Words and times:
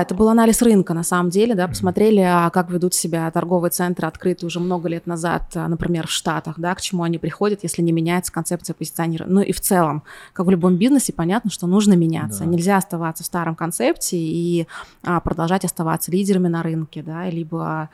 Это 0.00 0.14
был 0.14 0.28
анализ 0.28 0.62
рынка, 0.62 0.94
на 0.94 1.02
самом 1.02 1.28
деле, 1.28 1.56
да, 1.56 1.66
посмотрели, 1.66 2.20
а 2.20 2.50
как 2.50 2.70
ведут 2.70 2.94
себя 2.94 3.28
торговые 3.32 3.72
центры, 3.72 4.06
открытые 4.06 4.46
уже 4.46 4.60
много 4.60 4.88
лет 4.88 5.08
назад, 5.08 5.50
а, 5.56 5.66
например, 5.66 6.06
в 6.06 6.12
Штатах, 6.12 6.54
да, 6.56 6.72
к 6.76 6.80
чему 6.80 7.02
они 7.02 7.18
приходят, 7.18 7.64
если 7.64 7.82
не 7.82 7.90
меняется 7.90 8.30
концепция 8.30 8.74
позиционирования. 8.74 9.34
Ну 9.34 9.40
и 9.40 9.50
в 9.50 9.60
целом, 9.60 10.04
как 10.34 10.46
в 10.46 10.50
любом 10.50 10.76
бизнесе, 10.76 11.12
понятно, 11.12 11.50
что 11.50 11.66
нужно 11.66 11.94
меняться. 11.94 12.44
Да. 12.44 12.46
Нельзя 12.46 12.76
оставаться 12.76 13.24
в 13.24 13.26
старом 13.26 13.56
концепте 13.56 14.16
и 14.16 14.68
а, 15.02 15.18
продолжать 15.18 15.64
оставаться 15.64 16.12
лидерами 16.12 16.46
на 16.46 16.62
рынке, 16.62 17.02
да, 17.02 17.28
либо 17.28 17.90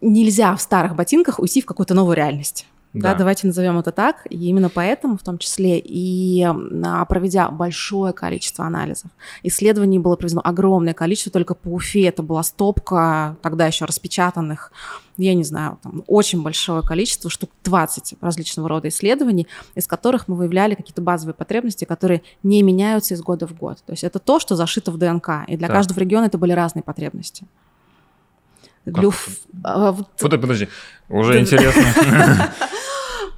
нельзя 0.00 0.56
в 0.56 0.60
старых 0.60 0.96
ботинках 0.96 1.38
уйти 1.38 1.62
в 1.62 1.66
какую-то 1.66 1.94
новую 1.94 2.16
реальность. 2.16 2.66
Да. 3.00 3.12
да, 3.12 3.18
давайте 3.18 3.46
назовем 3.46 3.78
это 3.78 3.92
так. 3.92 4.26
И 4.30 4.36
именно 4.46 4.68
поэтому, 4.68 5.16
в 5.16 5.22
том 5.22 5.38
числе, 5.38 5.78
и 5.78 6.42
а, 6.44 7.04
проведя 7.04 7.50
большое 7.50 8.12
количество 8.12 8.64
анализов, 8.64 9.10
исследований 9.42 9.98
было 9.98 10.16
проведено 10.16 10.40
огромное 10.44 10.94
количество, 10.94 11.32
только 11.32 11.54
по 11.54 11.68
Уфе 11.68 12.06
это 12.06 12.22
была 12.22 12.42
стопка 12.42 13.36
тогда 13.42 13.66
еще 13.66 13.84
распечатанных, 13.84 14.72
я 15.16 15.34
не 15.34 15.44
знаю, 15.44 15.78
там 15.82 16.04
очень 16.06 16.42
большое 16.42 16.82
количество, 16.82 17.28
штук 17.28 17.50
20 17.64 18.14
различного 18.20 18.68
рода 18.68 18.88
исследований, 18.88 19.48
из 19.74 19.86
которых 19.86 20.28
мы 20.28 20.36
выявляли 20.36 20.74
какие-то 20.74 21.02
базовые 21.02 21.34
потребности, 21.34 21.84
которые 21.84 22.22
не 22.42 22.62
меняются 22.62 23.14
из 23.14 23.20
года 23.20 23.46
в 23.46 23.56
год. 23.56 23.78
То 23.84 23.92
есть 23.92 24.04
это 24.04 24.20
то, 24.20 24.38
что 24.38 24.54
зашито 24.54 24.92
в 24.92 24.96
ДНК, 24.96 25.44
и 25.48 25.56
для 25.56 25.66
так. 25.66 25.76
каждого 25.76 25.98
региона 25.98 26.26
это 26.26 26.38
были 26.38 26.52
разные 26.52 26.84
потребности. 26.84 27.46
Люф... 28.86 29.28
А, 29.64 29.92
вот... 29.92 30.08
Подожди, 30.18 30.68
уже 31.08 31.40
интересно. 31.40 32.52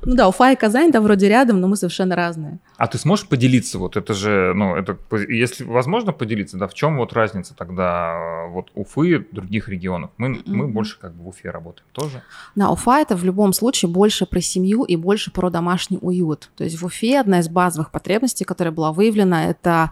Ну 0.03 0.15
да, 0.15 0.29
Уфа 0.29 0.53
и 0.53 0.57
Казань, 0.57 0.91
да, 0.91 1.01
вроде 1.01 1.29
рядом, 1.29 1.61
но 1.61 1.69
мы 1.69 1.77
совершенно 1.77 2.17
разные. 2.17 2.59
А 2.77 2.87
ты 2.87 2.99
сможешь 2.99 3.27
поделиться, 3.27 3.79
вот 3.79 3.97
это 3.97 4.15
же, 4.15 4.53
ну, 4.55 4.75
это, 4.75 4.97
если 5.29 5.65
возможно 5.65 6.13
поделиться, 6.13 6.57
да, 6.57 6.69
в 6.69 6.75
чем 6.75 6.97
вот 6.97 7.13
разница 7.13 7.55
тогда 7.55 8.47
э, 8.47 8.51
вот 8.51 8.71
Уфы, 8.75 9.27
других 9.31 9.69
регионов? 9.69 10.11
Мы, 10.17 10.29
mm-hmm. 10.29 10.43
мы 10.47 10.69
больше 10.69 10.99
как 10.99 11.15
бы 11.15 11.25
в 11.25 11.29
Уфе 11.29 11.51
работаем 11.51 11.87
тоже. 11.93 12.23
Да, 12.55 12.71
Уфа 12.71 13.01
это 13.01 13.17
в 13.17 13.25
любом 13.25 13.53
случае 13.53 13.91
больше 13.91 14.27
про 14.27 14.41
семью 14.41 14.85
и 14.85 14.97
больше 14.97 15.31
про 15.31 15.51
домашний 15.51 15.99
уют. 16.01 16.51
То 16.57 16.65
есть 16.65 16.81
в 16.81 16.85
Уфе 16.85 17.21
одна 17.21 17.41
из 17.41 17.49
базовых 17.49 17.91
потребностей, 17.91 18.45
которая 18.45 18.73
была 18.73 18.93
выявлена, 18.93 19.51
это 19.51 19.91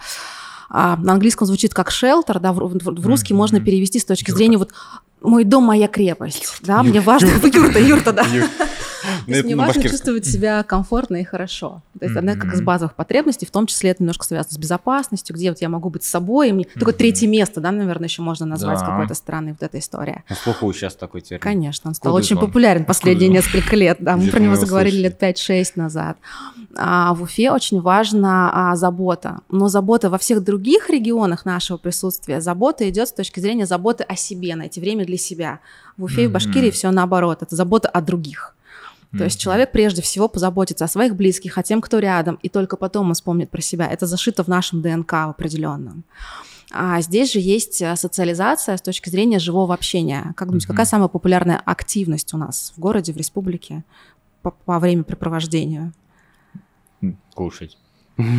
а, 0.70 0.96
на 0.96 1.12
английском 1.12 1.46
звучит 1.46 1.74
как 1.74 1.90
shelter, 1.90 2.38
да, 2.40 2.52
в, 2.52 2.56
в, 2.56 3.00
в 3.00 3.06
русский 3.06 3.34
mm-hmm. 3.34 3.36
можно 3.36 3.60
перевести 3.60 3.98
с 3.98 4.04
точки 4.04 4.30
зрения 4.30 4.56
вот 4.56 4.72
мой 5.20 5.44
дом 5.44 5.64
моя 5.64 5.88
крепость, 5.88 6.58
да, 6.62 6.82
мне 6.82 7.00
важно, 7.00 7.28
юрта, 7.52 7.78
юрта, 7.78 8.12
да. 8.12 8.24
То 9.26 9.32
есть 9.32 9.44
мне 9.44 9.56
важно 9.56 9.82
чувствовать 9.82 10.26
себя 10.26 10.62
комфортно 10.62 11.16
и 11.16 11.24
хорошо. 11.24 11.82
То 11.98 12.06
есть 12.06 12.16
она 12.16 12.36
как 12.36 12.54
из 12.54 12.62
базовых 12.62 12.94
потребностей, 12.94 13.46
в 13.46 13.50
том 13.50 13.66
числе 13.66 13.90
это 13.90 14.02
немножко 14.02 14.24
связано 14.24 14.54
с 14.54 14.58
безопасностью, 14.58 15.34
где 15.34 15.50
вот 15.50 15.60
я 15.60 15.68
могу 15.68 15.90
быть 15.90 16.04
с 16.04 16.08
собой. 16.08 16.52
Мне... 16.52 16.66
Такое 16.74 16.94
третье 16.94 17.26
место, 17.26 17.60
да, 17.60 17.70
наверное, 17.70 18.08
еще 18.08 18.22
можно 18.22 18.46
назвать 18.46 18.80
какой-то 18.80 19.14
странной 19.14 19.52
вот 19.52 19.62
эта 19.62 19.78
история. 19.78 20.24
Ну, 20.28 20.36
слуху 20.36 20.72
сейчас 20.72 20.94
такой 20.94 21.20
термин. 21.20 21.40
Конечно, 21.40 21.88
он 21.88 21.94
стал 21.94 22.14
очень 22.14 22.36
популярен 22.36 22.84
последние 22.84 23.28
несколько 23.28 23.76
лет. 23.76 23.98
Да, 24.00 24.16
мы 24.16 24.28
про 24.28 24.40
него 24.40 24.56
заговорили 24.56 25.02
лет 25.02 25.22
5-6 25.22 25.72
назад. 25.76 26.18
А 26.76 27.14
в 27.14 27.22
Уфе 27.22 27.50
очень 27.50 27.80
важна 27.80 28.50
а, 28.52 28.76
забота. 28.76 29.40
Но 29.48 29.68
забота 29.68 30.10
во 30.10 30.18
всех 30.18 30.44
других 30.44 30.90
регионах 30.90 31.44
нашего 31.44 31.76
присутствия, 31.76 32.40
забота 32.40 32.88
идет 32.88 33.08
с 33.08 33.12
точки 33.12 33.40
зрения 33.40 33.66
заботы 33.66 34.04
о 34.04 34.16
себе, 34.16 34.54
найти 34.54 34.80
время 34.80 35.04
для 35.04 35.16
себя. 35.16 35.60
В 35.96 36.04
Уфе 36.04 36.24
и 36.24 36.26
в 36.26 36.32
Башкирии 36.32 36.70
все 36.70 36.90
наоборот. 36.90 37.42
Это 37.42 37.56
забота 37.56 37.88
о 37.88 38.00
других. 38.00 38.54
То 39.16 39.24
есть 39.24 39.40
человек 39.40 39.72
прежде 39.72 40.02
всего 40.02 40.28
позаботится 40.28 40.84
о 40.84 40.88
своих 40.88 41.16
близких, 41.16 41.56
о 41.56 41.62
тем, 41.62 41.80
кто 41.80 41.98
рядом, 41.98 42.38
и 42.42 42.48
только 42.48 42.76
потом 42.76 43.08
он 43.08 43.14
вспомнит 43.14 43.50
про 43.50 43.62
себя. 43.62 43.88
Это 43.88 44.06
зашито 44.06 44.44
в 44.44 44.48
нашем 44.48 44.82
ДНК 44.82 45.12
в 45.12 45.30
определенном. 45.30 46.04
А 46.70 47.00
здесь 47.00 47.32
же 47.32 47.38
есть 47.38 47.80
э, 47.80 47.96
социализация 47.96 48.76
с 48.76 48.82
точки 48.82 49.08
зрения 49.08 49.38
живого 49.38 49.72
общения. 49.72 50.34
Как 50.36 50.48
думаете, 50.48 50.66
mm-hmm. 50.66 50.70
какая 50.70 50.84
самая 50.84 51.08
популярная 51.08 51.62
активность 51.64 52.34
у 52.34 52.36
нас 52.36 52.74
в 52.76 52.80
городе, 52.80 53.14
в 53.14 53.16
республике 53.16 53.84
по, 54.42 54.50
по 54.50 54.78
времяпрепровождению? 54.78 55.94
Кушать. 57.34 57.78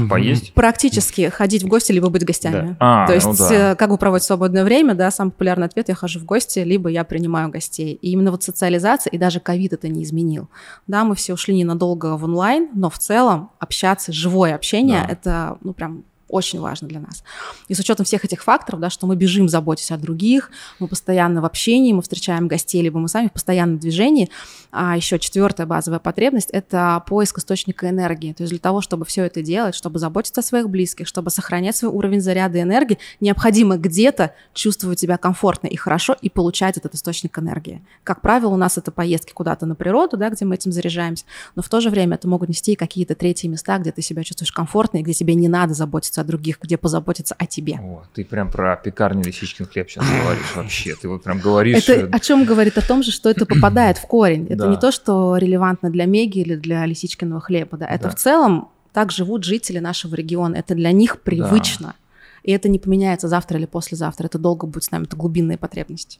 Поесть? 0.10 0.54
Практически 0.54 1.30
ходить 1.30 1.64
в 1.64 1.68
гости, 1.68 1.92
либо 1.92 2.10
быть 2.10 2.26
гостями. 2.26 2.76
Да. 2.80 3.04
А, 3.04 3.08
То 3.08 3.14
есть, 3.14 3.26
ну 3.26 3.34
да. 3.38 3.72
Э, 3.72 3.76
как 3.76 3.90
вы 3.90 3.98
проводите 3.98 4.28
свободное 4.28 4.66
время, 4.66 4.94
да, 4.94 5.10
самый 5.10 5.32
популярный 5.32 5.68
ответ, 5.68 5.88
я 5.88 5.96
хожу 5.96 6.20
в 6.20 6.26
гости, 6.26 6.60
либо 6.60 6.90
я 6.90 7.04
принимаю 7.06 7.50
гостей. 7.50 7.94
И 7.94 8.12
именно 8.12 8.32
вот 8.32 8.44
социализация, 8.44 9.12
и 9.12 9.18
даже 9.18 9.40
ковид 9.40 9.74
это 9.74 9.88
не 9.88 10.04
изменил. 10.04 10.50
Да, 10.88 11.06
мы 11.06 11.16
все 11.16 11.34
ушли 11.34 11.56
ненадолго 11.56 12.18
в 12.18 12.26
онлайн, 12.26 12.70
но 12.74 12.90
в 12.90 13.00
целом 13.00 13.52
общаться, 13.60 14.12
живое 14.12 14.54
общение, 14.56 15.04
да. 15.08 15.14
это, 15.14 15.58
ну, 15.62 15.74
прям 15.74 16.04
очень 16.30 16.60
важно 16.60 16.88
для 16.88 17.00
нас. 17.00 17.24
И 17.68 17.74
с 17.74 17.80
учетом 17.80 18.06
всех 18.06 18.24
этих 18.24 18.44
факторов, 18.44 18.80
да, 18.80 18.90
что 18.90 19.08
мы 19.08 19.16
бежим, 19.16 19.50
заботясь 19.50 19.92
о 19.92 19.98
других, 19.98 20.52
мы 20.80 20.88
постоянно 20.88 21.42
в 21.42 21.46
общении, 21.46 21.92
мы 21.92 22.02
встречаем 22.02 22.48
гостей, 22.48 22.82
либо 22.82 23.00
мы 23.00 23.10
сами 23.10 23.28
в 23.28 23.34
постоянном 23.34 23.80
движении. 23.80 24.30
А 24.72 24.96
еще 24.96 25.18
четвертая 25.18 25.66
базовая 25.66 26.00
потребность– 26.00 26.50
это 26.52 27.04
поиск 27.08 27.40
источника 27.40 27.90
энергии. 27.90 28.34
То 28.34 28.44
есть 28.44 28.52
для 28.52 28.60
того, 28.60 28.82
чтобы 28.82 29.06
все 29.06 29.24
это 29.24 29.42
делать, 29.42 29.76
чтобы 29.76 30.00
заботиться 30.00 30.42
о 30.42 30.44
своих 30.44 30.70
близких, 30.70 31.08
чтобы 31.08 31.32
сохранять 31.32 31.76
свой 31.76 31.92
уровень 31.92 32.22
заряда 32.22 32.62
энергии, 32.62 33.00
необходимо 33.20 33.78
где-то 33.78 34.34
чувствовать 34.54 35.00
себя 35.00 35.18
комфортно 35.18 35.68
и 35.68 35.76
хорошо 35.76 36.16
и 36.22 36.30
получать 36.30 36.78
этот 36.78 36.94
источник 36.94 37.38
энергии. 37.40 37.82
Как 38.04 38.22
правило, 38.22 38.50
у 38.50 38.58
нас 38.58 38.78
это 38.78 38.92
поездки 38.92 39.34
куда-то 39.34 39.66
на 39.66 39.76
природу, 39.76 40.18
да, 40.18 40.30
где 40.30 40.46
мы 40.46 40.56
этим 40.56 40.72
заряжаемся, 40.72 41.26
но 41.56 41.64
в 41.64 41.70
то 41.70 41.82
же 41.82 41.90
время 41.90 42.16
это 42.16 42.28
могут 42.28 42.50
нести 42.50 42.74
и 42.74 42.76
какие-то 42.76 43.16
третьи 43.16 43.48
места, 43.48 43.78
где 43.80 43.92
ты 43.92 44.02
себя 44.02 44.24
чувствуешь 44.24 44.52
комфортно 44.52 45.00
и 45.00 45.02
где 45.02 45.14
тебе 45.14 45.34
не 45.34 45.48
надо 45.48 45.74
заботиться 45.74 46.19
заботиться 46.20 46.22
о 46.22 46.24
других, 46.24 46.60
где 46.62 46.78
позаботиться 46.78 47.36
о 47.38 47.46
тебе. 47.46 47.80
О, 47.82 48.04
ты 48.14 48.26
прям 48.26 48.52
про 48.52 48.76
пекарню 48.76 49.24
Лисичкин 49.24 49.66
хлеб 49.66 49.90
сейчас 49.90 50.06
говоришь 50.06 50.56
вообще. 50.56 50.96
Ты 50.96 51.08
вот 51.08 51.24
прям 51.24 51.40
говоришь... 51.40 51.88
Это 51.88 51.94
э, 51.94 52.10
о 52.12 52.20
чем 52.20 52.46
говорит 52.46 52.78
о 52.78 52.82
том 52.82 53.04
же, 53.04 53.12
что 53.12 53.30
это 53.30 53.46
попадает 53.46 53.98
в 53.98 54.08
корень. 54.08 54.48
Это 54.50 54.68
не 54.68 54.78
то, 54.78 54.92
что 54.92 55.38
релевантно 55.38 55.90
для 55.90 56.06
Меги 56.06 56.40
или 56.40 56.56
для 56.56 56.86
Лисичкиного 56.86 57.42
хлеба. 57.42 57.78
Да. 57.78 57.88
Это 57.88 58.10
в 58.10 58.16
целом 58.16 58.70
так 58.94 59.12
живут 59.12 59.44
жители 59.44 59.80
нашего 59.80 60.16
региона. 60.16 60.56
Это 60.56 60.76
для 60.76 60.92
них 60.92 61.22
привычно. 61.22 61.96
И 62.44 62.52
это 62.52 62.70
не 62.70 62.80
поменяется 62.80 63.28
завтра 63.28 63.58
или 63.58 63.66
послезавтра. 63.66 64.26
Это 64.26 64.38
долго 64.38 64.66
будет 64.68 64.84
с 64.84 64.92
нами. 64.92 65.04
Это 65.04 65.16
глубинные 65.16 65.58
потребности. 65.58 66.20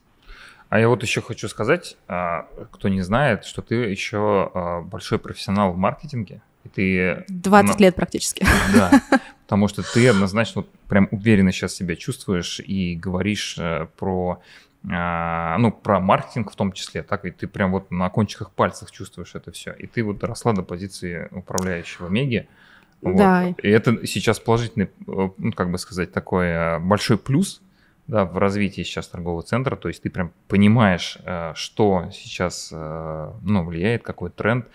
А 0.68 0.78
я 0.78 0.88
вот 0.88 1.02
еще 1.02 1.20
хочу 1.20 1.48
сказать, 1.48 1.96
а, 2.06 2.46
кто 2.70 2.88
не 2.88 3.02
знает, 3.02 3.44
что 3.44 3.60
ты 3.60 3.74
еще 3.74 4.50
а, 4.54 4.80
большой 4.82 5.18
профессионал 5.18 5.72
в 5.72 5.76
маркетинге. 5.76 6.42
И 6.64 6.68
ты... 6.68 7.24
20 7.28 7.80
лет 7.80 7.94
практически. 7.96 8.46
Да, 8.74 9.02
потому 9.50 9.66
что 9.66 9.82
ты 9.82 10.06
однозначно 10.06 10.62
вот 10.62 10.70
прям 10.86 11.08
уверенно 11.10 11.50
сейчас 11.50 11.74
себя 11.74 11.96
чувствуешь 11.96 12.60
и 12.60 12.94
говоришь 12.94 13.56
э, 13.58 13.88
про 13.96 14.40
а, 14.88 15.58
ну, 15.58 15.72
про 15.72 15.98
маркетинг 15.98 16.52
в 16.52 16.54
том 16.54 16.70
числе, 16.70 17.02
так 17.02 17.24
ведь 17.24 17.38
ты 17.38 17.48
прям 17.48 17.72
вот 17.72 17.90
на 17.90 18.08
кончиках 18.10 18.52
пальцев 18.52 18.92
чувствуешь 18.92 19.34
это 19.34 19.50
все. 19.50 19.72
И 19.72 19.88
ты 19.88 20.04
вот 20.04 20.18
доросла 20.18 20.52
до 20.52 20.62
позиции 20.62 21.26
управляющего 21.32 22.06
Меги. 22.06 22.48
Вот. 23.02 23.16
Да. 23.16 23.48
И 23.48 23.68
это 23.68 24.06
сейчас 24.06 24.38
положительный, 24.38 24.86
э, 24.86 25.30
ну, 25.36 25.50
как 25.50 25.72
бы 25.72 25.78
сказать, 25.78 26.12
такой 26.12 26.46
э, 26.46 26.78
большой 26.78 27.18
плюс 27.18 27.60
да, 28.06 28.26
в 28.26 28.38
развитии 28.38 28.82
сейчас 28.82 29.08
торгового 29.08 29.42
центра. 29.42 29.74
То 29.74 29.88
есть 29.88 30.00
ты 30.04 30.10
прям 30.10 30.30
понимаешь, 30.46 31.18
что 31.54 32.08
сейчас 32.12 32.70
ну, 32.72 33.64
влияет, 33.64 34.02
какой 34.02 34.30
тренд 34.30 34.66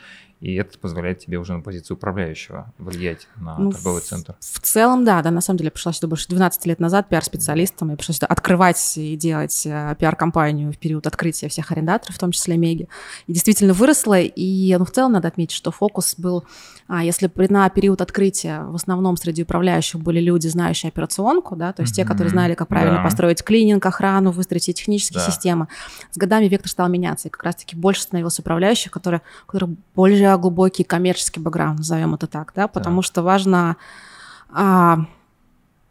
и 0.41 0.55
это 0.55 0.77
позволяет 0.77 1.19
тебе 1.19 1.37
уже 1.37 1.53
на 1.53 1.61
позицию 1.61 1.97
управляющего 1.97 2.73
влиять 2.77 3.27
на 3.37 3.57
ну, 3.57 3.71
торговый 3.71 4.01
центр. 4.01 4.35
В, 4.39 4.59
в 4.59 4.61
целом, 4.61 5.05
да, 5.05 5.21
да, 5.21 5.31
на 5.31 5.41
самом 5.41 5.57
деле 5.57 5.67
я 5.67 5.71
пришла 5.71 5.93
сюда 5.93 6.07
больше 6.07 6.27
12 6.27 6.65
лет 6.65 6.79
назад 6.79 7.09
пиар-специалистом, 7.09 7.89
я 7.89 7.97
пришла 7.97 8.13
сюда 8.15 8.27
открывать 8.27 8.97
и 8.97 9.15
делать 9.15 9.65
э, 9.65 9.95
пиар-компанию 9.99 10.71
в 10.71 10.77
период 10.77 11.07
открытия 11.07 11.47
всех 11.47 11.71
арендаторов, 11.71 12.15
в 12.15 12.19
том 12.19 12.31
числе 12.31 12.57
Меги. 12.57 12.87
И 13.27 13.33
действительно 13.33 13.73
выросла, 13.73 14.19
и 14.19 14.75
ну, 14.77 14.85
в 14.85 14.91
целом 14.91 15.13
надо 15.13 15.27
отметить, 15.27 15.55
что 15.55 15.71
фокус 15.71 16.15
был 16.17 16.45
а 16.87 17.03
если 17.03 17.31
на 17.49 17.67
период 17.69 18.01
открытия 18.01 18.61
в 18.61 18.75
основном 18.75 19.17
среди 19.17 19.41
управляющих 19.41 19.99
были 19.99 20.19
люди, 20.19 20.47
знающие 20.47 20.89
операционку, 20.89 21.55
да, 21.55 21.73
то 21.73 21.81
есть 21.81 21.93
mm-hmm. 21.93 21.95
те, 21.95 22.05
которые 22.05 22.29
знали, 22.29 22.53
как 22.53 22.67
правильно 22.67 22.97
да. 22.97 23.03
построить 23.03 23.43
клининг, 23.43 23.83
охрану, 23.83 24.29
выстроить 24.29 24.65
технические 24.65 25.19
да. 25.19 25.25
системы, 25.25 25.67
с 26.11 26.17
годами 26.17 26.45
вектор 26.45 26.69
стал 26.69 26.87
меняться, 26.89 27.27
и 27.27 27.31
как 27.31 27.41
раз-таки 27.43 27.75
больше 27.75 28.03
становилось 28.03 28.37
управляющих, 28.37 28.91
которые, 28.91 29.21
у 29.47 29.51
которых 29.51 29.75
более 30.25 30.37
глубокий 30.37 30.83
коммерческий 30.83 31.39
бэкграунд, 31.39 31.79
назовем 31.79 32.15
это 32.15 32.27
так, 32.27 32.53
да, 32.55 32.67
потому 32.67 32.97
да. 32.97 33.07
что 33.07 33.21
важно 33.21 33.77
а, 34.49 35.05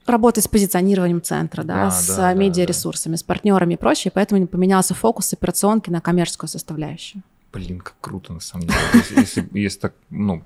работать 0.06 0.44
с 0.44 0.48
позиционированием 0.48 1.22
центра, 1.22 1.62
да, 1.62 1.84
да 1.84 1.90
с 1.90 2.16
да, 2.16 2.34
медиаресурсами, 2.34 3.14
да. 3.14 3.18
с 3.18 3.22
партнерами 3.22 3.74
и 3.74 3.76
прочее, 3.76 4.10
поэтому 4.14 4.46
поменялся 4.46 4.94
фокус 4.94 5.32
операционки 5.32 5.90
на 5.90 6.00
коммерческую 6.00 6.48
составляющую. 6.48 7.22
Блин, 7.52 7.80
как 7.80 7.94
круто 8.00 8.32
на 8.32 8.40
самом 8.40 8.66
деле. 8.66 8.78
Если, 9.16 9.48
если, 9.52 9.78
так, 9.78 9.94
ну, 10.10 10.42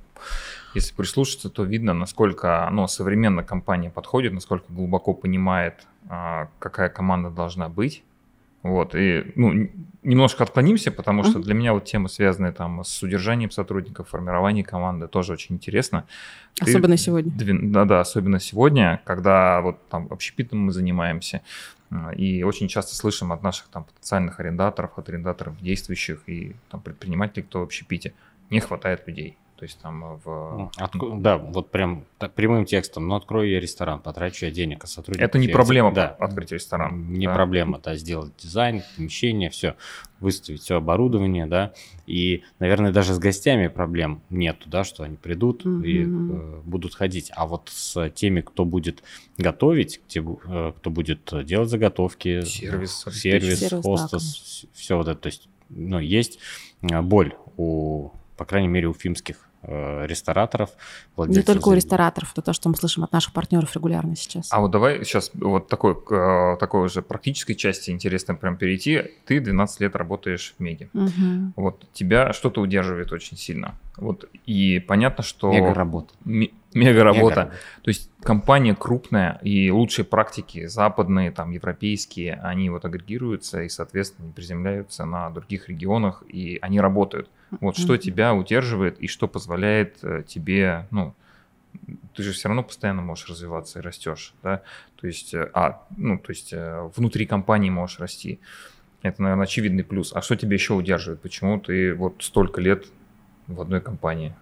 если 0.74 0.94
прислушаться, 0.94 1.48
то 1.48 1.64
видно, 1.64 1.94
насколько 1.94 2.68
ну, 2.70 2.86
современная 2.86 3.44
компания 3.44 3.90
подходит, 3.90 4.34
насколько 4.34 4.66
глубоко 4.68 5.14
понимает, 5.14 5.86
а, 6.08 6.48
какая 6.58 6.90
команда 6.90 7.30
должна 7.30 7.70
быть. 7.70 8.02
Вот, 8.68 8.94
и, 8.94 9.32
ну, 9.34 9.68
немножко 10.02 10.44
отклонимся, 10.44 10.90
потому 10.90 11.24
что 11.24 11.38
для 11.38 11.54
меня 11.54 11.72
вот 11.72 11.84
темы, 11.84 12.08
связанные 12.08 12.52
там 12.52 12.84
с 12.84 13.02
удержанием 13.02 13.50
сотрудников, 13.50 14.08
формированием 14.08 14.64
команды, 14.64 15.08
тоже 15.08 15.32
очень 15.32 15.56
интересно. 15.56 16.04
Особенно 16.60 16.96
Ты, 16.96 17.02
сегодня. 17.02 17.32
Да-да, 17.72 18.00
особенно 18.00 18.40
сегодня, 18.40 19.00
когда 19.04 19.60
вот 19.60 19.88
там 19.88 20.08
общепитом 20.10 20.60
мы 20.60 20.72
занимаемся, 20.72 21.42
и 22.16 22.42
очень 22.42 22.68
часто 22.68 22.94
слышим 22.94 23.32
от 23.32 23.42
наших 23.42 23.68
там 23.68 23.84
потенциальных 23.84 24.40
арендаторов, 24.40 24.90
от 24.96 25.08
арендаторов 25.08 25.58
действующих 25.60 26.20
и 26.26 26.54
там 26.70 26.80
предпринимателей, 26.80 27.42
кто 27.42 27.60
в 27.60 27.62
общепите, 27.62 28.12
не 28.50 28.60
хватает 28.60 29.06
людей. 29.06 29.36
То 29.58 29.64
есть 29.64 29.80
там 29.80 30.04
э, 30.04 30.18
в... 30.24 30.70
Отко... 30.76 31.16
Да, 31.16 31.36
вот 31.36 31.72
прям 31.72 32.04
так, 32.18 32.32
прямым 32.34 32.64
текстом. 32.64 33.08
Ну, 33.08 33.16
открою 33.16 33.50
я 33.50 33.58
ресторан, 33.58 34.00
потрачу 34.00 34.44
я 34.44 34.52
денег, 34.52 34.84
а 34.84 34.86
сотрудник... 34.86 35.20
Это 35.20 35.36
не 35.36 35.48
проблема 35.48 35.92
да. 35.92 36.10
открыть 36.10 36.52
ресторан. 36.52 37.12
Не 37.12 37.26
да. 37.26 37.34
проблема, 37.34 37.80
да, 37.80 37.96
сделать 37.96 38.32
дизайн, 38.38 38.84
помещение, 38.96 39.50
все, 39.50 39.74
выставить 40.20 40.62
все 40.62 40.76
оборудование, 40.76 41.46
да. 41.46 41.72
И, 42.06 42.44
наверное, 42.60 42.92
даже 42.92 43.14
с 43.14 43.18
гостями 43.18 43.66
проблем 43.66 44.22
нету, 44.30 44.70
да, 44.70 44.84
что 44.84 45.02
они 45.02 45.16
придут 45.16 45.64
mm-hmm. 45.64 45.84
и 45.84 46.04
э, 46.04 46.60
будут 46.64 46.94
ходить. 46.94 47.32
А 47.34 47.44
вот 47.44 47.68
с 47.74 48.10
теми, 48.10 48.42
кто 48.42 48.64
будет 48.64 49.02
готовить, 49.38 50.00
те, 50.06 50.20
э, 50.20 50.72
кто 50.76 50.90
будет 50.90 51.32
делать 51.44 51.68
заготовки, 51.68 52.44
сервис, 52.44 53.04
сервис, 53.10 53.58
сервис 53.58 53.82
хостес, 53.82 54.62
да, 54.62 54.68
все 54.72 54.96
вот 54.96 55.08
это. 55.08 55.20
То 55.20 55.26
есть, 55.26 55.48
ну, 55.68 55.98
есть 55.98 56.38
э, 56.82 57.02
боль 57.02 57.34
у, 57.56 58.10
по 58.36 58.44
крайней 58.44 58.68
мере, 58.68 58.86
у 58.86 58.94
фимских 58.94 59.47
Э, 59.47 59.47
рестораторов. 59.62 60.70
Не 61.16 61.42
только 61.42 61.68
у 61.68 61.72
рестораторов, 61.72 62.32
это 62.32 62.42
то, 62.42 62.52
что 62.52 62.68
мы 62.68 62.76
слышим 62.76 63.04
от 63.04 63.12
наших 63.12 63.32
партнеров 63.32 63.74
регулярно 63.74 64.14
сейчас. 64.16 64.48
А 64.52 64.60
вот 64.60 64.70
давай 64.70 65.04
сейчас 65.04 65.30
вот 65.34 65.68
такой, 65.68 65.96
э, 66.10 66.56
такой 66.58 66.84
уже 66.86 67.02
практической 67.02 67.54
части 67.54 67.90
интересно 67.90 68.34
прям 68.34 68.56
перейти. 68.56 69.02
Ты 69.26 69.40
12 69.40 69.80
лет 69.80 69.96
работаешь 69.96 70.54
в 70.56 70.62
Меге. 70.62 70.88
Угу. 70.94 71.52
Вот 71.56 71.84
тебя 71.92 72.32
что-то 72.32 72.60
удерживает 72.60 73.12
очень 73.12 73.36
сильно. 73.36 73.74
Вот 73.96 74.26
и 74.46 74.78
понятно, 74.78 75.24
что... 75.24 75.50
Мега 75.50 75.74
работа. 75.74 76.14
Мега 76.78 77.04
работа. 77.04 77.52
То 77.82 77.88
есть 77.88 78.10
компания 78.22 78.74
крупная, 78.74 79.38
и 79.42 79.70
лучшие 79.70 80.04
практики 80.04 80.66
западные, 80.66 81.30
там, 81.30 81.50
европейские, 81.50 82.34
они 82.34 82.70
вот 82.70 82.84
агрегируются 82.84 83.62
и, 83.62 83.68
соответственно, 83.68 84.32
приземляются 84.32 85.04
на 85.04 85.30
других 85.30 85.68
регионах, 85.68 86.22
и 86.28 86.58
они 86.62 86.80
работают. 86.80 87.30
Вот 87.60 87.76
что 87.76 87.96
тебя 87.96 88.34
удерживает 88.34 88.98
и 88.98 89.06
что 89.06 89.26
позволяет 89.26 89.98
э, 90.02 90.22
тебе, 90.26 90.86
ну, 90.90 91.14
ты 92.14 92.22
же 92.22 92.32
все 92.32 92.48
равно 92.48 92.62
постоянно 92.62 93.02
можешь 93.02 93.28
развиваться 93.28 93.78
и 93.78 93.82
растешь, 93.82 94.34
да, 94.42 94.62
то 94.96 95.06
есть, 95.06 95.32
э, 95.32 95.50
а, 95.54 95.86
ну, 95.96 96.18
то 96.18 96.30
есть 96.30 96.52
э, 96.52 96.90
внутри 96.94 97.26
компании 97.26 97.70
можешь 97.70 98.00
расти. 98.00 98.40
Это, 99.02 99.22
наверное, 99.22 99.44
очевидный 99.44 99.84
плюс. 99.84 100.12
А 100.12 100.22
что 100.22 100.34
тебя 100.34 100.54
еще 100.54 100.74
удерживает? 100.74 101.20
Почему 101.20 101.60
ты 101.60 101.94
вот 101.94 102.16
столько 102.18 102.60
лет 102.60 102.86
в 103.46 103.60
одной 103.60 103.80
компании? 103.80 104.34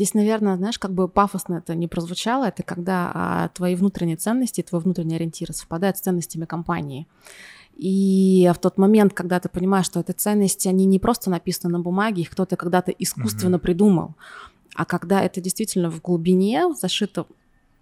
Здесь, 0.00 0.14
наверное, 0.14 0.56
знаешь, 0.56 0.78
как 0.78 0.94
бы 0.94 1.08
пафосно 1.08 1.56
это 1.56 1.74
не 1.74 1.86
прозвучало, 1.86 2.46
это 2.48 2.62
когда 2.62 3.10
а, 3.12 3.48
твои 3.48 3.74
внутренние 3.74 4.16
ценности, 4.16 4.62
твой 4.62 4.80
внутренний 4.80 5.16
ориентир 5.16 5.52
совпадают 5.52 5.98
с 5.98 6.00
ценностями 6.00 6.46
компании. 6.46 7.06
И 7.76 8.50
в 8.54 8.58
тот 8.58 8.78
момент, 8.78 9.12
когда 9.12 9.40
ты 9.40 9.50
понимаешь, 9.50 9.84
что 9.84 10.00
эти 10.00 10.12
ценности, 10.12 10.68
они 10.68 10.86
не 10.86 10.98
просто 10.98 11.28
написаны 11.28 11.74
на 11.74 11.80
бумаге, 11.80 12.22
их 12.22 12.30
кто-то 12.30 12.56
когда-то 12.56 12.92
искусственно 12.92 13.56
mm-hmm. 13.56 13.58
придумал, 13.58 14.14
а 14.74 14.86
когда 14.86 15.20
это 15.20 15.42
действительно 15.42 15.90
в 15.90 16.00
глубине 16.00 16.72
зашито 16.72 17.26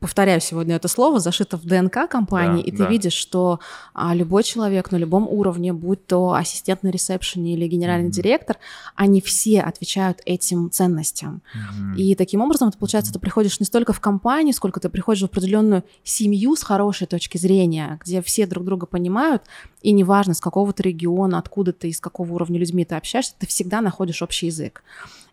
повторяю 0.00 0.40
сегодня 0.40 0.76
это 0.76 0.88
слово, 0.88 1.18
зашито 1.20 1.56
в 1.56 1.64
ДНК 1.64 2.08
компании, 2.08 2.62
да, 2.62 2.68
и 2.68 2.70
ты 2.70 2.78
да. 2.78 2.86
видишь, 2.86 3.14
что 3.14 3.60
а, 3.94 4.14
любой 4.14 4.44
человек 4.44 4.90
на 4.92 4.96
любом 4.96 5.26
уровне, 5.28 5.72
будь 5.72 6.06
то 6.06 6.32
ассистент 6.32 6.82
на 6.82 6.88
ресепшене 6.88 7.54
или 7.54 7.66
генеральный 7.66 8.08
mm-hmm. 8.08 8.12
директор, 8.12 8.56
они 8.94 9.20
все 9.20 9.60
отвечают 9.60 10.20
этим 10.24 10.70
ценностям. 10.70 11.42
Mm-hmm. 11.54 11.96
И 11.96 12.14
таким 12.14 12.40
образом, 12.40 12.68
это, 12.68 12.78
получается, 12.78 13.10
mm-hmm. 13.10 13.14
ты 13.14 13.20
приходишь 13.20 13.60
не 13.60 13.66
столько 13.66 13.92
в 13.92 14.00
компанию, 14.00 14.54
сколько 14.54 14.78
ты 14.78 14.88
приходишь 14.88 15.22
в 15.22 15.26
определенную 15.26 15.84
семью 16.04 16.54
с 16.54 16.62
хорошей 16.62 17.06
точки 17.06 17.38
зрения, 17.38 17.98
где 18.04 18.22
все 18.22 18.46
друг 18.46 18.64
друга 18.64 18.86
понимают, 18.86 19.42
и 19.82 19.92
неважно, 19.92 20.34
с 20.34 20.40
какого 20.40 20.72
то 20.72 20.82
региона, 20.82 21.38
откуда 21.38 21.72
ты, 21.72 21.88
из 21.88 22.00
какого 22.00 22.32
уровня 22.34 22.58
людьми 22.58 22.84
ты 22.84 22.94
общаешься, 22.94 23.34
ты 23.38 23.46
всегда 23.46 23.80
находишь 23.80 24.22
общий 24.22 24.46
язык. 24.46 24.82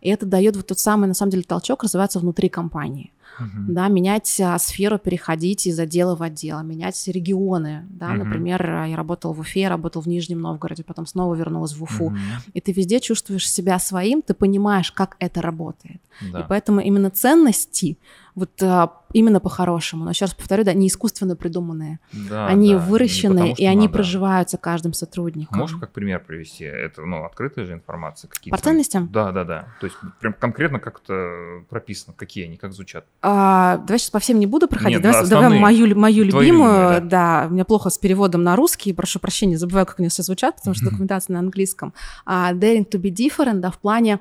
И 0.02 0.10
это 0.10 0.26
дает 0.26 0.56
вот 0.56 0.68
тот 0.68 0.80
самый, 0.80 1.08
на 1.08 1.14
самом 1.14 1.32
деле, 1.32 1.44
толчок 1.44 1.84
развиваться 1.84 2.20
внутри 2.20 2.50
компании 2.50 3.12
да, 3.40 3.88
менять 3.88 4.40
а, 4.40 4.58
сферу, 4.60 4.98
переходить 4.98 5.68
из 5.68 5.80
отдела 5.80 6.16
в 6.16 6.24
отдел, 6.24 6.62
менять 6.64 7.08
регионы, 7.08 7.86
да, 7.90 8.12
uh-huh. 8.14 8.24
например, 8.24 8.70
а, 8.70 8.86
я 8.88 8.96
работала 8.96 9.34
в 9.34 9.40
Уфе, 9.40 9.68
работал 9.68 10.02
в 10.02 10.08
Нижнем 10.08 10.40
Новгороде, 10.40 10.84
потом 10.84 11.06
снова 11.06 11.36
вернулась 11.36 11.74
в 11.74 11.84
Уфу, 11.84 12.12
uh-huh. 12.12 12.52
и 12.54 12.62
ты 12.62 12.72
везде 12.72 13.00
чувствуешь 13.00 13.50
себя 13.50 13.80
своим, 13.80 14.22
ты 14.22 14.34
понимаешь, 14.34 14.92
как 14.92 15.16
это 15.20 15.42
работает, 15.42 16.02
да. 16.32 16.42
и 16.42 16.44
поэтому 16.48 16.80
именно 16.80 17.10
ценности 17.10 17.98
вот 18.36 18.62
а, 18.62 19.02
именно 19.14 19.40
по-хорошему. 19.40 20.04
Но 20.04 20.12
еще 20.12 20.26
раз 20.26 20.34
повторю, 20.34 20.66
да, 20.66 20.74
не 20.74 20.88
искусственно 20.88 21.38
придуманные. 21.38 22.00
Да, 22.12 22.48
они 22.48 22.74
да, 22.74 22.80
выращенные, 22.80 23.54
и 23.54 23.66
они 23.66 23.84
надо. 23.84 23.94
проживаются 23.94 24.58
каждым 24.58 24.94
сотрудником. 24.94 25.58
Можешь 25.58 25.80
как 25.80 25.94
пример 25.94 26.22
привести? 26.26 26.66
Это, 26.66 27.02
ну, 27.02 27.24
открытая 27.24 27.66
же 27.66 27.74
информация. 27.74 28.28
Какие 28.28 28.52
По 28.52 28.58
ценностям? 28.58 29.10
Да, 29.12 29.32
да, 29.32 29.46
да. 29.46 29.68
То 29.80 29.86
есть 29.88 29.98
прям 30.20 30.34
конкретно 30.34 30.80
как-то 30.80 31.64
прописано, 31.70 32.14
какие 32.14 32.46
они, 32.46 32.58
как 32.58 32.74
звучат. 32.74 33.06
А, 33.22 33.78
давай 33.78 34.00
сейчас 34.00 34.12
по 34.12 34.20
всем 34.20 34.38
не 34.38 34.48
буду 34.48 34.68
проходить. 34.68 35.02
Нет, 35.02 35.04
давай, 35.04 35.24
да, 35.24 35.42
давай 35.42 35.60
мою, 35.60 35.98
мою 35.98 36.24
любимую. 36.26 36.44
Любимые, 36.44 37.00
да. 37.00 37.42
да, 37.42 37.48
у 37.48 37.54
меня 37.54 37.64
плохо 37.64 37.90
с 37.90 37.98
переводом 37.98 38.44
на 38.44 38.58
русский, 38.58 38.92
прошу 38.92 39.20
прощения, 39.20 39.58
забываю, 39.58 39.86
как 39.86 40.00
они 40.00 40.10
все 40.10 40.24
звучат, 40.24 40.58
потому 40.58 40.76
что 40.76 40.86
документация 40.90 41.36
на 41.36 41.40
английском. 41.40 41.94
Uh, 42.26 42.54
daring 42.54 42.86
to 42.86 43.00
be 43.00 43.12
different, 43.12 43.60
да, 43.60 43.72
в 43.72 43.80
плане, 43.80 44.20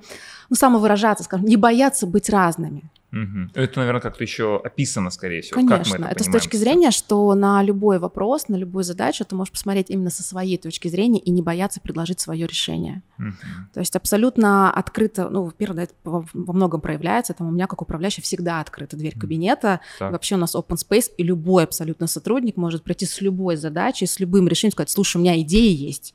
ну, 0.50 0.54
самовыражаться, 0.54 1.24
скажем, 1.24 1.46
не 1.46 1.56
бояться 1.56 2.06
быть 2.06 2.30
разными. 2.30 2.90
Угу. 3.14 3.50
Это, 3.54 3.78
наверное, 3.78 4.00
как-то 4.00 4.24
еще 4.24 4.60
описано, 4.62 5.10
скорее 5.10 5.40
всего. 5.40 5.54
Конечно, 5.54 5.92
как 5.92 6.00
мы 6.00 6.06
это, 6.06 6.14
это 6.16 6.24
с 6.24 6.26
точки 6.26 6.56
зрения, 6.56 6.90
что 6.90 7.32
на 7.34 7.62
любой 7.62 8.00
вопрос, 8.00 8.48
на 8.48 8.56
любую 8.56 8.82
задачу 8.82 9.24
ты 9.24 9.36
можешь 9.36 9.52
посмотреть 9.52 9.88
именно 9.90 10.10
со 10.10 10.24
своей 10.24 10.58
точки 10.58 10.88
зрения 10.88 11.20
и 11.20 11.30
не 11.30 11.40
бояться 11.40 11.80
предложить 11.80 12.18
свое 12.18 12.46
решение. 12.46 13.02
Угу. 13.18 13.32
То 13.74 13.80
есть 13.80 13.94
абсолютно 13.94 14.72
открыто, 14.72 15.28
ну, 15.30 15.44
во-первых, 15.44 15.76
да, 15.76 15.82
это 15.84 15.94
во, 16.02 16.26
во 16.32 16.52
многом 16.52 16.80
проявляется, 16.80 17.34
там 17.34 17.48
у 17.48 17.52
меня 17.52 17.68
как 17.68 17.82
управляющий 17.82 18.22
всегда 18.22 18.60
открыта 18.60 18.96
дверь 18.96 19.16
кабинета, 19.16 19.80
так. 19.98 20.10
вообще 20.10 20.34
у 20.34 20.38
нас 20.38 20.56
open 20.56 20.76
space, 20.76 21.10
и 21.16 21.22
любой 21.22 21.64
абсолютно 21.64 22.08
сотрудник 22.08 22.56
может 22.56 22.82
прийти 22.82 23.06
с 23.06 23.20
любой 23.20 23.56
задачей, 23.56 24.06
с 24.06 24.18
любым 24.18 24.48
решением, 24.48 24.72
сказать, 24.72 24.90
слушай, 24.90 25.18
у 25.18 25.20
меня 25.20 25.40
идея 25.40 25.70
есть 25.70 26.14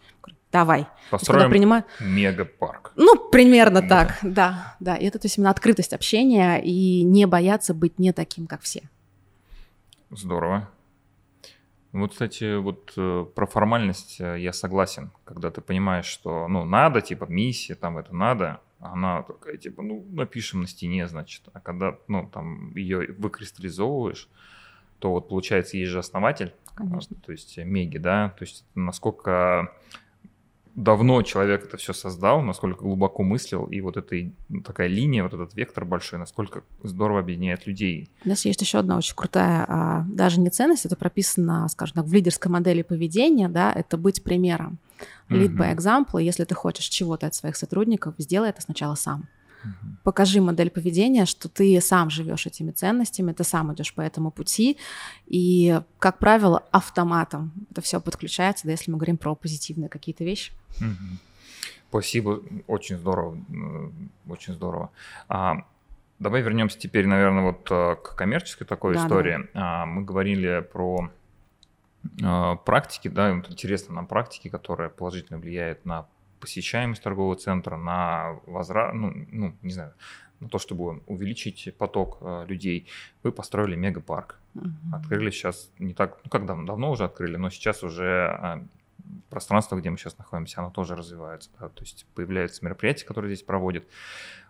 давай. 0.51 0.87
Построим 1.09 1.49
принимаю... 1.49 1.83
мегапарк. 1.99 2.91
Ну, 2.95 3.29
примерно 3.29 3.81
да. 3.81 3.87
так, 3.87 4.17
да, 4.21 4.75
да. 4.79 4.95
И 4.95 5.05
это 5.05 5.19
то 5.19 5.25
есть 5.25 5.37
именно 5.37 5.51
открытость 5.51 5.93
общения 5.93 6.57
и 6.57 7.03
не 7.03 7.25
бояться 7.25 7.73
быть 7.73 7.99
не 7.99 8.13
таким, 8.13 8.47
как 8.47 8.61
все. 8.61 8.83
Здорово. 10.11 10.69
Вот, 11.91 12.11
кстати, 12.11 12.57
вот 12.57 12.93
э, 12.97 13.25
про 13.33 13.47
формальность 13.47 14.21
э, 14.21 14.39
я 14.39 14.53
согласен, 14.53 15.11
когда 15.23 15.49
ты 15.49 15.61
понимаешь, 15.61 16.05
что, 16.05 16.47
ну, 16.47 16.63
надо, 16.63 17.01
типа, 17.01 17.25
миссия, 17.25 17.73
там, 17.73 17.97
это 17.97 18.13
надо, 18.13 18.61
она 18.79 19.23
такая, 19.23 19.57
типа, 19.57 19.81
ну, 19.81 20.05
напишем 20.11 20.61
на 20.61 20.67
стене, 20.67 21.07
значит, 21.07 21.41
а 21.51 21.59
когда, 21.59 21.97
ну, 22.07 22.29
там, 22.31 22.75
ее 22.75 23.11
выкристаллизовываешь, 23.13 24.29
то 24.99 25.11
вот, 25.11 25.29
получается, 25.29 25.77
есть 25.77 25.89
же 25.89 25.99
основатель, 25.99 26.53
Конечно. 26.75 27.15
то 27.25 27.31
есть 27.31 27.57
Меги, 27.57 27.97
да, 27.97 28.35
то 28.37 28.43
есть 28.43 28.65
насколько 28.75 29.73
давно 30.75 31.21
человек 31.21 31.65
это 31.65 31.77
все 31.77 31.93
создал, 31.93 32.41
насколько 32.41 32.83
глубоко 32.83 33.23
мыслил, 33.23 33.65
и 33.65 33.81
вот 33.81 33.97
эта 33.97 34.31
такая 34.63 34.87
линия, 34.87 35.23
вот 35.23 35.33
этот 35.33 35.53
вектор 35.55 35.85
большой, 35.85 36.19
насколько 36.19 36.63
здорово 36.83 37.19
объединяет 37.19 37.67
людей. 37.67 38.09
У 38.25 38.29
нас 38.29 38.45
есть 38.45 38.61
еще 38.61 38.79
одна 38.79 38.97
очень 38.97 39.15
крутая, 39.15 39.65
а, 39.67 40.05
даже 40.07 40.39
не 40.39 40.49
ценность, 40.49 40.85
это 40.85 40.95
прописано, 40.95 41.67
скажем 41.69 41.95
так, 41.95 42.05
в 42.05 42.13
лидерской 42.13 42.51
модели 42.51 42.81
поведения, 42.81 43.49
да, 43.49 43.71
это 43.73 43.97
быть 43.97 44.23
примером. 44.23 44.77
Lead 45.29 45.55
by 45.55 45.75
example, 45.75 46.21
если 46.21 46.43
ты 46.43 46.55
хочешь 46.55 46.85
чего-то 46.85 47.27
от 47.27 47.35
своих 47.35 47.55
сотрудников, 47.55 48.15
сделай 48.17 48.49
это 48.49 48.61
сначала 48.61 48.95
сам. 48.95 49.27
Угу. 49.63 49.95
Покажи 50.03 50.41
модель 50.41 50.69
поведения, 50.69 51.25
что 51.25 51.49
ты 51.49 51.79
сам 51.81 52.09
живешь 52.09 52.45
этими 52.45 52.71
ценностями, 52.71 53.33
ты 53.33 53.43
сам 53.43 53.73
идешь 53.73 53.93
по 53.93 54.01
этому 54.01 54.31
пути. 54.31 54.77
И, 55.27 55.79
как 55.99 56.19
правило, 56.19 56.63
автоматом 56.71 57.51
это 57.71 57.81
все 57.81 57.99
подключается, 57.99 58.65
да, 58.65 58.71
если 58.71 58.91
мы 58.91 58.97
говорим 58.97 59.17
про 59.17 59.35
позитивные 59.35 59.89
какие-то 59.89 60.23
вещи. 60.23 60.53
Угу. 60.79 61.19
Спасибо, 61.89 62.41
очень 62.67 62.97
здорово, 62.97 63.37
очень 64.27 64.53
здорово. 64.53 64.91
А, 65.27 65.65
давай 66.19 66.41
вернемся 66.41 66.77
теперь, 66.77 67.07
наверное, 67.07 67.43
вот 67.43 67.67
э, 67.71 67.95
к 67.95 68.15
коммерческой 68.15 68.65
такой 68.65 68.93
да, 68.93 69.03
истории. 69.03 69.49
Да. 69.53 69.81
А, 69.81 69.85
мы 69.87 70.03
говорили 70.03 70.59
про 70.71 71.09
а, 72.23 72.55
практики, 72.57 73.07
да, 73.07 73.31
интересно 73.31 73.95
нам 73.95 74.05
практики, 74.05 74.49
которые 74.49 74.91
положительно 74.91 75.39
влияют 75.39 75.83
на 75.85 76.05
посещаемость 76.39 77.03
торгового 77.03 77.35
центра, 77.35 77.77
на 77.77 78.39
возврат, 78.45 78.93
ну, 78.93 79.11
ну, 79.31 79.53
не 79.61 79.71
знаю, 79.71 79.93
на 80.39 80.49
то, 80.49 80.57
чтобы 80.57 81.01
увеличить 81.07 81.73
поток 81.77 82.19
э, 82.21 82.45
людей, 82.47 82.87
вы 83.23 83.31
построили 83.31 83.75
мегапарк. 83.75 84.39
Угу. 84.55 84.69
Открыли 84.93 85.31
сейчас 85.31 85.71
не 85.79 85.93
так, 85.93 86.17
ну 86.23 86.29
как 86.29 86.45
давно, 86.45 86.65
давно 86.65 86.91
уже 86.91 87.03
открыли, 87.03 87.35
но 87.37 87.49
сейчас 87.49 87.83
уже 87.83 88.37
э, 88.41 88.61
пространство, 89.29 89.75
где 89.75 89.89
мы 89.89 89.97
сейчас 89.97 90.17
находимся, 90.17 90.61
оно 90.61 90.71
тоже 90.71 90.95
развивается. 90.95 91.49
Да? 91.59 91.69
То 91.69 91.83
есть 91.83 92.05
появляются 92.15 92.63
мероприятия, 92.63 93.05
которые 93.05 93.33
здесь 93.33 93.45
проводят. 93.45 93.85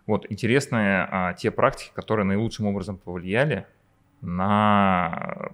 Вот 0.06 0.26
интересные 0.30 1.06
а, 1.10 1.34
те 1.34 1.50
практики, 1.50 1.92
которые 1.94 2.24
наилучшим 2.24 2.66
образом 2.66 2.96
повлияли 2.96 3.66
на 4.20 5.52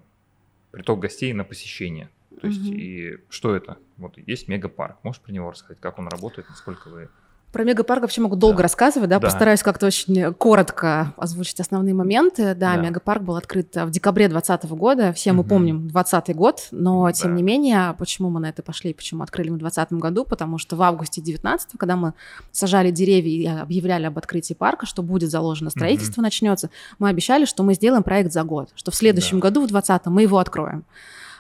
приток 0.70 1.00
гостей, 1.00 1.32
на 1.32 1.44
посещение. 1.44 2.08
То 2.40 2.46
есть, 2.46 2.60
mm 2.60 2.74
и 2.74 3.18
что 3.28 3.54
это? 3.54 3.78
Вот 3.96 4.18
есть 4.18 4.48
мегапарк. 4.48 4.98
Можешь 5.02 5.22
про 5.22 5.32
него 5.32 5.50
рассказать, 5.50 5.80
как 5.80 5.98
он 5.98 6.08
работает, 6.08 6.48
насколько 6.48 6.88
вы 6.88 7.08
про 7.56 7.64
мегапарк 7.64 8.02
вообще 8.02 8.20
могу 8.20 8.36
долго 8.36 8.58
да. 8.58 8.64
рассказывать, 8.64 9.08
да? 9.08 9.18
да, 9.18 9.24
постараюсь 9.24 9.62
как-то 9.62 9.86
очень 9.86 10.34
коротко 10.34 11.14
озвучить 11.16 11.58
основные 11.58 11.94
моменты. 11.94 12.54
Да, 12.54 12.74
да. 12.74 12.76
мегапарк 12.76 13.22
был 13.22 13.36
открыт 13.36 13.74
в 13.74 13.90
декабре 13.90 14.28
2020 14.28 14.70
года, 14.72 15.14
все 15.14 15.30
угу. 15.30 15.38
мы 15.38 15.44
помним 15.44 15.88
2020 15.88 16.36
год, 16.36 16.68
но 16.70 17.10
тем 17.12 17.34
не 17.34 17.42
менее, 17.42 17.94
почему 17.98 18.28
мы 18.28 18.40
на 18.40 18.50
это 18.50 18.62
пошли, 18.62 18.92
почему 18.92 19.22
открыли 19.22 19.48
мы 19.48 19.56
в 19.56 19.60
2020 19.60 19.92
году, 19.94 20.26
потому 20.26 20.58
что 20.58 20.76
в 20.76 20.82
августе 20.82 21.22
19 21.22 21.78
когда 21.78 21.96
мы 21.96 22.12
сажали 22.52 22.90
деревья 22.90 23.30
и 23.30 23.46
объявляли 23.46 24.04
об 24.04 24.18
открытии 24.18 24.52
парка, 24.52 24.84
что 24.84 25.02
будет 25.02 25.30
заложено 25.30 25.70
строительство, 25.70 26.20
угу. 26.20 26.24
начнется, 26.24 26.68
мы 26.98 27.08
обещали, 27.08 27.46
что 27.46 27.62
мы 27.62 27.72
сделаем 27.72 28.02
проект 28.02 28.32
за 28.32 28.42
год, 28.42 28.68
что 28.74 28.90
в 28.90 28.94
следующем 28.94 29.40
да. 29.40 29.48
году, 29.48 29.60
в 29.62 29.68
2020 29.68 30.06
мы 30.08 30.20
его 30.20 30.36
откроем. 30.36 30.84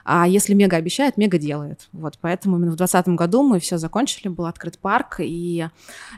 А 0.08 0.28
если 0.28 0.54
Мега 0.54 0.76
обещает, 0.76 1.16
Мега 1.16 1.36
делает. 1.36 1.88
Вот, 1.90 2.16
поэтому 2.20 2.56
именно 2.56 2.70
в 2.70 2.76
2020 2.76 3.08
году 3.18 3.42
мы 3.42 3.58
все 3.58 3.76
закончили, 3.76 4.28
был 4.28 4.46
открыт 4.46 4.78
парк. 4.78 5.16
И 5.18 5.66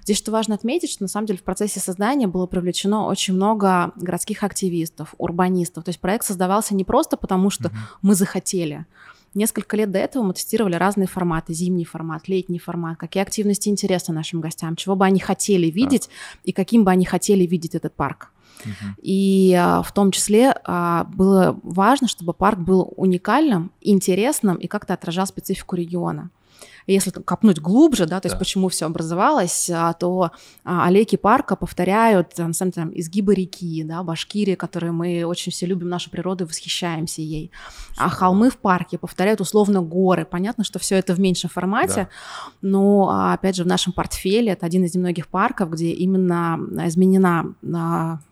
здесь 0.02 0.18
что 0.18 0.30
важно 0.30 0.54
отметить, 0.54 0.90
что 0.90 1.04
на 1.04 1.09
самом 1.09 1.26
деле 1.26 1.38
в 1.38 1.42
процессе 1.42 1.80
создания 1.80 2.26
было 2.26 2.47
привлечено 2.47 3.07
очень 3.07 3.33
много 3.33 3.92
городских 3.97 4.45
активистов, 4.45 5.14
урбанистов. 5.16 5.85
То 5.85 5.88
есть 5.88 6.00
проект 6.00 6.26
создавался 6.26 6.75
не 6.75 6.85
просто 6.85 7.16
потому, 7.16 7.49
что 7.49 7.71
mm-hmm. 7.71 7.99
мы 8.02 8.14
захотели, 8.14 8.85
Несколько 9.35 9.76
лет 9.76 9.90
до 9.90 9.99
этого 9.99 10.23
мы 10.23 10.33
тестировали 10.33 10.75
разные 10.75 11.07
форматы, 11.07 11.52
зимний 11.52 11.85
формат, 11.85 12.28
летний 12.28 12.59
формат, 12.59 12.97
какие 12.97 13.23
активности 13.23 13.68
интересны 13.68 14.14
нашим 14.14 14.40
гостям, 14.40 14.75
чего 14.75 14.97
бы 14.97 15.04
они 15.04 15.21
хотели 15.21 15.66
видеть 15.66 16.09
так. 16.09 16.40
и 16.45 16.52
каким 16.52 16.83
бы 16.83 16.90
они 16.90 17.04
хотели 17.04 17.45
видеть 17.45 17.75
этот 17.75 17.95
парк. 17.95 18.33
И 19.03 19.55
а, 19.59 19.83
в 19.83 19.93
том 19.93 20.11
числе 20.11 20.55
а, 20.65 21.05
было 21.05 21.59
важно, 21.62 22.09
чтобы 22.09 22.33
парк 22.33 22.59
был 22.59 22.93
уникальным, 22.97 23.71
интересным 23.81 24.57
и 24.57 24.67
как-то 24.67 24.95
отражал 24.95 25.27
специфику 25.27 25.77
региона. 25.77 26.31
Если 26.88 27.11
копнуть 27.11 27.61
глубже, 27.61 28.07
да, 28.07 28.19
то 28.19 28.29
есть 28.29 28.38
почему 28.38 28.71
все 28.71 28.87
образовалось, 28.87 29.69
а, 29.69 29.93
то 29.93 30.31
а, 30.65 30.87
аллейки 30.87 31.17
парка 31.17 31.55
повторяют, 31.55 32.38
на 32.38 32.55
самом 32.55 32.73
деле, 32.73 32.91
изгибы 32.95 33.35
реки, 33.35 33.85
да, 33.85 34.03
Башкирии, 34.03 34.55
которые 34.55 34.93
мы 34.93 35.25
очень 35.25 35.53
все 35.53 35.67
любим, 35.67 35.91
нашу 35.91 36.09
природу, 36.09 36.47
восхищаемся 36.47 37.21
ей. 37.21 37.50
А 37.99 38.09
холмы 38.09 38.49
в 38.49 38.57
парке 38.57 38.97
повторяют 38.97 39.43
условно 39.43 39.83
горы. 39.83 40.25
Понятно, 40.25 40.65
что 40.65 40.79
все 40.79 40.97
это 40.97 41.15
в 41.15 41.21
меньшем 41.21 41.50
формате, 41.50 41.95
да. 41.95 42.09
но, 42.62 43.33
опять 43.33 43.57
же, 43.57 43.65
в 43.65 43.67
нашем 43.67 43.93
портфеле 43.93 44.53
это 44.53 44.65
один 44.65 44.83
из 44.85 44.95
немногих 44.95 45.29
парков, 45.29 45.69
где 45.71 45.91
именно 45.91 46.59
изменена 46.87 47.55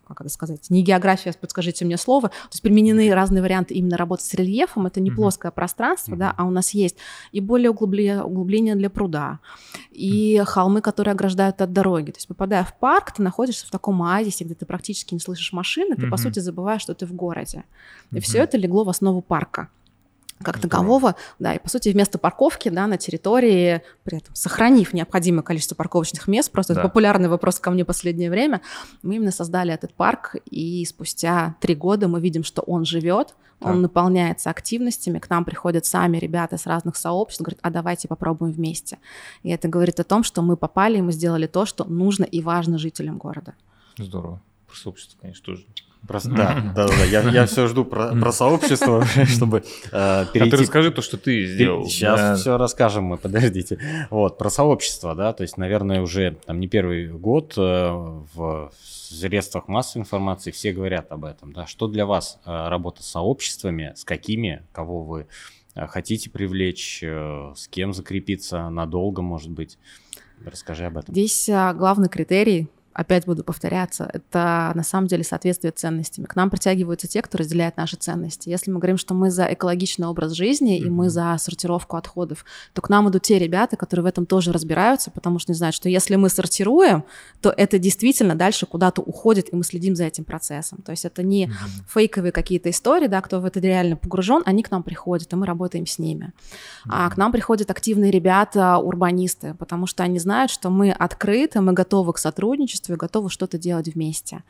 как 0.07 0.21
это 0.21 0.31
сказать, 0.31 0.71
не 0.71 0.83
география, 0.83 1.33
подскажите 1.39 1.85
мне 1.85 1.97
слово, 1.97 2.29
то 2.29 2.51
есть 2.53 2.63
применены 2.63 3.13
разные 3.13 3.43
варианты 3.43 3.75
именно 3.75 3.97
работы 3.97 4.25
с 4.25 4.35
рельефом, 4.35 4.87
это 4.87 5.01
не 5.01 5.11
mm-hmm. 5.11 5.15
плоское 5.15 5.51
пространство, 5.51 6.15
mm-hmm. 6.15 6.19
да, 6.19 6.35
а 6.37 6.45
у 6.45 6.51
нас 6.51 6.71
есть 6.71 6.97
и 7.33 7.41
более 7.41 7.71
углубление, 7.71 8.23
углубление 8.23 8.75
для 8.75 8.91
пруда, 8.91 9.41
и 9.91 10.37
mm-hmm. 10.37 10.45
холмы, 10.45 10.81
которые 10.81 11.13
ограждают 11.13 11.61
от 11.61 11.73
дороги, 11.73 12.13
то 12.13 12.19
есть 12.19 12.29
попадая 12.29 12.65
в 12.65 12.79
парк, 12.79 13.13
ты 13.13 13.23
находишься 13.23 13.67
в 13.67 13.71
таком 13.71 14.03
оазисе, 14.03 14.45
где 14.45 14.55
ты 14.55 14.67
практически 14.67 15.15
не 15.15 15.21
слышишь 15.21 15.53
машины, 15.53 15.97
ты, 15.97 16.07
mm-hmm. 16.07 16.11
по 16.11 16.17
сути, 16.17 16.39
забываешь, 16.39 16.83
что 16.83 16.95
ты 16.95 17.07
в 17.07 17.13
городе, 17.13 17.65
и 18.11 18.17
mm-hmm. 18.17 18.21
все 18.21 18.39
это 18.39 18.57
легло 18.57 18.85
в 18.85 18.89
основу 18.89 19.21
парка 19.23 19.69
как 20.43 20.61
такового, 20.61 21.17
да, 21.39 21.55
и 21.55 21.59
по 21.59 21.69
сути 21.69 21.89
вместо 21.89 22.19
парковки, 22.19 22.69
да, 22.69 22.87
на 22.87 22.99
территории, 22.99 23.83
при 24.05 24.19
этом 24.19 24.35
сохранив 24.35 24.93
необходимое 24.93 25.43
количество 25.43 25.75
парковочных 25.75 26.29
мест, 26.29 26.51
просто 26.53 26.75
да. 26.75 26.81
это 26.81 26.89
популярный 26.89 27.29
вопрос 27.29 27.59
ко 27.59 27.71
мне 27.71 27.85
в 27.85 27.87
последнее 27.87 28.31
время, 28.31 28.61
мы 29.03 29.17
именно 29.17 29.33
создали 29.33 29.73
этот 29.73 29.95
парк, 29.95 30.37
и 30.51 30.85
спустя 30.85 31.57
три 31.61 31.75
года 31.75 32.09
мы 32.09 32.21
видим, 32.21 32.45
что 32.45 32.63
он 32.63 32.85
живет, 32.85 33.35
он 33.61 33.81
наполняется 33.81 34.51
активностями, 34.51 35.19
к 35.19 35.31
нам 35.31 35.45
приходят 35.45 35.87
сами 35.87 36.19
ребята 36.19 36.59
с 36.59 36.67
разных 36.67 36.97
сообществ, 36.97 37.43
говорят, 37.43 37.59
а 37.63 37.71
давайте 37.71 38.07
попробуем 38.07 38.53
вместе. 38.53 38.99
И 39.43 39.51
это 39.51 39.67
говорит 39.69 39.99
о 39.99 40.05
том, 40.05 40.25
что 40.25 40.43
мы 40.43 40.59
попали, 40.59 40.99
и 40.99 41.03
мы 41.03 41.13
сделали 41.13 41.47
то, 41.47 41.65
что 41.65 41.85
нужно 41.85 42.25
и 42.25 42.43
важно 42.43 42.77
жителям 42.77 43.17
города. 43.17 43.55
Здорово. 43.97 44.43
Про 44.67 44.77
сообщество, 44.77 45.19
конечно, 45.19 45.43
тоже 45.43 45.65
про, 46.07 46.21
да, 46.25 46.73
да, 46.75 46.87
да, 46.87 47.05
Я, 47.05 47.23
я 47.23 47.47
все 47.47 47.67
жду 47.67 47.85
про, 47.85 48.15
про 48.15 48.33
сообщество, 48.33 49.05
чтобы 49.27 49.65
э, 49.93 50.27
перейти. 50.33 50.49
А 50.49 50.57
ты 50.57 50.63
расскажи 50.63 50.91
то, 50.91 51.03
что 51.03 51.17
ты 51.17 51.47
сделал. 51.47 51.85
Сейчас 51.87 52.21
да. 52.21 52.37
все 52.37 52.57
расскажем 52.57 53.05
мы, 53.05 53.17
подождите. 53.19 53.79
Вот, 54.11 54.39
про 54.39 54.51
сообщество, 54.51 55.15
да, 55.15 55.33
то 55.33 55.43
есть, 55.43 55.57
наверное, 55.57 56.01
уже 56.01 56.37
там 56.47 56.61
не 56.61 56.69
первый 56.69 57.09
год 57.09 57.55
э, 57.57 57.91
в 58.35 58.71
средствах 59.11 59.69
массовой 59.69 60.03
информации 60.03 60.51
все 60.51 60.73
говорят 60.73 61.11
об 61.13 61.25
этом, 61.25 61.53
да. 61.53 61.67
Что 61.67 61.87
для 61.89 62.07
вас 62.07 62.39
э, 62.45 62.69
работа 62.69 63.03
с 63.03 63.07
сообществами, 63.07 63.93
с 63.97 64.05
какими, 64.05 64.63
кого 64.73 65.03
вы 65.03 65.27
э, 65.75 65.87
хотите 65.87 66.31
привлечь, 66.31 67.01
э, 67.03 67.53
с 67.57 67.69
кем 67.69 67.93
закрепиться 67.93 68.69
надолго, 68.69 69.23
может 69.23 69.51
быть? 69.51 69.79
Расскажи 70.45 70.85
об 70.85 70.99
этом. 70.99 71.15
Здесь 71.15 71.49
а, 71.49 71.73
главный 71.73 72.11
критерий 72.11 72.69
опять 72.97 73.27
буду 73.27 73.45
повторяться, 73.45 74.09
это 74.13 74.73
на 74.75 74.83
самом 74.83 75.07
деле 75.07 75.23
соответствие 75.23 75.71
ценностями. 75.71 76.25
К 76.25 76.35
нам 76.35 76.49
притягиваются 76.49 77.07
те, 77.07 77.21
кто 77.21 77.37
разделяет 77.37 77.77
наши 77.77 77.97
ценности. 77.97 78.49
Если 78.49 78.71
мы 78.71 78.79
говорим, 78.79 78.97
что 78.97 79.13
мы 79.13 79.31
за 79.31 79.53
экологичный 79.53 80.07
образ 80.07 80.33
жизни 80.33 80.81
mm-hmm. 80.81 80.87
и 80.87 80.91
мы 80.91 81.11
за 81.11 81.37
сортировку 81.39 81.99
отходов, 81.99 82.47
то 82.73 82.81
к 82.81 82.89
нам 82.89 83.11
идут 83.11 83.23
те 83.23 83.39
ребята, 83.39 83.77
которые 83.77 84.05
в 84.05 84.07
этом 84.07 84.25
тоже 84.25 84.51
разбираются, 84.51 85.11
потому 85.11 85.39
что 85.39 85.53
не 85.53 85.57
знают, 85.57 85.75
что 85.75 85.91
если 85.91 86.17
мы 86.17 86.31
сортируем, 86.31 87.05
то 87.43 87.53
это 87.55 87.79
действительно 87.79 88.35
дальше 88.35 88.65
куда-то 88.65 89.03
уходит, 89.03 89.53
и 89.53 89.57
мы 89.57 89.63
следим 89.63 89.95
за 89.95 90.05
этим 90.05 90.25
процессом. 90.25 90.79
То 90.83 90.93
есть 90.93 91.05
это 91.05 91.23
не 91.23 91.47
mm-hmm. 91.47 91.93
фейковые 91.93 92.33
какие-то 92.33 92.71
истории, 92.71 93.09
да, 93.09 93.21
кто 93.21 93.41
в 93.41 93.45
это 93.45 93.61
реально 93.61 93.97
погружен, 93.97 94.43
они 94.47 94.63
к 94.63 94.71
нам 94.71 94.83
приходят, 94.83 95.31
и 95.31 95.37
мы 95.37 95.45
работаем 95.45 95.87
с 95.87 95.99
ними. 95.99 96.33
Mm-hmm. 96.87 96.91
А 96.91 97.11
к 97.11 97.19
нам 97.19 97.31
приходят 97.31 97.71
активные 97.71 98.11
ребята, 98.11 98.79
урбанисты, 98.79 99.55
потому 99.55 99.87
что 99.87 100.03
они 100.03 100.19
знают, 100.19 100.51
что 100.51 100.71
мы 100.71 100.93
открыты, 100.93 101.61
мы 101.61 101.75
готовы 101.75 102.15
к 102.15 102.19
сотрудничеству, 102.19 102.86
сообществе 102.87 102.97
готовы 102.97 103.31
что-то 103.31 103.59
делать 103.59 103.89
вместе. 103.89 104.43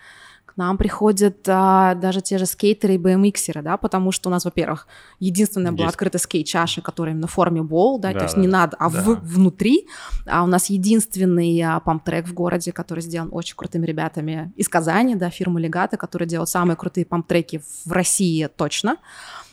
К 0.45 0.57
нам 0.57 0.79
приходят 0.79 1.37
а, 1.49 1.95
даже 1.95 2.21
те 2.21 2.39
же 2.39 2.47
скейтеры 2.47 2.95
и 2.95 2.99
BMXеры, 2.99 3.63
да, 3.63 3.77
потому 3.77 4.13
что 4.13 4.29
у 4.29 4.33
нас, 4.33 4.45
во-первых, 4.45 4.87
единственная 5.19 5.73
была 5.73 5.89
открыта 5.89 6.19
скейт-чаша, 6.19 6.83
которая 6.83 7.15
именно 7.15 7.27
в 7.27 7.33
форме 7.33 7.63
бол, 7.63 7.99
да, 7.99 8.13
да 8.13 8.19
то 8.19 8.25
есть 8.25 8.37
да, 8.37 8.41
не 8.41 8.47
надо, 8.47 8.77
а 8.79 8.91
да. 8.91 9.03
в, 9.03 9.21
внутри. 9.23 9.87
А 10.27 10.45
у 10.45 10.47
нас 10.47 10.71
единственный 10.71 11.61
а, 11.63 11.81
памп-трек 11.81 12.27
в 12.29 12.33
городе, 12.33 12.73
который 12.73 13.01
сделан 13.03 13.29
очень 13.33 13.57
крутыми 13.57 13.87
ребятами 13.87 14.53
из 14.57 14.69
Казани, 14.69 15.17
да, 15.17 15.31
фирма 15.31 15.61
Легата, 15.61 15.97
которая 15.97 16.29
делает 16.29 16.49
самые 16.49 16.77
крутые 16.77 17.05
памп-треки 17.05 17.63
в 17.85 17.93
России 17.93 18.49
точно 18.57 18.97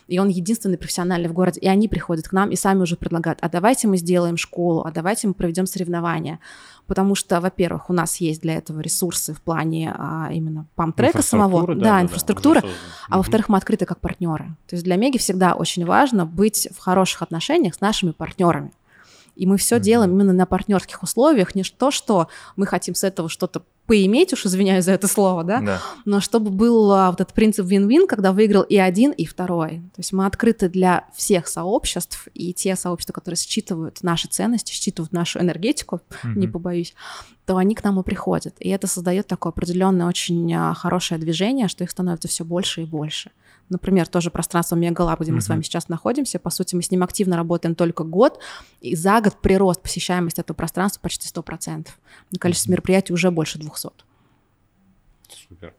и 0.06 0.18
он 0.18 0.28
единственный 0.28 0.78
профессиональный 0.78 1.28
в 1.28 1.32
городе, 1.32 1.60
и 1.60 1.68
они 1.68 1.88
приходят 1.88 2.28
к 2.28 2.32
нам 2.32 2.50
и 2.50 2.56
сами 2.56 2.82
уже 2.82 2.96
предлагают, 2.96 3.38
а 3.42 3.48
давайте 3.48 3.88
мы 3.88 3.96
сделаем 3.96 4.36
школу, 4.36 4.82
а 4.84 4.90
давайте 4.90 5.28
мы 5.28 5.34
проведем 5.34 5.66
соревнования, 5.66 6.40
потому 6.86 7.14
что, 7.14 7.40
во-первых, 7.40 7.90
у 7.90 7.92
нас 7.92 8.16
есть 8.16 8.42
для 8.42 8.54
этого 8.54 8.80
ресурсы 8.80 9.32
в 9.32 9.40
плане 9.40 9.94
а, 9.96 10.28
именно 10.32 10.66
памтрека 10.74 11.22
самого, 11.22 11.74
да, 11.74 11.82
да, 11.82 12.02
инфраструктура, 12.02 12.60
да, 12.60 12.68
а 13.08 13.16
во-вторых, 13.18 13.48
мы 13.48 13.56
открыты 13.56 13.86
как 13.86 14.00
партнеры. 14.00 14.56
То 14.66 14.76
есть 14.76 14.84
для 14.84 14.96
Меги 14.96 15.18
всегда 15.18 15.54
очень 15.54 15.84
важно 15.84 16.26
быть 16.26 16.68
в 16.76 16.78
хороших 16.78 17.22
отношениях 17.22 17.74
с 17.74 17.80
нашими 17.80 18.10
партнерами. 18.10 18.72
И 19.36 19.46
мы 19.46 19.56
все 19.56 19.76
mm-hmm. 19.76 19.80
делаем 19.80 20.12
именно 20.12 20.32
на 20.32 20.46
партнерских 20.46 21.02
условиях, 21.02 21.54
не 21.54 21.64
то, 21.64 21.90
что 21.90 22.28
мы 22.56 22.66
хотим 22.66 22.94
с 22.94 23.02
этого 23.02 23.28
что-то 23.28 23.64
поиметь, 23.86 24.32
уж 24.32 24.46
извиняюсь 24.46 24.84
за 24.84 24.92
это 24.92 25.08
слово, 25.08 25.44
да, 25.44 25.60
да. 25.60 25.82
но 26.04 26.20
чтобы 26.20 26.50
был 26.50 26.90
а, 26.92 27.10
вот 27.10 27.20
этот 27.20 27.34
принцип 27.34 27.66
win-win, 27.66 28.06
когда 28.06 28.32
выиграл 28.32 28.62
и 28.62 28.76
один, 28.76 29.10
и 29.10 29.26
второй. 29.26 29.82
То 29.94 29.98
есть 29.98 30.12
мы 30.12 30.26
открыты 30.26 30.68
для 30.68 31.06
всех 31.14 31.46
сообществ, 31.46 32.28
и 32.32 32.54
те 32.54 32.76
сообщества, 32.76 33.12
которые 33.12 33.36
считывают 33.36 34.02
наши 34.02 34.28
ценности, 34.28 34.72
считывают 34.72 35.12
нашу 35.12 35.40
энергетику, 35.40 35.96
mm-hmm. 35.96 36.34
не 36.34 36.48
побоюсь, 36.48 36.94
то 37.44 37.58
они 37.58 37.74
к 37.74 37.84
нам 37.84 38.00
и 38.00 38.02
приходят. 38.02 38.54
И 38.58 38.70
это 38.70 38.86
создает 38.86 39.26
такое 39.26 39.50
определенное 39.50 40.06
очень 40.06 40.52
а, 40.54 40.72
хорошее 40.72 41.20
движение, 41.20 41.68
что 41.68 41.84
их 41.84 41.90
становится 41.90 42.28
все 42.28 42.44
больше 42.44 42.82
и 42.82 42.86
больше. 42.86 43.30
Например, 43.68 44.06
тоже 44.06 44.30
пространство 44.30 44.76
Мегалаб, 44.76 45.20
где 45.20 45.30
mm-hmm. 45.30 45.34
мы 45.34 45.40
с 45.40 45.48
вами 45.48 45.62
сейчас 45.62 45.88
находимся. 45.88 46.38
По 46.38 46.50
сути, 46.50 46.74
мы 46.74 46.82
с 46.82 46.90
ним 46.90 47.02
активно 47.02 47.36
работаем 47.36 47.74
только 47.74 48.04
год, 48.04 48.40
и 48.80 48.94
за 48.94 49.20
год 49.20 49.40
прирост 49.40 49.82
посещаемости 49.82 50.40
этого 50.40 50.56
пространства 50.56 51.00
почти 51.00 51.26
100%. 51.28 51.88
Количество 52.38 52.68
mm-hmm. 52.68 52.72
мероприятий 52.72 53.12
уже 53.12 53.30
больше 53.30 53.58
200. 53.58 53.88
Супер. 55.48 55.74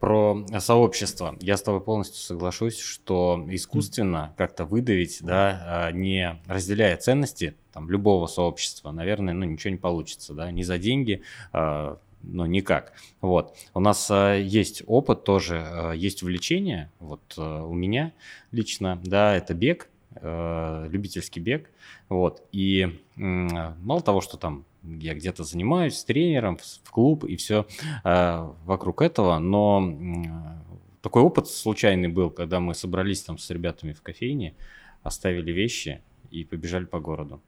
Про 0.00 0.46
сообщество. 0.60 1.36
Я 1.40 1.56
с 1.56 1.62
тобой 1.62 1.80
полностью 1.80 2.20
соглашусь, 2.20 2.78
что 2.78 3.44
искусственно 3.48 4.32
как-то 4.36 4.64
выдавить, 4.64 5.18
да, 5.22 5.62
а, 5.66 5.90
не 5.90 6.40
разделяя 6.46 6.96
ценности 6.96 7.56
там, 7.72 7.90
любого 7.90 8.26
сообщества, 8.26 8.92
наверное, 8.92 9.34
ну, 9.34 9.44
ничего 9.44 9.72
не 9.72 9.78
получится, 9.78 10.34
да, 10.34 10.50
не 10.50 10.62
за 10.62 10.78
деньги, 10.78 11.22
а, 11.52 11.98
ну, 12.22 12.46
никак. 12.46 12.92
Вот. 13.20 13.56
У 13.74 13.80
нас 13.80 14.10
э, 14.10 14.42
есть 14.42 14.82
опыт 14.86 15.24
тоже, 15.24 15.64
э, 15.68 15.96
есть 15.96 16.22
увлечение, 16.22 16.90
вот 16.98 17.20
э, 17.36 17.42
у 17.42 17.74
меня 17.74 18.12
лично, 18.50 19.00
да, 19.02 19.34
это 19.36 19.54
бег, 19.54 19.88
э, 20.16 20.88
любительский 20.90 21.40
бег, 21.40 21.70
вот, 22.08 22.42
и 22.52 23.00
э, 23.16 23.20
мало 23.20 24.00
того, 24.02 24.20
что 24.20 24.36
там 24.36 24.64
я 24.82 25.14
где-то 25.14 25.44
занимаюсь 25.44 25.96
с 25.96 26.04
тренером, 26.04 26.58
в 26.58 26.90
клуб 26.90 27.24
и 27.24 27.36
все 27.36 27.66
э, 28.04 28.52
вокруг 28.64 29.02
этого, 29.02 29.38
но 29.38 29.82
э, 29.82 30.72
такой 31.02 31.22
опыт 31.22 31.48
случайный 31.48 32.08
был, 32.08 32.30
когда 32.30 32.60
мы 32.60 32.74
собрались 32.74 33.22
там 33.22 33.38
с 33.38 33.50
ребятами 33.50 33.92
в 33.92 34.02
кофейне, 34.02 34.54
оставили 35.02 35.52
вещи 35.52 36.00
и 36.30 36.44
побежали 36.44 36.84
по 36.84 37.00
городу. 37.00 37.40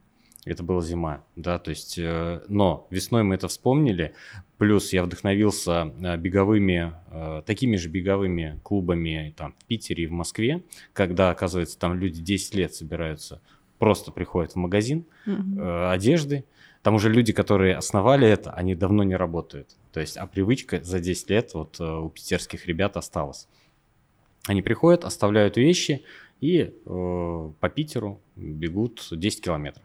Это 0.45 0.61
была 0.61 0.81
зима, 0.81 1.23
да, 1.35 1.57
то 1.57 1.71
есть, 1.71 1.97
э, 1.97 2.41
но 2.47 2.85
весной 2.91 3.23
мы 3.23 3.33
это 3.33 3.47
вспомнили, 3.47 4.13
плюс 4.59 4.93
я 4.93 5.03
вдохновился 5.03 5.91
э, 5.99 6.17
беговыми, 6.17 6.93
э, 7.09 7.41
такими 7.47 7.77
же 7.77 7.89
беговыми 7.89 8.59
клубами 8.63 9.33
там 9.35 9.55
в 9.59 9.65
Питере 9.65 10.03
и 10.03 10.07
в 10.07 10.11
Москве, 10.11 10.61
когда, 10.93 11.31
оказывается, 11.31 11.79
там 11.79 11.95
люди 11.95 12.21
10 12.21 12.53
лет 12.53 12.75
собираются, 12.75 13.41
просто 13.79 14.11
приходят 14.11 14.51
в 14.51 14.57
магазин 14.57 15.05
mm-hmm. 15.25 15.91
одежды, 15.91 16.45
там 16.83 16.93
уже 16.93 17.11
люди, 17.11 17.33
которые 17.33 17.75
основали 17.75 18.27
это, 18.27 18.51
они 18.51 18.75
давно 18.75 19.01
не 19.01 19.15
работают, 19.15 19.75
то 19.91 19.99
есть, 19.99 20.15
а 20.15 20.27
привычка 20.27 20.79
за 20.83 20.99
10 20.99 21.29
лет 21.31 21.55
вот 21.55 21.79
у 21.79 22.09
питерских 22.09 22.67
ребят 22.67 22.97
осталась. 22.97 23.47
Они 24.47 24.61
приходят, 24.61 25.05
оставляют 25.05 25.57
вещи 25.57 26.03
и 26.39 26.59
э, 26.59 26.71
по 26.85 27.69
Питеру 27.69 28.21
бегут 28.35 29.07
10 29.09 29.41
километров. 29.41 29.83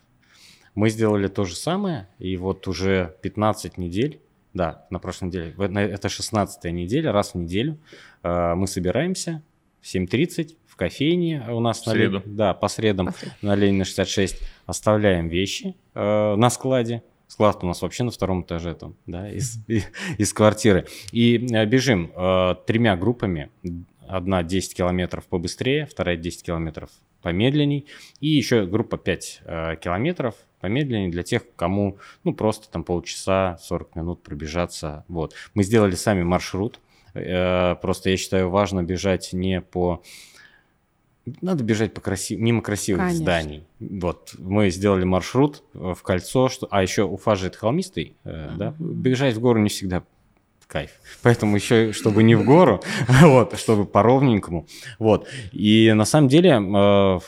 Мы 0.74 0.90
сделали 0.90 1.28
то 1.28 1.44
же 1.44 1.56
самое, 1.56 2.08
и 2.18 2.36
вот 2.36 2.68
уже 2.68 3.16
15 3.22 3.78
недель, 3.78 4.20
да, 4.54 4.86
на 4.90 4.98
прошлой 4.98 5.26
неделе, 5.26 5.54
это 5.92 6.08
16 6.08 6.64
неделя, 6.72 7.12
раз 7.12 7.34
в 7.34 7.38
неделю 7.38 7.78
э, 8.22 8.54
мы 8.54 8.66
собираемся 8.66 9.42
в 9.80 9.94
7.30 9.94 10.56
в 10.66 10.76
кофейне 10.76 11.44
у 11.50 11.60
нас 11.60 11.82
в 11.82 11.86
на 11.86 11.92
среду. 11.92 12.22
да, 12.24 12.54
по 12.54 12.68
средам 12.68 13.06
по 13.06 13.12
на 13.42 13.54
Ленина 13.54 13.84
66, 13.84 14.40
оставляем 14.66 15.28
вещи 15.28 15.76
э, 15.94 16.34
на 16.36 16.50
складе, 16.50 17.02
Склад 17.30 17.62
у 17.62 17.66
нас 17.68 17.80
вообще 17.80 18.02
на 18.02 18.10
втором 18.10 18.42
этаже 18.42 18.74
там, 18.74 18.96
да, 19.06 19.30
из, 19.32 19.64
из 20.18 20.32
квартиры. 20.32 20.88
И 21.12 21.36
э, 21.36 21.64
бежим 21.64 22.10
э, 22.12 22.56
тремя 22.66 22.96
группами. 22.96 23.50
Одна 24.08 24.42
10 24.42 24.74
километров 24.74 25.28
побыстрее, 25.28 25.86
вторая 25.86 26.16
10 26.16 26.42
километров 26.42 26.90
помедленней. 27.22 27.86
И 28.18 28.26
еще 28.26 28.66
группа 28.66 28.98
5 28.98 29.42
э, 29.44 29.76
километров 29.76 30.34
помедленнее 30.60 31.10
для 31.10 31.22
тех, 31.22 31.42
кому 31.56 31.98
ну 32.24 32.34
просто 32.34 32.70
там 32.70 32.84
полчаса, 32.84 33.58
40 33.62 33.96
минут 33.96 34.22
пробежаться. 34.22 35.04
Вот. 35.08 35.34
Мы 35.54 35.62
сделали 35.62 35.94
сами 35.94 36.22
маршрут. 36.22 36.80
Э, 37.14 37.76
просто 37.76 38.10
я 38.10 38.16
считаю 38.16 38.50
важно 38.50 38.82
бежать 38.82 39.32
не 39.32 39.60
по 39.60 40.02
надо 41.42 41.62
бежать 41.64 41.94
по 41.94 42.00
красив... 42.00 42.38
мимо 42.38 42.62
красивых 42.62 43.02
Конечно. 43.02 43.22
зданий. 43.22 43.64
Вот 43.78 44.34
мы 44.38 44.70
сделали 44.70 45.04
маршрут 45.04 45.62
э, 45.74 45.94
в 45.96 46.02
кольцо, 46.02 46.48
что, 46.48 46.66
а 46.70 46.82
еще 46.82 47.04
Уфа 47.04 47.36
же 47.36 47.48
это 47.48 47.58
холмистый, 47.58 48.16
э, 48.24 48.50
да, 48.56 48.74
бежать 48.78 49.34
в 49.34 49.40
гору 49.40 49.60
не 49.60 49.68
всегда 49.68 50.02
кайф. 50.66 50.90
Поэтому 51.22 51.56
еще, 51.56 51.92
чтобы 51.92 52.22
не 52.22 52.34
в 52.36 52.44
гору, 52.44 52.82
вот, 53.22 53.58
чтобы 53.58 53.84
по 53.84 54.02
ровненькому. 54.02 54.66
Вот. 54.98 55.28
И 55.52 55.92
на 55.94 56.04
самом 56.04 56.28
деле 56.28 56.50
э, 56.50 57.18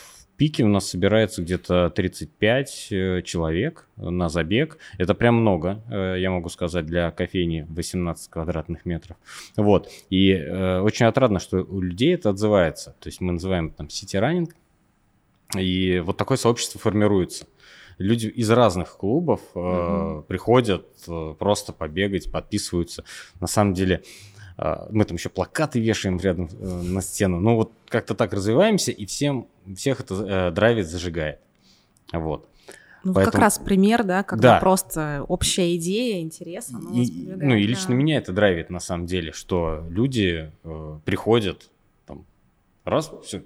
пике 0.43 0.65
у 0.65 0.69
нас 0.69 0.89
собирается 0.91 1.41
где-то 1.41 1.89
35 1.91 2.89
э, 2.91 3.23
человек 3.23 3.87
на 3.95 4.29
забег. 4.29 4.77
Это 4.99 5.15
прям 5.15 5.37
много, 5.37 5.85
э, 5.89 6.17
я 6.19 6.33
могу 6.33 6.49
сказать, 6.49 6.85
для 6.85 7.13
кофейни 7.13 7.65
18 7.69 8.29
квадратных 8.29 8.85
метров. 8.85 9.17
Вот. 9.57 9.89
И 10.11 10.33
э, 10.33 10.81
очень 10.81 11.07
отрадно, 11.07 11.39
что 11.39 11.59
у 11.59 11.81
людей 11.81 12.15
это 12.15 12.31
отзывается. 12.31 12.97
То 12.99 13.09
есть 13.09 13.21
мы 13.21 13.35
называем 13.35 13.71
там 13.71 13.89
сити-раннинг, 13.89 14.57
и 15.57 16.03
вот 16.05 16.17
такое 16.17 16.39
сообщество 16.39 16.81
формируется. 16.81 17.47
Люди 17.99 18.27
из 18.27 18.51
разных 18.51 18.97
клубов 18.97 19.43
mm-hmm. 19.55 20.23
э, 20.23 20.23
приходят 20.27 20.89
э, 21.07 21.35
просто 21.39 21.73
побегать, 21.73 22.33
подписываются. 22.33 23.05
На 23.41 23.47
самом 23.47 23.75
деле, 23.75 24.03
мы 24.91 25.05
там 25.05 25.17
еще 25.17 25.29
плакаты 25.29 25.81
вешаем 25.81 26.19
рядом 26.19 26.49
э, 26.61 26.65
на 26.67 27.03
стену. 27.03 27.41
Ну 27.41 27.57
вот 27.57 27.73
как-то 27.89 28.15
так 28.15 28.33
развиваемся, 28.33 28.91
и 28.93 29.07
всем, 29.07 29.49
всех 29.75 30.01
это 30.01 30.15
э, 30.15 30.51
драйвит, 30.53 30.87
зажигает. 30.87 31.41
Вот. 32.13 32.49
Ну, 33.05 33.15
Поэтому... 33.15 33.33
как 33.33 33.41
раз 33.41 33.59
пример, 33.59 34.05
да, 34.05 34.23
когда 34.23 34.55
да. 34.55 34.61
просто 34.61 35.25
общая 35.27 35.75
идея, 35.77 36.21
интерес. 36.21 36.71
И, 36.93 37.33
ну, 37.37 37.55
и 37.55 37.67
лично 37.67 37.89
да. 37.89 37.95
меня 37.95 38.19
это 38.19 38.33
драйвит 38.33 38.71
на 38.71 38.79
самом 38.79 39.07
деле, 39.07 39.33
что 39.33 39.85
люди 39.89 40.53
э, 40.63 40.99
приходят, 41.05 41.71
там, 42.07 42.25
раз, 42.85 43.11
все, 43.25 43.43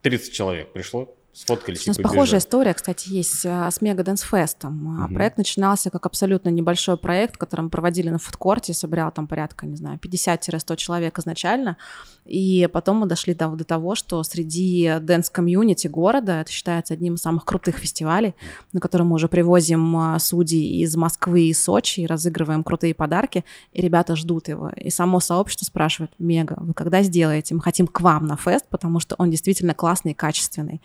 30 0.00 0.32
человек 0.32 0.72
пришло, 0.72 1.14
сфоткались. 1.32 1.86
У 1.86 1.90
нас 1.90 1.98
похожая 1.98 2.40
история, 2.40 2.74
кстати, 2.74 3.08
есть 3.08 3.46
а, 3.46 3.70
с 3.70 3.80
Мега 3.80 4.04
Дэнс 4.04 4.22
Фестом. 4.22 5.04
Угу. 5.04 5.14
Проект 5.14 5.38
начинался 5.38 5.90
как 5.90 6.04
абсолютно 6.04 6.50
небольшой 6.50 6.96
проект, 6.98 7.36
который 7.36 7.62
мы 7.62 7.70
проводили 7.70 8.10
на 8.10 8.18
фудкорте, 8.18 8.74
собирал 8.74 9.10
там 9.12 9.26
порядка, 9.26 9.66
не 9.66 9.76
знаю, 9.76 9.98
50-100 9.98 10.76
человек 10.76 11.18
изначально. 11.18 11.78
И 12.26 12.68
потом 12.72 12.98
мы 12.98 13.06
дошли 13.06 13.34
до, 13.34 13.48
до 13.48 13.64
того, 13.64 13.94
что 13.94 14.22
среди 14.22 14.98
dance 15.00 15.31
community 15.31 15.88
города, 15.88 16.40
это 16.40 16.52
считается 16.52 16.94
одним 16.94 17.14
из 17.14 17.22
самых 17.22 17.44
крутых 17.44 17.76
фестивалей, 17.76 18.34
на 18.72 18.80
который 18.80 19.02
мы 19.02 19.14
уже 19.14 19.28
привозим 19.28 19.96
а, 19.96 20.18
судей 20.18 20.82
из 20.82 20.94
Москвы 20.96 21.48
и 21.48 21.54
Сочи, 21.54 22.00
и 22.00 22.06
разыгрываем 22.06 22.62
крутые 22.62 22.94
подарки, 22.94 23.44
и 23.72 23.80
ребята 23.80 24.16
ждут 24.16 24.48
его. 24.48 24.68
И 24.76 24.90
само 24.90 25.18
сообщество 25.18 25.64
спрашивает, 25.64 26.12
Мега, 26.18 26.56
вы 26.58 26.74
когда 26.74 27.02
сделаете? 27.02 27.54
Мы 27.54 27.62
хотим 27.62 27.86
к 27.86 28.00
вам 28.02 28.26
на 28.26 28.36
фест, 28.36 28.66
потому 28.68 29.00
что 29.00 29.14
он 29.18 29.30
действительно 29.30 29.74
классный 29.74 30.12
и 30.12 30.14
качественный 30.14 30.82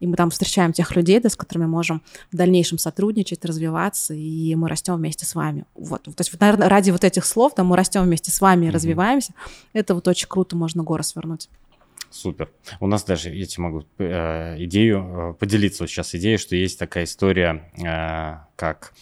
и 0.00 0.06
мы 0.06 0.16
там 0.16 0.30
встречаем 0.30 0.72
тех 0.72 0.94
людей, 0.96 1.20
да, 1.20 1.28
с 1.28 1.36
которыми 1.36 1.66
можем 1.66 2.02
в 2.32 2.36
дальнейшем 2.36 2.78
сотрудничать, 2.78 3.44
развиваться, 3.44 4.14
и 4.14 4.54
мы 4.54 4.68
растем 4.68 4.94
вместе 4.96 5.26
с 5.26 5.34
вами. 5.34 5.64
Вот, 5.74 6.02
то 6.04 6.12
есть, 6.18 6.40
наверное, 6.40 6.68
ради 6.68 6.90
вот 6.90 7.04
этих 7.04 7.24
слов, 7.24 7.52
да, 7.56 7.64
мы 7.64 7.76
растем 7.76 8.02
вместе 8.02 8.30
с 8.30 8.40
вами 8.40 8.66
и 8.66 8.68
mm-hmm. 8.68 8.72
развиваемся, 8.72 9.34
это 9.72 9.94
вот 9.94 10.06
очень 10.08 10.28
круто, 10.28 10.56
можно 10.56 10.82
горы 10.82 11.02
свернуть. 11.02 11.48
Все. 12.10 12.34
У 12.80 12.86
нас 12.86 13.04
даже, 13.04 13.30
я 13.30 13.44
тебе 13.44 13.64
могу 13.64 13.84
э, 13.98 14.64
идею 14.64 14.98
э, 14.98 15.34
поделиться 15.34 15.82
вот 15.82 15.90
сейчас 15.90 16.14
идеей, 16.14 16.38
что 16.38 16.56
есть 16.56 16.78
такая 16.78 17.04
история, 17.04 17.70
э, 17.76 18.46
как 18.56 18.94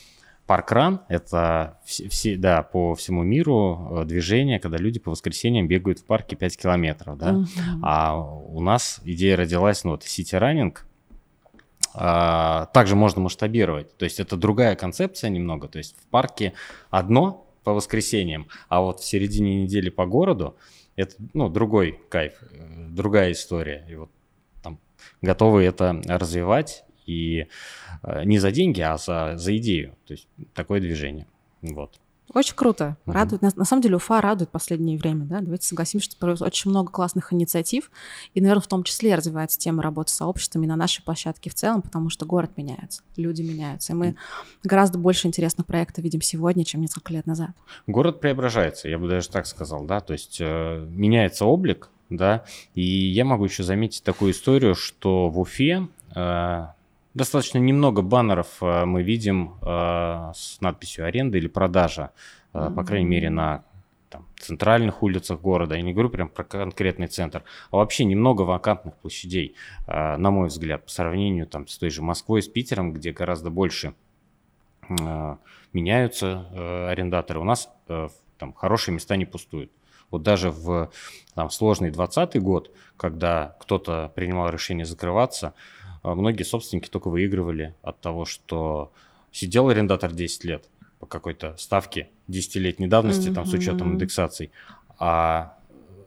Паркран— 0.47 1.01
это 1.09 1.79
все, 1.85 2.37
да, 2.37 2.63
по 2.63 2.95
всему 2.95 3.25
миру 3.25 4.03
э, 4.03 4.05
движение, 4.05 4.61
когда 4.61 4.79
люди 4.79 5.01
по 5.01 5.11
воскресеньям 5.11 5.67
бегают 5.67 5.99
в 5.99 6.05
парке 6.05 6.37
5 6.37 6.57
километров, 6.57 7.19
да. 7.19 7.33
Uh-huh. 7.33 7.47
А 7.83 8.17
у 8.17 8.61
нас 8.61 9.01
идея 9.05 9.37
родилась, 9.37 9.83
ну 9.83 9.93
вот, 9.93 10.05
сити-раннинг, 10.05 10.87
а, 11.99 12.67
также 12.67 12.95
можно 12.95 13.23
масштабировать. 13.23 13.97
То 13.97 14.05
есть 14.05 14.21
это 14.21 14.37
другая 14.37 14.77
концепция 14.77 15.31
немного. 15.31 15.67
То 15.67 15.79
есть 15.79 15.97
в 15.99 16.07
парке 16.09 16.53
одно 16.91 17.47
по 17.65 17.73
воскресеньям, 17.73 18.47
а 18.69 18.83
вот 18.83 19.01
в 19.01 19.05
середине 19.05 19.63
недели 19.65 19.89
по 19.91 20.07
городу 20.07 20.57
это 20.95 21.15
ну, 21.35 21.49
другой 21.49 21.99
кайф, 22.09 22.35
э, 22.53 22.87
другая 22.91 23.33
история. 23.33 23.85
И 23.89 23.97
вот 23.97 24.11
там 24.63 24.79
готовы 25.23 25.65
это 25.65 26.01
развивать 26.07 26.85
и 27.07 27.47
э, 28.03 28.25
не 28.25 28.39
за 28.39 28.51
деньги, 28.51 28.81
а 28.81 28.97
за, 28.99 29.35
за 29.37 29.57
идею. 29.57 29.95
То 30.07 30.15
есть 30.15 30.29
такое 30.55 30.81
движение. 30.81 31.27
Вот. 31.63 31.99
Очень 32.35 32.57
круто. 32.57 32.97
Угу. 33.07 33.15
Радует. 33.15 33.43
На, 33.43 33.51
на 33.55 33.65
самом 33.65 33.83
деле 33.83 33.97
Уфа 33.97 34.21
радует 34.21 34.51
последнее 34.51 34.99
время. 34.99 35.25
Да? 35.27 35.41
Давайте 35.41 35.67
согласимся, 35.67 36.11
что 36.11 36.45
очень 36.45 36.71
много 36.71 36.91
классных 36.91 37.33
инициатив. 37.33 37.91
И, 38.35 38.41
наверное, 38.41 38.63
в 38.63 38.67
том 38.67 38.83
числе 38.83 39.15
развивается 39.15 39.59
тема 39.59 39.83
работы 39.83 40.11
с 40.11 40.17
сообществами 40.17 40.67
на 40.67 40.77
нашей 40.77 41.03
площадке 41.03 41.51
в 41.51 41.55
целом, 41.55 41.83
потому 41.83 42.11
что 42.11 42.27
город 42.27 42.51
меняется, 42.57 43.03
люди 43.17 43.43
меняются. 43.43 43.93
И 43.93 43.97
мы 43.97 44.17
гораздо 44.65 44.99
больше 44.99 45.29
интересных 45.29 45.67
проектов 45.67 46.03
видим 46.03 46.21
сегодня, 46.21 46.65
чем 46.65 46.81
несколько 46.81 47.13
лет 47.13 47.27
назад. 47.27 47.51
Город 47.87 48.21
преображается, 48.21 48.89
я 48.89 48.99
бы 48.99 49.09
даже 49.09 49.29
так 49.29 49.47
сказал. 49.47 49.85
да, 49.85 50.01
То 50.01 50.13
есть 50.13 50.39
э, 50.41 50.87
меняется 50.91 51.45
облик, 51.45 51.91
да, 52.11 52.45
и 52.75 52.83
я 52.83 53.25
могу 53.25 53.45
еще 53.45 53.63
заметить 53.63 54.03
такую 54.03 54.33
историю, 54.33 54.75
что 54.75 55.29
в 55.29 55.39
Уфе 55.39 55.89
э, 56.15 56.67
Достаточно 57.17 57.57
немного 57.57 58.03
баннеров 58.03 58.59
э, 58.61 58.85
мы 58.85 59.03
видим 59.03 59.55
э, 59.63 60.33
с 60.35 60.61
надписью 60.61 61.07
аренда 61.07 61.39
или 61.39 61.49
продажа, 61.49 62.11
mm-hmm. 62.53 62.75
по 62.75 62.85
крайней 62.85 63.07
мере, 63.07 63.31
на 63.31 63.65
там, 64.11 64.27
центральных 64.39 65.03
улицах 65.03 65.41
города. 65.41 65.77
Я 65.77 65.81
не 65.81 65.95
говорю 65.95 66.11
прям 66.11 66.29
про 66.29 66.45
конкретный 66.45 67.07
центр, 67.07 67.43
а 67.71 67.79
вообще 67.79 68.05
немного 68.05 68.43
вакантных 68.43 68.97
площадей, 68.97 69.55
на 69.87 70.31
мой 70.31 70.49
взгляд, 70.49 70.85
по 70.85 70.91
сравнению 70.91 71.47
там, 71.47 71.67
с 71.69 71.79
той 71.79 71.89
же 71.89 72.03
Москвой, 72.03 72.43
с 72.43 72.49
Питером, 72.49 72.93
где 72.93 73.13
гораздо 73.13 73.49
больше 73.49 73.95
меняются 75.73 76.91
арендаторы. 76.91 77.41
У 77.41 77.45
нас 77.45 77.71
там 77.87 78.53
хорошие 78.53 78.95
места 78.95 79.17
не 79.17 79.25
пустуют. 79.25 79.73
Вот 80.11 80.23
даже 80.23 80.51
в 80.51 80.91
там, 81.35 81.51
сложный 81.51 81.91
2020 81.91 82.43
год, 82.43 82.71
когда 82.97 83.57
кто-то 83.61 84.13
принимал 84.15 84.51
решение 84.51 84.85
закрываться, 84.85 85.55
многие 86.15 86.45
собственники 86.45 86.89
только 86.89 87.09
выигрывали 87.09 87.75
от 87.83 88.01
того, 88.01 88.25
что 88.25 88.93
сидел 89.33 89.69
арендатор 89.69 90.13
10 90.13 90.45
лет 90.45 90.69
по 90.99 91.07
какой-то 91.07 91.57
ставке 91.59 92.09
10-летней 92.29 92.87
давности, 92.87 93.29
mm-hmm. 93.29 93.35
там 93.35 93.47
с 93.47 93.53
учетом 93.53 93.95
индексаций, 93.95 94.51
а 94.99 95.59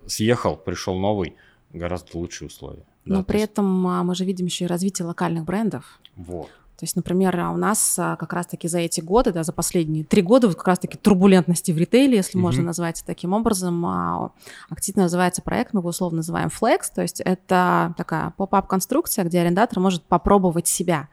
съехал, 0.08 0.56
пришел 0.56 0.98
новый, 0.98 1.36
гораздо 1.72 2.18
лучшие 2.18 2.48
условия. 2.48 2.84
Но 3.06 3.24
при 3.24 3.40
есть... 3.40 3.52
этом 3.52 3.88
а, 3.88 4.04
мы 4.04 4.16
же 4.16 4.26
видим 4.26 4.46
еще 4.46 4.66
и 4.66 4.68
развитие 4.68 5.06
локальных 5.06 5.46
брендов. 5.46 6.00
Вот. 6.16 6.50
То 6.80 6.86
есть, 6.86 6.96
например, 6.96 7.38
у 7.38 7.58
нас 7.58 8.00
а, 8.00 8.16
как 8.16 8.32
раз-таки 8.32 8.70
за 8.70 8.80
эти 8.80 9.02
годы, 9.02 9.34
да, 9.34 9.44
за 9.44 9.52
последние 9.52 10.06
три 10.06 10.22
года, 10.22 10.48
вот 10.48 10.56
как 10.56 10.70
раз-таки 10.70 10.98
турбулентности 10.98 11.74
в 11.74 11.78
ритейле, 11.78 12.16
если 12.16 12.40
mm-hmm. 12.40 12.42
можно 12.42 12.64
назвать 12.64 13.04
таким 13.06 13.34
образом, 13.34 13.86
а, 13.86 14.32
активно 14.70 15.04
называется 15.04 15.42
проект, 15.42 15.74
мы 15.74 15.82
его 15.82 15.90
условно 15.90 16.18
называем 16.18 16.48
Flex, 16.48 16.84
то 16.96 17.02
есть 17.02 17.20
это 17.20 17.94
такая 17.98 18.34
поп-ап-конструкция, 18.38 19.26
где 19.26 19.42
арендатор 19.42 19.82
может 19.82 20.04
попробовать 20.04 20.68
себя. 20.70 21.10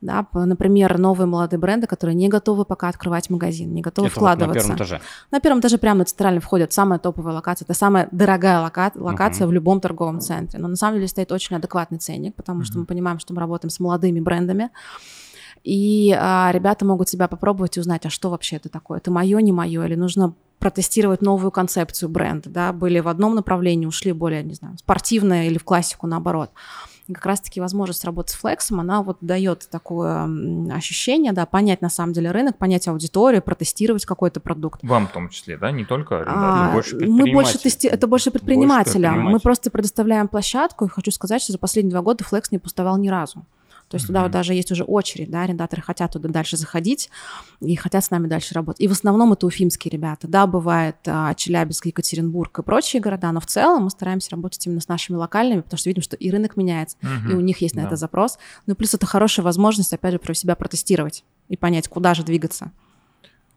Да, 0.00 0.26
например, 0.32 0.96
новые 0.96 1.26
молодые 1.26 1.60
бренды, 1.60 1.86
которые 1.86 2.14
не 2.14 2.28
готовы 2.28 2.64
пока 2.64 2.88
открывать 2.88 3.28
магазин, 3.28 3.74
не 3.74 3.82
готовы 3.82 4.08
это 4.08 4.16
вкладываться. 4.16 4.68
Вот 4.68 4.70
на 4.70 4.76
первом 4.76 4.76
этаже. 4.76 5.00
На 5.30 5.40
первом 5.40 5.60
этаже 5.60 5.78
прямо 5.78 5.98
на 5.98 6.04
центральный 6.06 6.40
входит 6.40 6.72
самая 6.72 6.98
топовая 6.98 7.34
локация. 7.34 7.66
Это 7.66 7.74
самая 7.74 8.08
дорогая 8.10 8.60
лока- 8.60 8.92
локация 8.94 9.44
uh-huh. 9.44 9.50
в 9.50 9.52
любом 9.52 9.80
торговом 9.80 10.20
центре. 10.20 10.58
Но 10.58 10.68
на 10.68 10.76
самом 10.76 10.96
деле 10.96 11.08
стоит 11.08 11.32
очень 11.32 11.56
адекватный 11.56 11.98
ценник, 11.98 12.34
потому 12.34 12.62
uh-huh. 12.62 12.64
что 12.64 12.78
мы 12.78 12.86
понимаем, 12.86 13.18
что 13.18 13.34
мы 13.34 13.40
работаем 13.40 13.70
с 13.70 13.78
молодыми 13.78 14.20
брендами. 14.20 14.70
И 15.64 16.16
а, 16.18 16.50
ребята 16.52 16.86
могут 16.86 17.10
себя 17.10 17.28
попробовать 17.28 17.76
и 17.76 17.80
узнать, 17.80 18.06
а 18.06 18.10
что 18.10 18.30
вообще 18.30 18.56
это 18.56 18.70
такое? 18.70 18.98
Это 18.98 19.10
мое, 19.10 19.38
не 19.40 19.52
мое? 19.52 19.84
Или 19.84 19.94
нужно 19.94 20.34
протестировать 20.58 21.22
новую 21.22 21.50
концепцию 21.50 22.10
бренда, 22.10 22.50
да, 22.50 22.72
были 22.72 23.00
в 23.00 23.08
одном 23.08 23.34
направлении, 23.34 23.86
ушли 23.86 24.12
более, 24.12 24.42
не 24.42 24.54
знаю, 24.54 24.76
спортивное 24.78 25.46
или 25.46 25.58
в 25.58 25.64
классику 25.64 26.06
наоборот. 26.06 26.50
И 27.10 27.12
как 27.12 27.26
раз-таки 27.26 27.60
возможность 27.60 28.04
работать 28.04 28.32
с 28.32 28.36
флексом, 28.36 28.78
она 28.78 29.02
вот 29.02 29.18
дает 29.20 29.68
такое 29.68 30.30
ощущение, 30.72 31.32
да, 31.32 31.44
понять 31.44 31.82
на 31.82 31.90
самом 31.90 32.12
деле 32.12 32.30
рынок, 32.30 32.56
понять 32.56 32.86
аудиторию, 32.86 33.42
протестировать 33.42 34.06
какой-то 34.06 34.38
продукт. 34.38 34.80
Вам 34.84 35.08
в 35.08 35.10
том 35.10 35.28
числе, 35.28 35.56
да, 35.56 35.72
не 35.72 35.84
только 35.84 36.22
а, 36.24 36.72
больше 36.72 36.96
Мы 37.00 37.32
больше 37.32 37.58
тести... 37.58 37.88
это 37.88 38.06
больше 38.06 38.30
предпринимателя. 38.30 39.10
Больше 39.10 39.28
мы 39.28 39.40
просто 39.40 39.70
предоставляем 39.72 40.28
площадку, 40.28 40.84
и 40.84 40.88
хочу 40.88 41.10
сказать, 41.10 41.42
что 41.42 41.50
за 41.50 41.58
последние 41.58 41.90
два 41.90 42.02
года 42.02 42.22
флекс 42.22 42.52
не 42.52 42.58
пустовал 42.58 42.96
ни 42.96 43.08
разу. 43.08 43.44
То 43.90 43.96
есть 43.96 44.04
mm-hmm. 44.04 44.06
туда 44.06 44.22
вот 44.22 44.30
даже 44.30 44.54
есть 44.54 44.70
уже 44.70 44.84
очередь, 44.84 45.30
да, 45.30 45.42
арендаторы 45.42 45.82
хотят 45.82 46.12
туда 46.12 46.28
дальше 46.28 46.56
заходить 46.56 47.10
и 47.60 47.74
хотят 47.74 48.04
с 48.04 48.10
нами 48.10 48.28
дальше 48.28 48.54
работать. 48.54 48.80
И 48.80 48.86
в 48.86 48.92
основном 48.92 49.32
это 49.32 49.46
уфимские 49.46 49.90
ребята, 49.90 50.28
да, 50.28 50.46
бывает 50.46 50.96
а, 51.06 51.34
Челябинск, 51.34 51.86
Екатеринбург 51.86 52.60
и 52.60 52.62
прочие 52.62 53.02
города, 53.02 53.32
но 53.32 53.40
в 53.40 53.46
целом 53.46 53.84
мы 53.84 53.90
стараемся 53.90 54.30
работать 54.30 54.64
именно 54.64 54.80
с 54.80 54.86
нашими 54.86 55.16
локальными, 55.16 55.60
потому 55.60 55.78
что 55.78 55.90
видим, 55.90 56.02
что 56.02 56.14
и 56.14 56.30
рынок 56.30 56.56
меняется, 56.56 56.96
mm-hmm. 57.02 57.32
и 57.32 57.34
у 57.34 57.40
них 57.40 57.60
есть 57.60 57.74
на 57.74 57.82
да. 57.82 57.88
это 57.88 57.96
запрос. 57.96 58.38
Ну 58.66 58.74
и 58.74 58.76
плюс 58.76 58.94
это 58.94 59.06
хорошая 59.06 59.42
возможность, 59.42 59.92
опять 59.92 60.12
же, 60.12 60.18
про 60.20 60.34
себя 60.34 60.54
протестировать 60.54 61.24
и 61.48 61.56
понять, 61.56 61.88
куда 61.88 62.14
же 62.14 62.22
двигаться. 62.22 62.70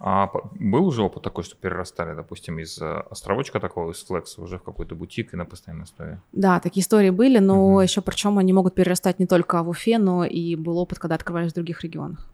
А 0.06 0.30
был 0.60 0.86
уже 0.86 1.02
опыт 1.02 1.24
такой, 1.24 1.46
что 1.46 1.56
перерастали, 1.56 2.14
допустим, 2.14 2.60
из 2.60 2.78
э, 2.78 3.04
островочка 3.10 3.62
такого, 3.62 3.92
из 3.92 4.04
флекса 4.04 4.42
уже 4.42 4.58
в 4.58 4.64
какой-то 4.64 4.96
бутик 4.96 5.34
и 5.34 5.38
на 5.38 5.46
постоянной 5.46 5.86
основе? 5.86 6.22
Да, 6.34 6.60
такие 6.60 6.82
истории 6.82 7.10
были, 7.10 7.40
но 7.40 7.68
угу. 7.68 7.80
еще 7.80 8.02
причем 8.02 8.38
они 8.38 8.52
могут 8.52 8.76
перерастать 8.76 9.20
не 9.20 9.28
только 9.28 9.64
в 9.64 9.70
Уфе, 9.70 9.98
но 10.00 10.26
и 10.26 10.58
был 10.58 10.78
опыт, 10.78 11.00
когда 11.00 11.16
открывались 11.16 11.54
в 11.54 11.56
других 11.56 11.82
регионах. 11.84 12.28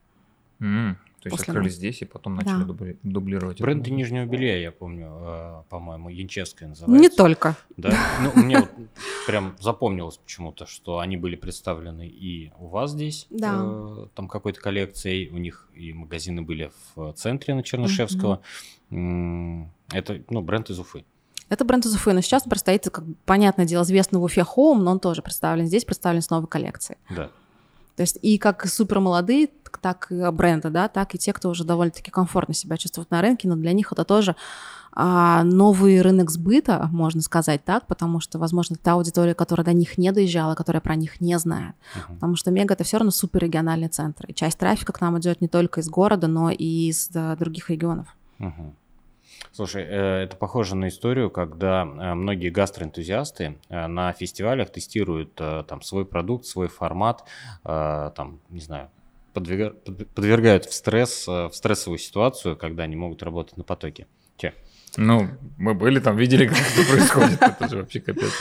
Mm. 0.59 0.95
То 1.21 1.27
есть 1.27 1.37
После 1.37 1.51
открыли 1.51 1.69
здесь 1.69 2.01
и 2.01 2.05
потом 2.05 2.35
начали 2.35 2.63
да. 2.63 2.95
дублировать. 3.03 3.61
Бренды 3.61 3.91
нижнего 3.91 4.25
белья, 4.25 4.57
я 4.57 4.71
помню, 4.71 5.09
э, 5.11 5.63
по-моему, 5.69 6.09
Янчевская 6.09 6.69
называется. 6.69 7.01
Не 7.01 7.09
только. 7.09 7.57
Да, 7.75 7.91
ну, 8.21 8.41
мне 8.41 8.59
вот 8.59 8.69
прям 9.27 9.55
запомнилось 9.59 10.17
почему-то, 10.17 10.65
что 10.65 10.99
они 10.99 11.17
были 11.17 11.35
представлены 11.35 12.07
и 12.07 12.51
у 12.57 12.67
вас 12.67 12.91
здесь, 12.91 13.27
да. 13.29 13.59
э, 13.61 14.07
там 14.15 14.27
какой-то 14.29 14.61
коллекцией, 14.61 15.29
у 15.29 15.37
них 15.37 15.67
и 15.73 15.93
магазины 15.93 16.41
были 16.41 16.71
в 16.95 17.13
центре 17.13 17.53
на 17.53 17.63
Чернышевского. 17.63 18.41
Mm-hmm. 18.91 19.67
Это, 19.91 20.21
ну, 20.29 20.41
бренд 20.41 20.69
из 20.69 20.79
Уфы. 20.79 21.03
Это 21.49 21.65
бренд 21.65 21.85
из 21.85 21.95
Уфы, 21.95 22.13
но 22.13 22.21
сейчас 22.21 22.43
стоит, 22.43 22.89
как 22.89 23.03
понятное 23.25 23.65
дело, 23.65 23.83
известный 23.83 24.19
в 24.19 24.23
Уфе 24.23 24.41
Home, 24.41 24.77
но 24.77 24.91
он 24.91 24.99
тоже 24.99 25.21
представлен 25.21 25.65
здесь, 25.65 25.83
представлен 25.83 26.21
с 26.21 26.29
новой 26.29 26.47
коллекцией. 26.47 26.99
Да. 27.09 27.31
То 27.99 28.03
есть 28.03 28.17
и 28.21 28.37
как 28.37 28.65
супер 28.65 29.01
молодые, 29.01 29.49
так 29.81 30.09
и 30.09 30.31
бренды, 30.31 30.69
да, 30.69 30.87
так 30.87 31.15
и 31.15 31.17
те, 31.17 31.33
кто 31.33 31.49
уже 31.49 31.65
довольно-таки 31.65 32.11
комфортно 32.11 32.53
себя 32.53 32.77
чувствует 32.77 33.11
на 33.11 33.21
рынке, 33.21 33.49
но 33.49 33.57
для 33.57 33.73
них 33.73 33.91
это 33.91 34.05
тоже 34.05 34.37
а, 34.93 35.43
новый 35.43 36.01
рынок 36.01 36.31
сбыта, 36.31 36.87
можно 36.93 37.19
сказать 37.21 37.65
так, 37.65 37.87
потому 37.87 38.21
что, 38.21 38.39
возможно, 38.39 38.77
та 38.81 38.93
аудитория, 38.93 39.33
которая 39.33 39.65
до 39.65 39.73
них 39.73 39.97
не 39.97 40.13
доезжала, 40.13 40.55
которая 40.55 40.79
про 40.79 40.95
них 40.95 41.19
не 41.19 41.37
знает. 41.39 41.75
Uh-huh. 41.93 42.13
Потому 42.13 42.37
что 42.37 42.51
Мега 42.51 42.73
это 42.73 42.85
все 42.85 42.99
равно 42.99 43.11
суперрегиональный 43.11 43.89
центр. 43.89 44.27
И 44.27 44.33
часть 44.33 44.57
трафика 44.57 44.93
к 44.93 45.01
нам 45.01 45.19
идет 45.19 45.41
не 45.41 45.49
только 45.49 45.81
из 45.81 45.89
города, 45.89 46.27
но 46.27 46.51
и 46.51 46.87
из 46.87 47.09
да, 47.09 47.35
других 47.35 47.69
регионов. 47.69 48.07
Uh-huh. 48.39 48.71
Слушай, 49.51 49.83
э, 49.83 50.23
это 50.23 50.37
похоже 50.37 50.75
на 50.75 50.87
историю, 50.87 51.29
когда 51.29 51.83
э, 51.83 52.13
многие 52.13 52.49
гастроэнтузиасты 52.49 53.57
э, 53.69 53.87
на 53.87 54.13
фестивалях 54.13 54.69
тестируют 54.69 55.35
там 55.35 55.81
свой 55.81 56.05
продукт, 56.05 56.45
свой 56.45 56.67
формат, 56.67 57.25
там, 57.63 58.39
не 58.49 58.61
знаю, 58.61 58.89
подвергают 59.33 60.65
в 60.65 60.73
стресс, 60.73 61.27
в 61.27 61.51
стрессовую 61.51 61.97
ситуацию, 61.97 62.57
когда 62.57 62.83
они 62.83 62.95
могут 62.95 63.23
работать 63.23 63.57
на 63.57 63.63
потоке. 63.63 64.07
Че? 64.39 64.53
Ну, 64.97 65.27
мы 65.57 65.75
были 65.75 65.99
там, 65.99 66.17
видели, 66.17 66.47
как 66.47 66.57
это 66.57 66.89
происходит. 66.89 67.41
Это 67.41 67.69
же 67.69 67.77
вообще 67.77 67.99
капец. 67.99 68.31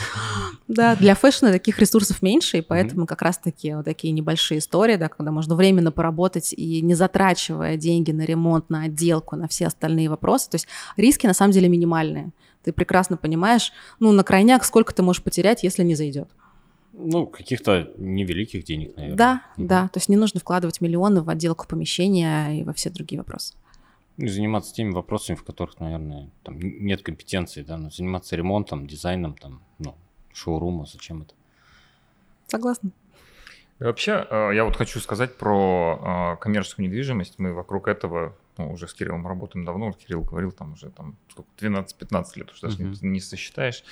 Да, 0.67 0.95
для 0.95 1.15
фэшна 1.15 1.51
таких 1.51 1.79
ресурсов 1.79 2.21
меньше, 2.21 2.57
и 2.57 2.61
поэтому 2.61 3.05
как 3.05 3.21
раз 3.21 3.37
таки 3.37 3.73
вот 3.73 3.85
такие 3.85 4.13
небольшие 4.13 4.59
истории, 4.59 4.95
да, 4.97 5.09
когда 5.09 5.31
можно 5.31 5.55
временно 5.55 5.91
поработать 5.91 6.53
и 6.53 6.81
не 6.81 6.95
затрачивая 6.95 7.75
деньги 7.75 8.11
на 8.11 8.23
ремонт, 8.23 8.69
на 8.69 8.83
отделку, 8.83 9.35
на 9.35 9.47
все 9.47 9.67
остальные 9.67 10.09
вопросы. 10.09 10.49
То 10.49 10.55
есть 10.55 10.67
риски 10.95 11.27
на 11.27 11.33
самом 11.33 11.53
деле 11.53 11.69
минимальные. 11.69 12.31
Ты 12.63 12.73
прекрасно 12.73 13.17
понимаешь, 13.17 13.71
ну, 13.99 14.11
на 14.11 14.23
крайняк 14.23 14.63
сколько 14.63 14.93
ты 14.93 15.01
можешь 15.01 15.23
потерять, 15.23 15.63
если 15.63 15.83
не 15.83 15.95
зайдет. 15.95 16.29
Ну, 16.93 17.25
каких-то 17.27 17.91
невеликих 17.97 18.63
денег, 18.63 18.95
наверное. 18.95 19.17
Да, 19.17 19.41
да. 19.57 19.87
То 19.87 19.97
есть 19.97 20.09
не 20.09 20.17
нужно 20.17 20.39
вкладывать 20.39 20.81
миллионы 20.81 21.21
в 21.21 21.29
отделку 21.29 21.67
помещения 21.67 22.59
и 22.59 22.63
во 22.63 22.73
все 22.73 22.89
другие 22.89 23.19
вопросы. 23.19 23.53
Ну, 24.19 24.25
и 24.25 24.27
заниматься 24.27 24.73
теми 24.73 24.91
вопросами, 24.91 25.37
в 25.37 25.43
которых, 25.43 25.79
наверное, 25.79 26.29
там 26.43 26.59
нет 26.59 27.01
компетенции, 27.01 27.63
да, 27.63 27.77
но 27.77 27.89
заниматься 27.89 28.35
ремонтом, 28.35 28.85
дизайном, 28.85 29.33
там, 29.33 29.61
ну, 29.77 29.95
шоурума, 30.33 30.85
зачем 30.85 31.21
это? 31.21 31.33
Согласна. 32.47 32.91
И 33.79 33.83
вообще, 33.83 34.27
э, 34.29 34.51
я 34.55 34.65
вот 34.65 34.75
хочу 34.75 34.99
сказать 34.99 35.37
про 35.37 36.35
э, 36.35 36.41
коммерческую 36.41 36.87
недвижимость. 36.87 37.39
Мы 37.39 37.53
вокруг 37.53 37.87
этого 37.87 38.35
ну, 38.57 38.73
уже 38.73 38.89
с 38.89 38.93
Кириллом 38.93 39.25
работаем 39.25 39.63
давно. 39.63 39.87
Вот 39.87 39.97
Кирилл 39.97 40.21
говорил, 40.21 40.51
там 40.51 40.73
уже 40.73 40.89
там 40.89 41.15
12-15 41.57 42.25
лет, 42.35 42.51
уже 42.51 42.61
даже 42.61 42.77
uh-huh. 42.77 42.97
не, 43.01 43.09
не 43.09 43.19
сосчитаешь. 43.21 43.85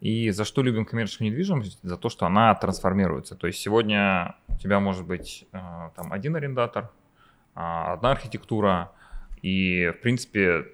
И 0.00 0.30
за 0.30 0.44
что 0.44 0.62
любим 0.62 0.84
коммерческую 0.84 1.30
недвижимость? 1.30 1.80
За 1.82 1.96
то, 1.96 2.08
что 2.10 2.26
она 2.26 2.54
трансформируется. 2.54 3.34
То 3.34 3.48
есть 3.48 3.58
сегодня 3.58 4.36
у 4.46 4.56
тебя 4.56 4.78
может 4.78 5.04
быть 5.04 5.48
э, 5.50 5.58
там 5.96 6.12
один 6.12 6.36
арендатор, 6.36 6.90
одна 7.54 8.12
архитектура, 8.12 8.92
и, 9.44 9.90
в 9.90 10.00
принципе, 10.00 10.64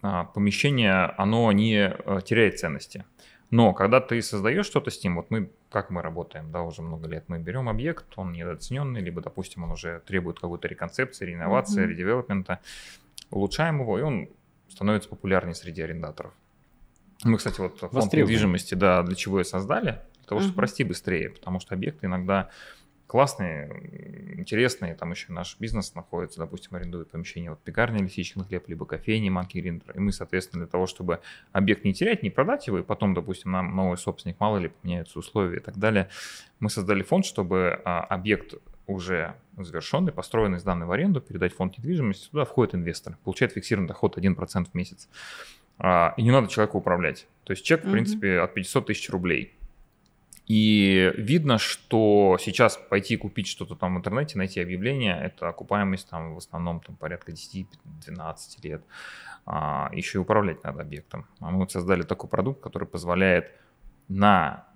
а, 0.00 0.22
помещение, 0.22 1.06
оно 1.18 1.50
не 1.50 1.92
э, 1.92 2.20
теряет 2.24 2.60
ценности. 2.60 3.04
Но 3.50 3.74
когда 3.74 4.00
ты 4.00 4.22
создаешь 4.22 4.66
что-то 4.66 4.92
с 4.92 5.02
ним, 5.02 5.16
вот 5.16 5.32
мы, 5.32 5.50
как 5.70 5.90
мы 5.90 6.00
работаем, 6.00 6.52
да, 6.52 6.62
уже 6.62 6.82
много 6.82 7.08
лет, 7.08 7.24
мы 7.26 7.40
берем 7.40 7.68
объект, 7.68 8.06
он 8.14 8.30
недооцененный, 8.30 9.00
либо, 9.00 9.20
допустим, 9.20 9.64
он 9.64 9.72
уже 9.72 10.02
требует 10.06 10.38
какой-то 10.38 10.68
реконцепции, 10.68 11.26
реновации, 11.26 11.82
mm-hmm. 11.82 11.88
редевелопмента, 11.88 12.60
улучшаем 13.32 13.80
его, 13.80 13.98
и 13.98 14.02
он 14.02 14.28
становится 14.68 15.08
популярнее 15.08 15.56
среди 15.56 15.82
арендаторов. 15.82 16.32
Мы, 17.24 17.38
кстати, 17.38 17.60
вот 17.60 17.80
фонд 17.80 18.12
недвижимости, 18.12 18.74
да, 18.74 19.02
для 19.02 19.16
чего 19.16 19.40
и 19.40 19.44
создали? 19.44 19.98
Для 20.18 20.28
того, 20.28 20.40
чтобы 20.42 20.52
uh-huh. 20.52 20.56
прости 20.58 20.84
быстрее, 20.84 21.30
потому 21.30 21.58
что 21.58 21.74
объекты 21.74 22.06
иногда 22.06 22.50
классные, 23.10 24.38
интересные. 24.38 24.94
Там 24.94 25.10
еще 25.10 25.32
наш 25.32 25.56
бизнес 25.58 25.96
находится, 25.96 26.38
допустим, 26.38 26.76
арендует 26.76 27.10
помещение 27.10 27.50
вот 27.50 27.60
пекарни 27.60 28.00
лисичный 28.00 28.44
хлеб, 28.44 28.68
либо 28.68 28.86
кофейни 28.86 29.28
Манки 29.30 29.58
Гриндер. 29.58 29.96
И 29.96 29.98
мы, 29.98 30.12
соответственно, 30.12 30.62
для 30.62 30.70
того, 30.70 30.86
чтобы 30.86 31.18
объект 31.50 31.82
не 31.82 31.92
терять, 31.92 32.22
не 32.22 32.30
продать 32.30 32.68
его, 32.68 32.78
и 32.78 32.84
потом, 32.84 33.12
допустим, 33.14 33.50
нам 33.50 33.74
новый 33.74 33.98
собственник, 33.98 34.38
мало 34.38 34.58
ли, 34.58 34.68
поменяются 34.68 35.18
условия 35.18 35.56
и 35.56 35.60
так 35.60 35.76
далее, 35.76 36.08
мы 36.60 36.70
создали 36.70 37.02
фонд, 37.02 37.26
чтобы 37.26 37.80
а, 37.84 38.02
объект 38.02 38.54
уже 38.86 39.34
завершенный, 39.56 40.12
построенный, 40.12 40.60
сданный 40.60 40.86
в 40.86 40.92
аренду, 40.92 41.20
передать 41.20 41.52
фонд 41.52 41.78
недвижимости, 41.78 42.30
туда 42.30 42.44
входит 42.44 42.76
инвестор, 42.76 43.16
получает 43.24 43.54
фиксированный 43.54 43.88
доход 43.88 44.18
1% 44.18 44.66
в 44.70 44.74
месяц. 44.74 45.08
А, 45.78 46.14
и 46.16 46.22
не 46.22 46.30
надо 46.30 46.46
человеку 46.46 46.78
управлять. 46.78 47.26
То 47.42 47.50
есть 47.50 47.64
чек, 47.64 47.84
в 47.84 47.90
принципе, 47.90 48.38
от 48.38 48.54
500 48.54 48.86
тысяч 48.86 49.10
рублей. 49.10 49.52
И 50.50 51.12
видно, 51.16 51.58
что 51.58 52.36
сейчас 52.40 52.76
пойти 52.76 53.16
купить 53.16 53.46
что-то 53.46 53.76
там 53.76 53.94
в 53.94 53.98
интернете, 53.98 54.36
найти 54.36 54.60
объявление, 54.60 55.16
это 55.16 55.48
окупаемость 55.48 56.10
там 56.10 56.34
в 56.34 56.38
основном 56.38 56.80
там, 56.80 56.96
порядка 56.96 57.30
10-12 57.30 57.66
лет. 58.64 58.82
А, 59.46 59.90
еще 59.92 60.18
и 60.18 60.20
управлять 60.20 60.64
надо 60.64 60.80
объектом. 60.82 61.24
А 61.38 61.52
мы 61.52 61.58
вот 61.60 61.70
создали 61.70 62.02
такой 62.02 62.28
продукт, 62.28 62.60
который 62.60 62.88
позволяет 62.88 63.52
на 64.08 64.66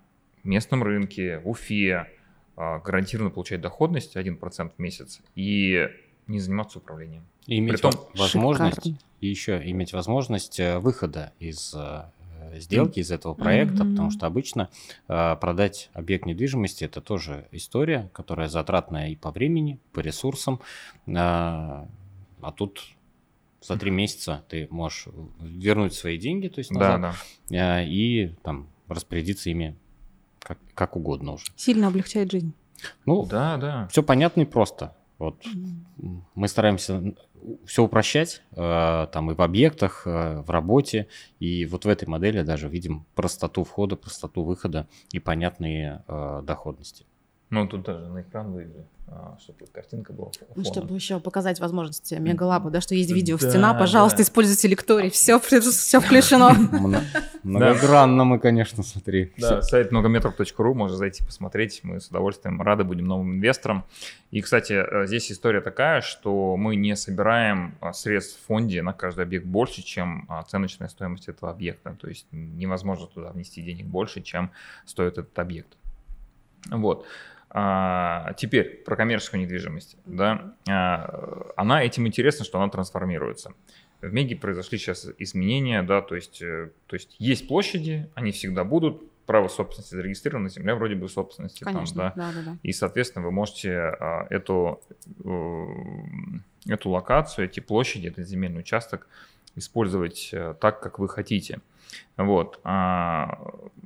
местном 0.44 0.84
рынке, 0.84 1.40
в 1.40 1.48
Уфе, 1.48 2.08
а, 2.54 2.78
гарантированно 2.78 3.30
получать 3.30 3.60
доходность 3.60 4.16
1% 4.16 4.74
в 4.76 4.78
месяц 4.78 5.22
и 5.34 5.88
не 6.28 6.38
заниматься 6.38 6.78
управлением. 6.78 7.26
И 7.46 7.58
иметь 7.58 7.80
Притом, 7.80 7.94
возможность, 8.14 8.76
шикарно. 8.76 8.98
и 9.20 9.26
еще 9.26 9.60
иметь 9.70 9.92
возможность 9.92 10.60
э, 10.60 10.78
выхода 10.78 11.32
из 11.40 11.74
э, 11.74 12.04
сделки, 12.60 13.00
из 13.00 13.10
этого 13.10 13.34
проекта, 13.34 13.82
mm-hmm. 13.82 13.90
потому 13.90 14.10
что 14.10 14.26
обычно 14.26 14.70
э, 15.08 15.36
продать 15.36 15.90
объект 15.92 16.26
недвижимости 16.26 16.84
это 16.84 17.00
тоже 17.00 17.48
история, 17.52 18.10
которая 18.12 18.48
затратная 18.48 19.08
и 19.08 19.16
по 19.16 19.30
времени, 19.30 19.78
по 19.92 20.00
ресурсам, 20.00 20.60
э, 21.06 21.12
а 21.14 22.52
тут 22.56 22.82
за 23.62 23.78
три 23.78 23.90
месяца 23.90 24.44
ты 24.48 24.68
можешь 24.70 25.08
вернуть 25.40 25.94
свои 25.94 26.18
деньги, 26.18 26.48
то 26.48 26.58
есть 26.58 26.70
назад, 26.70 27.00
да, 27.00 27.14
да. 27.48 27.80
Э, 27.80 27.86
и 27.86 28.34
там 28.42 28.68
распорядиться 28.88 29.50
ими 29.50 29.76
как, 30.38 30.58
как 30.74 30.96
угодно 30.96 31.32
уже. 31.32 31.46
Сильно 31.56 31.88
облегчает 31.88 32.30
жизнь. 32.30 32.52
Ну, 33.06 33.24
да, 33.24 33.56
да. 33.56 33.88
Все 33.88 34.02
понятно 34.02 34.42
и 34.42 34.44
просто. 34.44 34.94
Вот 35.18 35.44
mm-hmm. 35.44 36.20
мы 36.34 36.48
стараемся 36.48 37.14
все 37.66 37.82
упрощать, 37.82 38.42
э, 38.52 39.06
там 39.12 39.30
и 39.30 39.34
в 39.34 39.40
объектах, 39.40 40.06
э, 40.06 40.40
в 40.40 40.50
работе, 40.50 41.08
и 41.38 41.66
вот 41.66 41.84
в 41.84 41.88
этой 41.88 42.08
модели 42.08 42.42
даже 42.42 42.68
видим 42.68 43.04
простоту 43.14 43.64
входа, 43.64 43.96
простоту 43.96 44.42
выхода 44.42 44.88
и 45.12 45.20
понятные 45.20 46.02
э, 46.08 46.42
доходности. 46.42 47.06
Ну, 47.54 47.68
тут 47.68 47.82
даже 47.82 48.04
на 48.08 48.22
экран 48.22 48.52
вывели, 48.52 48.84
а, 49.06 49.38
чтобы 49.40 49.66
картинка 49.72 50.12
была. 50.12 50.32
Ну, 50.56 50.64
чтобы 50.64 50.92
еще 50.92 51.20
показать 51.20 51.60
возможности 51.60 52.14
Мегалабу, 52.14 52.68
да, 52.68 52.80
что 52.80 52.96
есть 52.96 53.12
видео, 53.12 53.38
да, 53.38 53.48
стена, 53.48 53.74
пожалуйста, 53.74 54.16
да. 54.16 54.22
используйте 54.24 54.66
лекторий, 54.66 55.08
все, 55.08 55.38
все 55.38 56.00
включено. 56.00 56.50
Многогранно 57.44 58.24
мы, 58.24 58.40
конечно, 58.40 58.82
смотри. 58.82 59.32
Да, 59.38 59.62
сайт 59.62 59.92
многометров.ру, 59.92 60.74
можно 60.74 60.96
зайти 60.96 61.24
посмотреть, 61.24 61.78
мы 61.84 62.00
с 62.00 62.08
удовольствием 62.08 62.60
рады 62.60 62.82
будем 62.82 63.06
новым 63.06 63.34
инвесторам. 63.36 63.84
И, 64.32 64.40
кстати, 64.40 64.72
э, 64.72 65.06
здесь 65.06 65.30
история 65.30 65.60
такая, 65.60 66.00
что 66.00 66.56
мы 66.56 66.74
не 66.74 66.96
собираем 66.96 67.76
а, 67.80 67.92
средств 67.92 68.40
в 68.40 68.46
фонде 68.46 68.82
на 68.82 68.92
каждый 68.92 69.22
объект 69.22 69.46
больше, 69.46 69.80
чем 69.82 70.26
а, 70.28 70.40
оценочная 70.40 70.88
стоимость 70.88 71.28
этого 71.28 71.52
объекта. 71.52 71.96
То 72.00 72.08
есть 72.08 72.26
невозможно 72.32 73.06
туда 73.06 73.30
внести 73.30 73.62
денег 73.62 73.86
больше, 73.86 74.22
чем 74.22 74.50
стоит 74.86 75.18
этот 75.18 75.38
объект. 75.38 75.76
Вот. 76.70 77.06
А, 77.56 78.32
теперь 78.32 78.82
про 78.84 78.96
коммерческую 78.96 79.40
недвижимость. 79.40 79.96
Да, 80.06 80.54
а, 80.68 81.52
она 81.56 81.84
этим 81.84 82.04
интересна, 82.06 82.44
что 82.44 82.60
она 82.60 82.68
трансформируется. 82.68 83.52
В 84.00 84.12
Меге 84.12 84.34
произошли 84.34 84.76
сейчас 84.76 85.08
изменения, 85.18 85.82
да, 85.82 86.02
то 86.02 86.16
есть, 86.16 86.42
э, 86.42 86.70
то 86.88 86.94
есть 86.94 87.14
есть 87.18 87.46
площади, 87.48 88.10
они 88.14 88.32
всегда 88.32 88.64
будут, 88.64 89.02
право 89.24 89.48
собственности 89.48 89.94
зарегистрировано, 89.94 90.48
земля 90.48 90.74
вроде 90.74 90.96
бы 90.96 91.08
собственности. 91.08 91.64
Конечно, 91.64 92.10
там, 92.10 92.12
да, 92.16 92.32
да, 92.32 92.38
да, 92.40 92.50
да. 92.50 92.58
И, 92.62 92.72
соответственно, 92.72 93.24
вы 93.24 93.30
можете 93.30 93.72
а, 93.72 94.26
эту, 94.30 94.82
э, 95.24 96.72
эту 96.72 96.90
локацию, 96.90 97.46
эти 97.46 97.60
площади, 97.60 98.08
этот 98.08 98.28
земельный 98.28 98.60
участок 98.60 99.06
использовать 99.56 100.30
э, 100.32 100.54
так, 100.60 100.80
как 100.80 100.98
вы 100.98 101.08
хотите. 101.08 101.60
Вот. 102.16 102.60
А, 102.64 103.38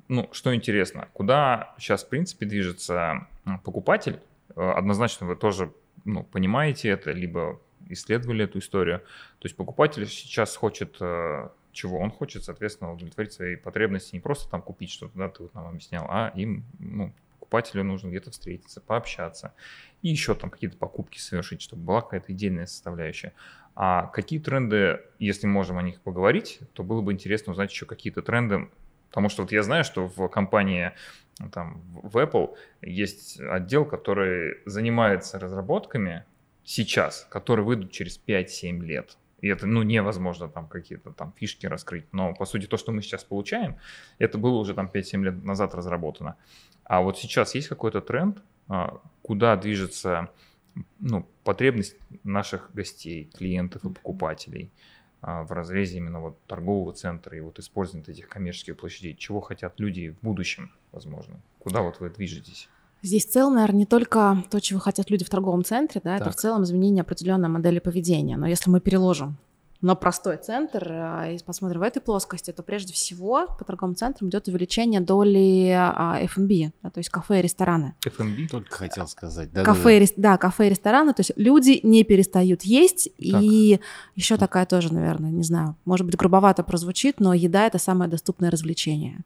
ну, 0.08 0.28
что 0.32 0.54
интересно, 0.54 1.08
куда 1.12 1.74
сейчас, 1.78 2.04
в 2.04 2.08
принципе, 2.08 2.46
движется 2.46 3.26
покупатель, 3.64 4.20
э, 4.54 4.70
однозначно 4.70 5.26
вы 5.26 5.36
тоже 5.36 5.72
ну, 6.04 6.24
понимаете 6.24 6.88
это, 6.88 7.12
либо 7.12 7.60
исследовали 7.88 8.44
эту 8.44 8.58
историю. 8.58 9.00
То 9.38 9.46
есть 9.46 9.56
покупатель 9.56 10.06
сейчас 10.06 10.56
хочет 10.56 10.96
э, 11.00 11.48
чего? 11.72 11.98
Он 11.98 12.10
хочет, 12.10 12.44
соответственно, 12.44 12.92
удовлетворить 12.92 13.32
свои 13.32 13.56
потребности, 13.56 14.14
не 14.14 14.20
просто 14.20 14.50
там 14.50 14.62
купить 14.62 14.90
что-то, 14.90 15.16
да, 15.16 15.28
ты 15.28 15.44
вот 15.44 15.54
нам 15.54 15.68
объяснял, 15.68 16.06
а 16.08 16.32
им, 16.34 16.64
ну, 16.78 17.12
покупателю 17.48 17.82
нужно 17.82 18.08
где-то 18.08 18.30
встретиться, 18.30 18.80
пообщаться 18.80 19.54
и 20.02 20.08
еще 20.08 20.34
там 20.34 20.50
какие-то 20.50 20.76
покупки 20.76 21.18
совершить, 21.18 21.62
чтобы 21.62 21.82
была 21.82 22.02
какая-то 22.02 22.32
идейная 22.32 22.66
составляющая. 22.66 23.32
А 23.74 24.06
какие 24.06 24.38
тренды, 24.38 25.00
если 25.18 25.46
можем 25.46 25.78
о 25.78 25.82
них 25.82 26.00
поговорить, 26.00 26.60
то 26.74 26.82
было 26.82 27.00
бы 27.00 27.12
интересно 27.12 27.52
узнать 27.52 27.70
еще 27.70 27.86
какие-то 27.86 28.22
тренды, 28.22 28.68
потому 29.08 29.28
что 29.28 29.42
вот 29.42 29.52
я 29.52 29.62
знаю, 29.62 29.84
что 29.84 30.08
в 30.08 30.28
компании 30.28 30.92
там, 31.52 31.80
в 32.02 32.16
Apple 32.18 32.54
есть 32.82 33.40
отдел, 33.40 33.84
который 33.84 34.58
занимается 34.66 35.38
разработками 35.38 36.24
сейчас, 36.64 37.26
которые 37.30 37.64
выйдут 37.64 37.92
через 37.92 38.20
5-7 38.26 38.80
лет. 38.80 39.16
И 39.40 39.48
это, 39.48 39.66
ну, 39.66 39.82
невозможно 39.82 40.48
там 40.48 40.66
какие-то 40.66 41.12
там 41.12 41.32
фишки 41.36 41.66
раскрыть. 41.66 42.06
Но, 42.12 42.34
по 42.34 42.44
сути, 42.44 42.66
то, 42.66 42.76
что 42.76 42.92
мы 42.92 43.02
сейчас 43.02 43.24
получаем, 43.24 43.76
это 44.18 44.38
было 44.38 44.58
уже 44.58 44.74
там 44.74 44.90
5-7 44.92 45.22
лет 45.22 45.44
назад 45.44 45.74
разработано. 45.74 46.36
А 46.84 47.00
вот 47.00 47.18
сейчас 47.18 47.54
есть 47.54 47.68
какой-то 47.68 48.00
тренд, 48.00 48.42
а, 48.68 49.00
куда 49.22 49.56
движется 49.56 50.30
ну, 50.98 51.26
потребность 51.44 51.96
наших 52.24 52.70
гостей, 52.72 53.30
клиентов 53.36 53.84
и 53.84 53.92
покупателей 53.92 54.72
а, 55.20 55.44
в 55.44 55.52
разрезе 55.52 55.98
именно 55.98 56.20
вот 56.20 56.38
торгового 56.46 56.92
центра 56.92 57.36
и 57.36 57.40
вот 57.40 57.58
использования 57.58 58.04
этих 58.08 58.28
коммерческих 58.28 58.76
площадей. 58.76 59.14
Чего 59.14 59.40
хотят 59.40 59.78
люди 59.78 60.10
в 60.10 60.20
будущем, 60.24 60.72
возможно? 60.92 61.40
Куда 61.58 61.82
вот 61.82 62.00
вы 62.00 62.10
движетесь? 62.10 62.68
Здесь 63.02 63.26
в 63.26 63.30
целом, 63.30 63.54
наверное, 63.54 63.80
не 63.80 63.86
только 63.86 64.44
то, 64.50 64.60
чего 64.60 64.80
хотят 64.80 65.10
люди 65.10 65.24
в 65.24 65.30
торговом 65.30 65.64
центре, 65.64 66.00
да, 66.02 66.18
так. 66.18 66.28
это 66.28 66.36
в 66.36 66.40
целом 66.40 66.64
изменение 66.64 67.02
определенной 67.02 67.48
модели 67.48 67.78
поведения. 67.78 68.36
Но 68.36 68.46
если 68.46 68.70
мы 68.70 68.80
переложим 68.80 69.36
на 69.80 69.94
простой 69.94 70.36
центр 70.38 70.86
а, 70.90 71.30
и 71.30 71.38
посмотрим 71.42 71.80
в 71.80 71.82
этой 71.84 72.00
плоскости, 72.00 72.50
то 72.50 72.62
прежде 72.62 72.92
всего 72.92 73.46
по 73.58 73.64
торговым 73.64 73.94
центрам 73.94 74.28
идет 74.28 74.48
увеличение 74.48 75.00
доли 75.00 75.70
а, 75.70 76.18
F&B, 76.22 76.72
да, 76.82 76.90
то 76.90 76.98
есть 76.98 77.10
кафе 77.10 77.38
и 77.38 77.42
рестораны. 77.42 77.94
F&B 78.04 78.48
только 78.50 78.74
хотел 78.74 79.06
сказать. 79.06 79.52
Да, 79.52 79.62
кафе, 79.62 80.00
да, 80.00 80.06
да. 80.06 80.12
да, 80.16 80.38
кафе 80.38 80.66
и 80.66 80.70
рестораны, 80.70 81.14
то 81.14 81.20
есть 81.20 81.32
люди 81.36 81.80
не 81.84 82.02
перестают 82.02 82.62
есть, 82.62 83.04
так. 83.04 83.42
и 83.42 83.80
еще 84.16 84.36
такая 84.36 84.66
тоже, 84.66 84.92
наверное, 84.92 85.30
не 85.30 85.44
знаю, 85.44 85.76
может 85.84 86.06
быть 86.06 86.16
грубовато 86.16 86.64
прозвучит, 86.64 87.20
но 87.20 87.32
еда 87.32 87.66
это 87.66 87.78
самое 87.78 88.10
доступное 88.10 88.50
развлечение. 88.50 89.24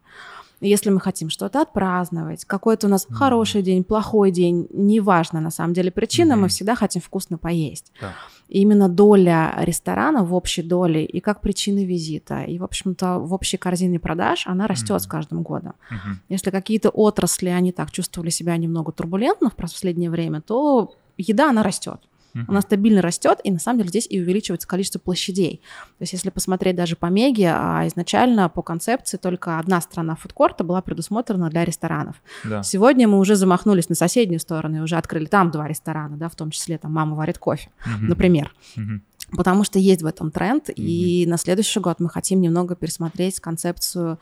Если 0.63 0.89
мы 0.89 1.01
хотим 1.01 1.29
что-то 1.29 1.61
отпраздновать, 1.61 2.45
какой-то 2.45 2.87
у 2.87 2.89
нас 2.89 3.05
mm-hmm. 3.05 3.13
хороший 3.13 3.61
день, 3.61 3.83
плохой 3.83 4.31
день, 4.31 4.67
неважно 4.71 5.41
на 5.41 5.51
самом 5.51 5.73
деле 5.73 5.91
причина, 5.91 6.33
mm-hmm. 6.33 6.37
мы 6.37 6.47
всегда 6.47 6.75
хотим 6.75 7.01
вкусно 7.01 7.37
поесть. 7.37 7.91
Да. 7.99 8.13
И 8.47 8.61
именно 8.61 8.87
доля 8.87 9.53
ресторана 9.59 10.23
в 10.23 10.33
общей 10.33 10.61
доле 10.61 11.05
и 11.05 11.19
как 11.19 11.41
причины 11.41 11.85
визита, 11.85 12.43
и, 12.43 12.59
в 12.59 12.63
общем-то, 12.63 13.19
в 13.19 13.33
общей 13.33 13.57
корзине 13.57 13.99
продаж, 13.99 14.47
она 14.47 14.67
растет 14.67 14.91
mm-hmm. 14.91 14.99
с 14.99 15.07
каждым 15.07 15.43
годом. 15.43 15.73
Mm-hmm. 15.91 16.15
Если 16.29 16.49
какие-то 16.49 16.89
отрасли, 16.89 17.49
они 17.49 17.71
так 17.71 17.91
чувствовали 17.91 18.29
себя 18.29 18.55
немного 18.57 18.91
турбулентно 18.91 19.49
в 19.49 19.55
последнее 19.55 20.09
время, 20.09 20.41
то 20.41 20.93
еда, 21.17 21.49
она 21.49 21.63
растет. 21.63 21.99
Uh-huh. 22.35 22.45
Она 22.47 22.61
стабильно 22.61 23.01
растет, 23.01 23.39
и 23.43 23.51
на 23.51 23.59
самом 23.59 23.79
деле 23.79 23.89
здесь 23.89 24.07
и 24.09 24.19
увеличивается 24.19 24.67
количество 24.67 24.99
площадей. 24.99 25.61
То 25.97 26.03
есть 26.03 26.13
если 26.13 26.29
посмотреть 26.29 26.75
даже 26.75 26.95
по 26.95 27.07
Меге, 27.07 27.51
а 27.53 27.85
изначально 27.87 28.49
по 28.49 28.61
концепции 28.61 29.17
только 29.17 29.59
одна 29.59 29.81
сторона 29.81 30.15
фудкорта 30.15 30.63
была 30.63 30.81
предусмотрена 30.81 31.49
для 31.49 31.63
ресторанов. 31.65 32.15
Да. 32.43 32.63
Сегодня 32.63 33.07
мы 33.07 33.19
уже 33.19 33.35
замахнулись 33.35 33.89
на 33.89 33.95
соседнюю 33.95 34.39
сторону 34.39 34.77
и 34.77 34.79
уже 34.79 34.95
открыли 34.97 35.25
там 35.25 35.51
два 35.51 35.67
ресторана, 35.67 36.17
да, 36.17 36.29
в 36.29 36.35
том 36.35 36.51
числе 36.51 36.77
там 36.77 36.91
«Мама 36.93 37.15
варит 37.15 37.37
кофе», 37.37 37.69
uh-huh. 37.85 38.01
например. 38.01 38.53
Uh-huh. 38.75 38.99
Потому 39.35 39.63
что 39.63 39.79
есть 39.79 40.01
в 40.03 40.05
этом 40.05 40.31
тренд, 40.31 40.69
mm-hmm. 40.69 40.73
и 40.75 41.25
на 41.25 41.37
следующий 41.37 41.79
год 41.79 41.99
мы 41.99 42.09
хотим 42.09 42.41
немного 42.41 42.75
пересмотреть 42.75 43.39
концепцию 43.39 44.19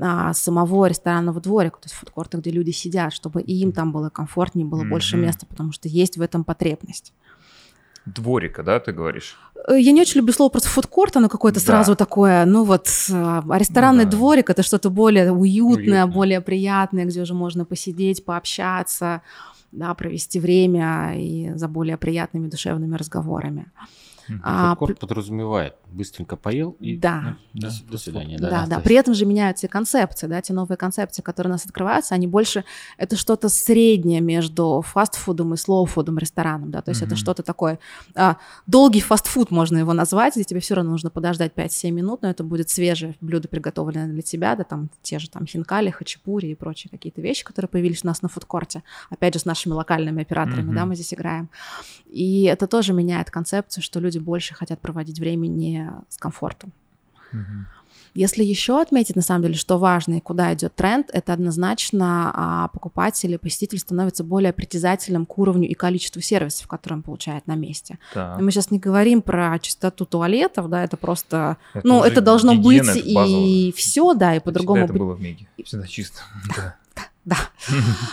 а, 0.00 0.32
самого 0.32 0.86
ресторанного 0.86 1.40
дворика, 1.40 1.78
то 1.78 1.86
есть 1.86 1.94
фудкорта, 1.94 2.38
где 2.38 2.50
люди 2.50 2.70
сидят, 2.70 3.12
чтобы 3.12 3.42
им 3.42 3.72
там 3.72 3.92
было 3.92 4.08
комфортнее, 4.08 4.66
было 4.66 4.84
mm-hmm. 4.84 4.88
больше 4.88 5.16
места, 5.16 5.46
потому 5.46 5.72
что 5.72 5.88
есть 5.88 6.16
в 6.16 6.22
этом 6.22 6.44
потребность 6.44 7.12
дворика, 8.06 8.62
да, 8.62 8.78
ты 8.80 8.92
говоришь? 8.92 9.36
Э, 9.68 9.78
я 9.78 9.92
не 9.92 10.00
очень 10.00 10.18
люблю 10.18 10.32
слово 10.32 10.50
просто 10.50 10.68
фудкорт, 10.68 11.16
оно 11.16 11.28
какое-то 11.28 11.60
да. 11.60 11.66
сразу 11.66 11.96
такое, 11.96 12.44
ну 12.44 12.64
вот, 12.64 12.88
а 13.10 13.58
ресторанный 13.58 14.04
ну, 14.04 14.10
да. 14.10 14.16
дворик 14.16 14.50
это 14.50 14.62
что-то 14.62 14.90
более 14.90 15.32
уютное, 15.32 16.04
Уютно. 16.04 16.06
более 16.06 16.40
приятное, 16.40 17.04
где 17.04 17.20
уже 17.20 17.34
можно 17.34 17.64
посидеть, 17.64 18.24
пообщаться, 18.24 19.22
да, 19.72 19.92
провести 19.94 20.40
время 20.40 21.14
и 21.16 21.52
за 21.54 21.68
более 21.68 21.96
приятными 21.96 22.48
душевными 22.48 22.96
разговорами. 22.96 23.66
А, 24.42 24.70
Фудкорт 24.70 24.98
подразумевает 24.98 25.74
быстренько 25.90 26.36
поел 26.36 26.76
и 26.80 26.96
да. 26.96 27.36
Ну, 27.52 27.60
до, 27.60 27.70
до 27.90 27.98
свидания. 27.98 28.38
Да, 28.38 28.50
да, 28.50 28.66
да. 28.66 28.80
При 28.80 28.96
этом 28.96 29.14
же 29.14 29.24
меняются 29.24 29.66
и 29.66 29.70
концепции, 29.70 30.26
да, 30.26 30.40
те 30.40 30.52
новые 30.52 30.76
концепции, 30.76 31.22
которые 31.22 31.50
у 31.50 31.54
нас 31.54 31.64
открываются, 31.64 32.14
они 32.14 32.26
больше 32.26 32.64
это 32.98 33.16
что-то 33.16 33.48
среднее 33.48 34.20
между 34.20 34.82
фастфудом 34.86 35.54
и 35.54 35.56
слоуфудом 35.56 36.18
рестораном, 36.18 36.70
да, 36.70 36.82
то 36.82 36.90
есть 36.90 37.02
mm-hmm. 37.02 37.06
это 37.06 37.16
что-то 37.16 37.42
такое 37.42 37.78
а, 38.14 38.36
долгий 38.66 39.00
фастфуд 39.00 39.50
можно 39.50 39.78
его 39.78 39.92
назвать, 39.92 40.34
где 40.34 40.44
тебе 40.44 40.60
все 40.60 40.74
равно 40.74 40.92
нужно 40.92 41.10
подождать 41.10 41.52
5-7 41.54 41.90
минут, 41.90 42.22
но 42.22 42.30
это 42.30 42.44
будет 42.44 42.68
свежее 42.68 43.16
блюдо, 43.20 43.48
приготовленное 43.48 44.08
для 44.08 44.22
тебя, 44.22 44.54
да, 44.56 44.64
там 44.64 44.90
те 45.02 45.18
же 45.18 45.30
там 45.30 45.46
хинкали, 45.46 45.90
хачапури 45.90 46.48
и 46.48 46.54
прочие 46.54 46.90
какие-то 46.90 47.20
вещи, 47.20 47.44
которые 47.44 47.68
появились 47.68 48.04
у 48.04 48.06
нас 48.06 48.22
на 48.22 48.28
фудкорте, 48.28 48.82
опять 49.10 49.34
же 49.34 49.40
с 49.40 49.44
нашими 49.44 49.72
локальными 49.72 50.22
операторами, 50.22 50.70
mm-hmm. 50.70 50.74
да, 50.74 50.86
мы 50.86 50.94
здесь 50.94 51.14
играем, 51.14 51.48
и 52.16 52.44
это 52.44 52.66
тоже 52.66 52.94
меняет 52.94 53.30
концепцию, 53.30 53.82
что 53.84 54.00
люди 54.00 54.18
больше 54.18 54.54
хотят 54.54 54.80
проводить 54.80 55.18
времени 55.18 55.90
с 56.08 56.16
комфортом. 56.16 56.72
Если 58.14 58.42
еще 58.42 58.80
отметить, 58.80 59.14
на 59.14 59.20
самом 59.20 59.42
деле, 59.42 59.54
что 59.56 59.76
важно 59.76 60.14
и 60.14 60.20
куда 60.20 60.54
идет 60.54 60.74
тренд, 60.74 61.10
это 61.12 61.34
однозначно 61.34 62.32
а, 62.32 62.68
покупатель 62.68 63.36
посетитель 63.36 63.78
становится 63.78 64.24
более 64.24 64.54
притязательным 64.54 65.26
к 65.26 65.36
уровню 65.36 65.68
и 65.68 65.74
количеству 65.74 66.22
сервисов, 66.22 66.66
которые 66.66 66.96
он 66.96 67.02
получает 67.02 67.46
на 67.46 67.56
месте. 67.56 67.98
Да. 68.14 68.38
Мы 68.40 68.50
сейчас 68.52 68.70
не 68.70 68.78
говорим 68.78 69.20
про 69.20 69.58
чистоту 69.58 70.06
туалетов, 70.06 70.70
да, 70.70 70.82
это 70.82 70.96
просто, 70.96 71.58
это 71.74 71.86
ну, 71.86 72.02
это 72.02 72.22
должно 72.22 72.54
быть 72.54 72.88
и 72.96 73.74
все, 73.76 74.14
да, 74.14 74.34
и 74.34 74.40
по-другому. 74.40 74.84
Это 74.84 74.94
было 74.94 75.12
в 75.12 75.20
Меге, 75.20 75.46
всегда 75.62 75.86
чисто. 75.86 76.22
Да 76.56 76.76
да. 77.26 77.36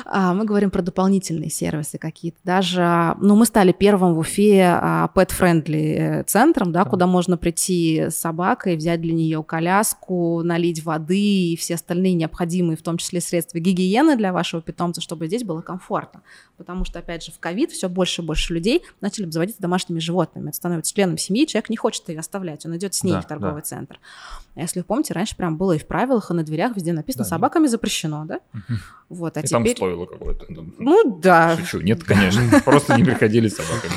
А, 0.05 0.33
мы 0.33 0.43
говорим 0.43 0.71
про 0.71 0.81
дополнительные 0.81 1.51
сервисы 1.51 1.99
какие-то. 1.99 2.39
Даже, 2.43 3.15
ну, 3.21 3.35
мы 3.35 3.45
стали 3.45 3.71
первым 3.71 4.15
в 4.15 4.19
Уфе 4.19 4.63
а, 4.63 5.09
pet-friendly 5.13 5.95
э, 5.97 6.23
центром, 6.23 6.71
да, 6.71 6.83
куда 6.83 7.05
можно 7.05 7.37
прийти 7.37 8.07
с 8.09 8.15
собакой, 8.15 8.75
взять 8.75 9.01
для 9.01 9.13
нее 9.13 9.43
коляску, 9.43 10.41
налить 10.43 10.83
воды 10.83 11.51
и 11.51 11.55
все 11.55 11.75
остальные 11.75 12.15
необходимые, 12.15 12.75
в 12.75 12.81
том 12.81 12.97
числе 12.97 13.21
средства 13.21 13.59
гигиены 13.59 14.17
для 14.17 14.33
вашего 14.33 14.63
питомца, 14.63 14.99
чтобы 14.99 15.27
здесь 15.27 15.43
было 15.43 15.61
комфортно. 15.61 16.23
Потому 16.57 16.83
что, 16.83 16.97
опять 16.97 17.23
же, 17.23 17.31
в 17.31 17.39
ковид 17.39 17.71
все 17.71 17.89
больше 17.89 18.23
и 18.23 18.25
больше 18.25 18.53
людей 18.53 18.81
начали 18.99 19.25
обзаводиться 19.25 19.61
домашними 19.61 19.99
животными. 19.99 20.49
Это 20.49 20.57
становится 20.57 20.93
членом 20.93 21.19
семьи, 21.19 21.45
человек 21.45 21.69
не 21.69 21.77
хочет 21.77 22.09
ее 22.09 22.19
оставлять, 22.19 22.65
он 22.65 22.75
идет 22.77 22.95
с 22.95 23.03
ней 23.03 23.13
да, 23.13 23.21
в 23.21 23.27
торговый 23.27 23.61
да. 23.61 23.67
центр. 23.67 23.99
А 24.55 24.61
если 24.61 24.79
вы 24.79 24.85
помните, 24.85 25.13
раньше 25.13 25.35
прям 25.35 25.57
было 25.57 25.73
и 25.73 25.79
в 25.79 25.85
правилах, 25.87 26.31
и 26.31 26.33
на 26.33 26.43
дверях 26.43 26.75
везде 26.75 26.93
написано 26.93 27.25
да, 27.25 27.29
«собаками 27.29 27.67
запрещено», 27.67 28.25
да? 28.25 28.39
Вот, 29.13 29.37
а 29.37 29.41
и 29.41 29.43
теперь... 29.43 29.63
там 29.63 29.75
стоило 29.75 30.05
какое-то. 30.05 30.45
Ну 30.49 31.19
да. 31.21 31.57
Шучу. 31.57 31.81
Нет, 31.81 32.03
конечно. 32.03 32.61
Просто 32.65 32.97
не 32.97 33.03
приходили 33.03 33.47
с 33.47 33.55
собаками. 33.55 33.93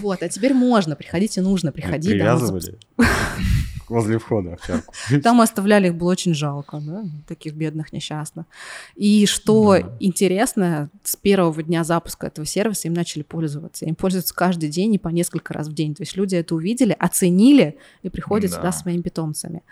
Вот, 0.00 0.22
а 0.22 0.28
теперь 0.28 0.52
можно 0.52 0.96
приходить 0.96 1.36
и 1.36 1.40
нужно 1.40 1.72
приходить. 1.72 2.10
Привязывали 2.10 2.78
возле 3.88 4.18
входа 4.18 4.56
в 4.56 4.66
чарку. 4.66 4.92
Там 5.22 5.40
оставляли 5.40 5.88
их, 5.88 5.94
было 5.94 6.10
очень 6.10 6.34
жалко, 6.34 6.80
да, 6.80 7.04
таких 7.26 7.54
бедных 7.54 7.92
несчастных. 7.92 8.46
И 8.94 9.26
что 9.26 9.78
да. 9.78 9.96
интересно, 10.00 10.90
с 11.02 11.16
первого 11.16 11.62
дня 11.62 11.84
запуска 11.84 12.26
этого 12.26 12.46
сервиса 12.46 12.88
им 12.88 12.94
начали 12.94 13.22
пользоваться. 13.22 13.86
Им 13.86 13.94
пользуются 13.94 14.34
каждый 14.34 14.68
день 14.68 14.94
и 14.94 14.98
по 14.98 15.08
несколько 15.08 15.54
раз 15.54 15.68
в 15.68 15.74
день. 15.74 15.94
То 15.94 16.02
есть 16.02 16.16
люди 16.16 16.36
это 16.36 16.54
увидели, 16.54 16.94
оценили 16.98 17.78
и 18.02 18.08
приходят 18.08 18.50
да. 18.50 18.56
сюда 18.56 18.72
своими 18.72 19.02
питомцами. 19.02 19.62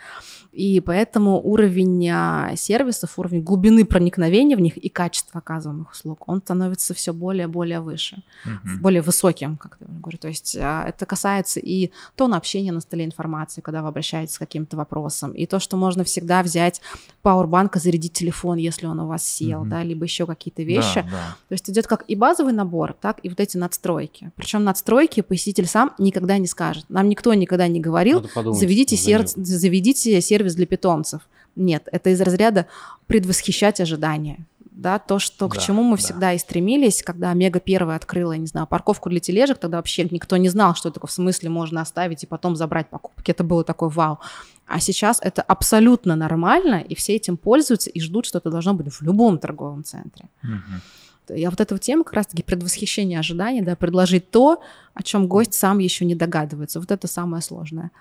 И 0.52 0.80
поэтому 0.80 1.38
уровень 1.38 2.08
а, 2.08 2.56
сервисов, 2.56 3.18
уровень 3.18 3.42
глубины 3.42 3.84
проникновения 3.84 4.56
в 4.56 4.60
них 4.60 4.78
и 4.78 4.88
качества 4.88 5.40
оказываемых 5.40 5.92
услуг, 5.92 6.26
он 6.26 6.40
становится 6.40 6.94
все 6.94 7.12
более 7.12 7.44
и 7.44 7.50
более 7.50 7.80
выше, 7.80 8.22
угу. 8.44 8.78
более 8.80 9.02
высоким, 9.02 9.58
как 9.58 9.76
я 9.80 9.86
говорю. 9.86 10.16
То 10.16 10.28
есть 10.28 10.56
а, 10.58 10.84
это 10.88 11.04
касается 11.04 11.60
и 11.60 11.90
тона 12.14 12.38
общения 12.38 12.72
на 12.72 12.80
столе 12.80 13.04
информации, 13.04 13.60
когда 13.60 13.82
вы 13.82 13.88
обращаетесь 13.88 14.05
с 14.14 14.38
каким-то 14.38 14.76
вопросом, 14.76 15.32
и 15.32 15.46
то, 15.46 15.58
что 15.58 15.76
можно 15.76 16.04
всегда 16.04 16.42
взять 16.42 16.80
пауэрбанк 17.22 17.76
и 17.76 17.78
зарядить 17.78 18.14
телефон, 18.14 18.56
если 18.56 18.86
он 18.86 19.00
у 19.00 19.06
вас 19.06 19.28
сел, 19.28 19.60
угу. 19.62 19.68
да, 19.68 19.82
либо 19.82 20.04
еще 20.04 20.26
какие-то 20.26 20.62
вещи. 20.62 21.02
Да, 21.02 21.10
да. 21.10 21.36
То 21.48 21.52
есть 21.52 21.68
идет 21.68 21.86
как 21.86 22.04
и 22.08 22.14
базовый 22.14 22.52
набор, 22.52 22.94
так 22.98 23.18
и 23.22 23.28
вот 23.28 23.40
эти 23.40 23.56
надстройки. 23.56 24.30
Причем 24.36 24.64
надстройки 24.64 25.20
посетитель 25.20 25.66
сам 25.66 25.92
никогда 25.98 26.38
не 26.38 26.46
скажет. 26.46 26.86
Нам 26.88 27.08
никто 27.08 27.34
никогда 27.34 27.68
не 27.68 27.80
говорил, 27.80 28.26
подумать, 28.34 28.58
заведите, 28.58 28.96
сердце, 28.96 29.34
заведите 29.44 30.20
сервис 30.20 30.46
сервис 30.46 30.54
для 30.54 30.66
питомцев. 30.66 31.22
Нет, 31.56 31.88
это 31.90 32.10
из 32.10 32.20
разряда 32.20 32.66
предвосхищать 33.06 33.80
ожидания. 33.80 34.46
Да, 34.76 34.98
то, 34.98 35.18
что, 35.18 35.48
да, 35.48 35.54
к 35.56 35.58
чему 35.58 35.82
мы 35.82 35.96
да. 35.96 36.02
всегда 36.02 36.32
и 36.34 36.38
стремились, 36.38 37.02
когда 37.02 37.30
Омега 37.30 37.60
первая 37.60 37.96
открыла, 37.96 38.32
я 38.32 38.38
не 38.38 38.46
знаю, 38.46 38.66
парковку 38.66 39.08
для 39.08 39.20
тележек, 39.20 39.56
тогда 39.56 39.78
вообще 39.78 40.06
никто 40.10 40.36
не 40.36 40.50
знал, 40.50 40.74
что 40.74 40.90
такое 40.90 41.08
в 41.08 41.12
смысле 41.12 41.48
можно 41.48 41.80
оставить 41.80 42.24
и 42.24 42.26
потом 42.26 42.56
забрать 42.56 42.90
покупки. 42.90 43.30
Это 43.30 43.42
было 43.42 43.64
такое 43.64 43.88
вау. 43.88 44.18
А 44.66 44.78
сейчас 44.78 45.18
это 45.22 45.40
абсолютно 45.40 46.14
нормально, 46.14 46.84
и 46.86 46.94
все 46.94 47.16
этим 47.16 47.38
пользуются 47.38 47.88
и 47.88 47.98
ждут, 48.00 48.26
что 48.26 48.36
это 48.36 48.50
должно 48.50 48.74
быть 48.74 48.92
в 48.92 49.00
любом 49.00 49.38
торговом 49.38 49.82
центре. 49.82 50.28
Угу. 50.42 51.36
Я 51.38 51.48
вот 51.48 51.60
эту 51.62 51.78
тему 51.78 52.04
как 52.04 52.12
раз-таки 52.12 52.42
предвосхищение 52.42 53.18
ожиданий, 53.18 53.62
да, 53.62 53.76
предложить 53.76 54.30
то, 54.30 54.62
о 54.92 55.02
чем 55.02 55.26
гость 55.26 55.54
сам 55.54 55.78
еще 55.78 56.04
не 56.04 56.14
догадывается. 56.14 56.80
Вот 56.80 56.90
это 56.90 57.08
самое 57.08 57.42
сложное. 57.42 57.92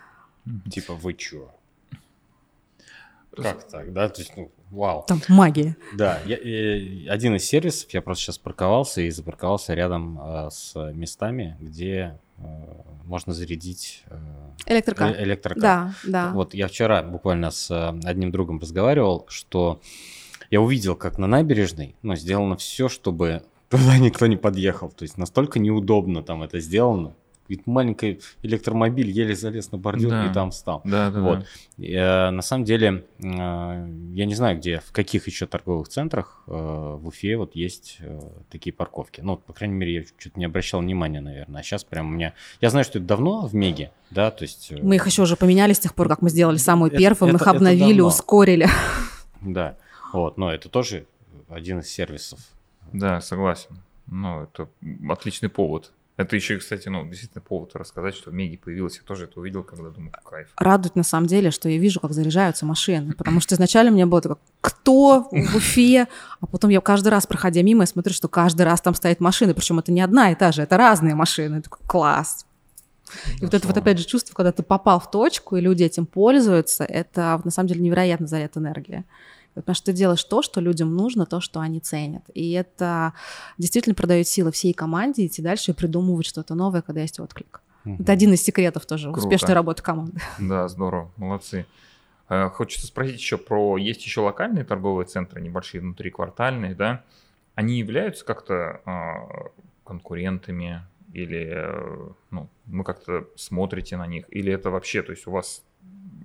Типа 0.69 0.93
вы 0.93 1.13
чё? 1.13 1.54
Как 3.43 3.67
так, 3.67 3.93
да? 3.93 4.09
То 4.09 4.21
есть, 4.21 4.33
ну, 4.35 4.51
вау. 4.71 5.03
Там 5.07 5.21
магия. 5.29 5.75
Да, 5.93 6.19
я, 6.25 6.37
я, 6.37 7.11
один 7.11 7.35
из 7.35 7.45
сервисов, 7.45 7.91
я 7.91 8.01
просто 8.01 8.23
сейчас 8.23 8.37
парковался 8.37 9.01
и 9.01 9.09
запарковался 9.09 9.73
рядом 9.73 10.19
э, 10.21 10.49
с 10.51 10.75
местами, 10.93 11.57
где 11.59 12.19
э, 12.37 12.41
можно 13.05 13.33
зарядить 13.33 14.03
э, 14.07 14.17
электрокар. 14.67 15.11
Э, 15.11 15.23
электрокар. 15.23 15.61
Да, 15.61 15.93
да. 16.05 16.31
Вот 16.33 16.53
я 16.53 16.67
вчера 16.67 17.03
буквально 17.03 17.51
с 17.51 17.71
э, 17.71 17.99
одним 18.07 18.31
другом 18.31 18.59
разговаривал, 18.59 19.25
что 19.29 19.81
я 20.51 20.61
увидел, 20.61 20.95
как 20.95 21.17
на 21.17 21.27
набережной, 21.27 21.95
ну, 22.01 22.15
сделано 22.15 22.57
все, 22.57 22.89
чтобы 22.89 23.43
туда 23.69 23.97
никто 23.97 24.27
не 24.27 24.37
подъехал. 24.37 24.89
То 24.89 25.03
есть 25.03 25.17
настолько 25.17 25.59
неудобно 25.59 26.23
там 26.23 26.43
это 26.43 26.59
сделано. 26.59 27.15
Говорит, 27.47 27.67
маленький 27.67 28.21
электромобиль 28.41 29.09
еле 29.09 29.35
залез 29.35 29.71
на 29.71 29.77
бордюр 29.77 30.09
да. 30.09 30.25
и 30.25 30.33
там 30.33 30.49
встал. 30.49 30.81
Да, 30.83 31.11
да, 31.11 31.21
вот. 31.21 31.39
Да. 31.39 31.45
И, 31.77 31.93
э, 31.93 32.29
на 32.31 32.41
самом 32.41 32.65
деле, 32.65 33.05
э, 33.19 33.23
я 33.23 34.25
не 34.25 34.33
знаю, 34.33 34.57
где, 34.57 34.79
в 34.79 34.91
каких 34.91 35.27
еще 35.27 35.45
торговых 35.45 35.87
центрах 35.87 36.41
э, 36.47 36.51
в 36.51 37.05
Уфе 37.07 37.37
вот 37.37 37.55
есть 37.55 37.97
э, 37.99 38.19
такие 38.49 38.73
парковки. 38.73 39.21
Ну, 39.21 39.37
по 39.37 39.53
крайней 39.53 39.75
мере, 39.75 39.93
я 39.93 40.03
что-то 40.17 40.39
не 40.39 40.45
обращал 40.45 40.81
внимания, 40.81 41.21
наверное. 41.21 41.61
А 41.61 41.63
сейчас 41.63 41.83
прям 41.83 42.07
у 42.07 42.09
меня... 42.09 42.33
Я 42.61 42.71
знаю, 42.71 42.83
что 42.83 42.97
это 42.97 43.07
давно 43.07 43.45
в 43.45 43.53
Меге, 43.53 43.91
да, 44.09 44.31
то 44.31 44.43
есть... 44.43 44.71
Э, 44.71 44.79
мы 44.81 44.95
их 44.95 45.05
еще 45.05 45.21
уже 45.21 45.35
поменяли 45.35 45.73
с 45.73 45.79
тех 45.79 45.93
пор, 45.93 46.07
как 46.07 46.23
мы 46.23 46.31
сделали 46.31 46.57
самую 46.57 46.89
первую, 46.89 47.31
мы 47.31 47.37
их 47.37 47.47
обновили, 47.47 48.01
ускорили. 48.01 48.67
Да, 49.41 49.77
вот, 50.13 50.37
но 50.37 50.51
это 50.51 50.69
тоже 50.69 51.05
один 51.47 51.79
из 51.79 51.89
сервисов. 51.89 52.39
Да, 52.91 53.21
согласен. 53.21 53.77
Ну, 54.07 54.43
это 54.43 54.67
отличный 55.09 55.49
повод 55.49 55.91
это 56.17 56.35
еще, 56.37 56.57
кстати, 56.57 56.87
ну, 56.87 57.05
действительно 57.05 57.41
повод 57.41 57.75
рассказать, 57.75 58.15
что 58.15 58.31
Меги 58.31 58.55
появилась. 58.55 58.95
Я 58.95 59.03
тоже 59.03 59.25
это 59.25 59.39
увидел, 59.39 59.63
когда 59.63 59.89
думаю, 59.89 60.13
кайф. 60.23 60.47
Радует 60.57 60.95
на 60.95 61.03
самом 61.03 61.27
деле, 61.27 61.51
что 61.51 61.67
я 61.67 61.77
вижу, 61.77 61.99
как 61.99 62.13
заряжаются 62.13 62.65
машины. 62.65 63.13
Потому 63.13 63.41
что 63.41 63.55
изначально 63.55 63.91
мне 63.91 64.05
было 64.05 64.21
такое, 64.21 64.37
кто 64.61 65.27
в 65.29 65.55
Уфе? 65.55 66.07
А 66.39 66.45
потом 66.45 66.69
я 66.69 66.79
каждый 66.79 67.09
раз, 67.09 67.27
проходя 67.27 67.61
мимо, 67.63 67.83
я 67.83 67.87
смотрю, 67.87 68.13
что 68.13 68.29
каждый 68.29 68.61
раз 68.61 68.79
там 68.79 68.95
стоит 68.95 69.19
машина. 69.19 69.53
Причем 69.53 69.79
это 69.79 69.91
не 69.91 69.99
одна 69.99 70.31
и 70.31 70.35
та 70.35 70.53
же, 70.53 70.61
это 70.61 70.77
разные 70.77 71.15
машины. 71.15 71.55
Я 71.55 71.61
класс. 71.85 72.45
И 73.39 73.45
вот 73.45 73.53
это 73.53 73.67
вот 73.67 73.77
опять 73.77 73.99
же 73.99 74.05
чувство, 74.05 74.33
когда 74.33 74.51
ты 74.51 74.63
попал 74.63 74.99
в 74.99 75.11
точку, 75.11 75.57
и 75.57 75.61
люди 75.61 75.83
этим 75.83 76.05
пользуются, 76.05 76.85
это 76.85 77.39
на 77.43 77.51
самом 77.51 77.67
деле 77.67 77.81
невероятно 77.81 78.25
заряд 78.27 78.55
энергии. 78.57 79.03
Потому 79.55 79.75
что 79.75 79.87
ты 79.87 79.93
делаешь 79.93 80.23
то, 80.23 80.41
что 80.41 80.61
людям 80.61 80.95
нужно, 80.95 81.25
то, 81.25 81.41
что 81.41 81.59
они 81.59 81.79
ценят. 81.79 82.23
И 82.33 82.51
это 82.51 83.13
действительно 83.57 83.95
продает 83.95 84.27
силы 84.27 84.51
всей 84.51 84.73
команде 84.73 85.25
идти 85.25 85.41
дальше 85.41 85.71
и 85.71 85.73
придумывать 85.73 86.25
что-то 86.25 86.55
новое, 86.55 86.81
когда 86.81 87.01
есть 87.01 87.19
отклик. 87.19 87.61
Угу. 87.85 88.03
Это 88.03 88.11
один 88.11 88.33
из 88.33 88.43
секретов 88.43 88.85
тоже 88.85 89.11
Круто. 89.11 89.27
успешной 89.27 89.53
работы 89.53 89.81
команды. 89.81 90.19
Да, 90.39 90.67
здорово, 90.67 91.11
молодцы. 91.17 91.65
Э, 92.29 92.49
хочется 92.49 92.87
спросить 92.87 93.19
еще 93.19 93.37
про... 93.37 93.77
Есть 93.77 94.03
еще 94.03 94.21
локальные 94.21 94.65
торговые 94.65 95.05
центры, 95.05 95.41
небольшие, 95.41 95.81
внутриквартальные, 95.81 96.75
да? 96.75 97.03
Они 97.53 97.77
являются 97.79 98.25
как-то 98.25 98.81
э, 98.85 99.49
конкурентами 99.85 100.83
или 101.13 101.49
э, 101.49 102.09
ну, 102.31 102.49
вы 102.65 102.83
как-то 102.83 103.27
смотрите 103.35 103.95
на 103.95 104.05
них? 104.05 104.25
Или 104.29 104.51
это 104.51 104.69
вообще, 104.69 105.01
то 105.01 105.11
есть 105.11 105.27
у 105.27 105.31
вас 105.31 105.63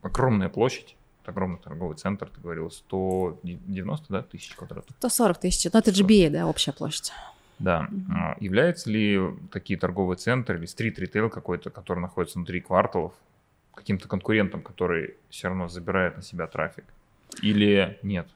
огромная 0.02 0.48
площадь, 0.48 0.96
огромный 1.26 1.58
торговый 1.58 1.96
центр, 1.96 2.28
ты 2.28 2.40
говорил, 2.40 2.70
190 2.70 4.06
да, 4.08 4.22
тысяч 4.22 4.54
квадратов? 4.54 4.94
140 4.98 5.38
тысяч, 5.38 5.70
ну 5.72 5.78
это 5.78 5.90
GBA, 5.90 6.30
да, 6.30 6.46
общая 6.46 6.72
площадь. 6.72 7.12
Да. 7.58 7.88
Mm-hmm. 7.90 8.36
Являются 8.40 8.90
ли 8.90 9.20
такие 9.52 9.78
торговые 9.78 10.16
центры 10.16 10.58
или 10.58 10.66
стрит-ритейл 10.66 11.28
какой-то, 11.28 11.70
который 11.70 12.00
находится 12.00 12.38
внутри 12.38 12.60
кварталов, 12.60 13.12
каким-то 13.74 14.08
конкурентом, 14.08 14.62
который 14.62 15.16
все 15.28 15.48
равно 15.48 15.68
забирает 15.68 16.16
на 16.16 16.22
себя 16.22 16.46
трафик? 16.46 16.84
Или 17.42 17.98
нет? 18.02 18.26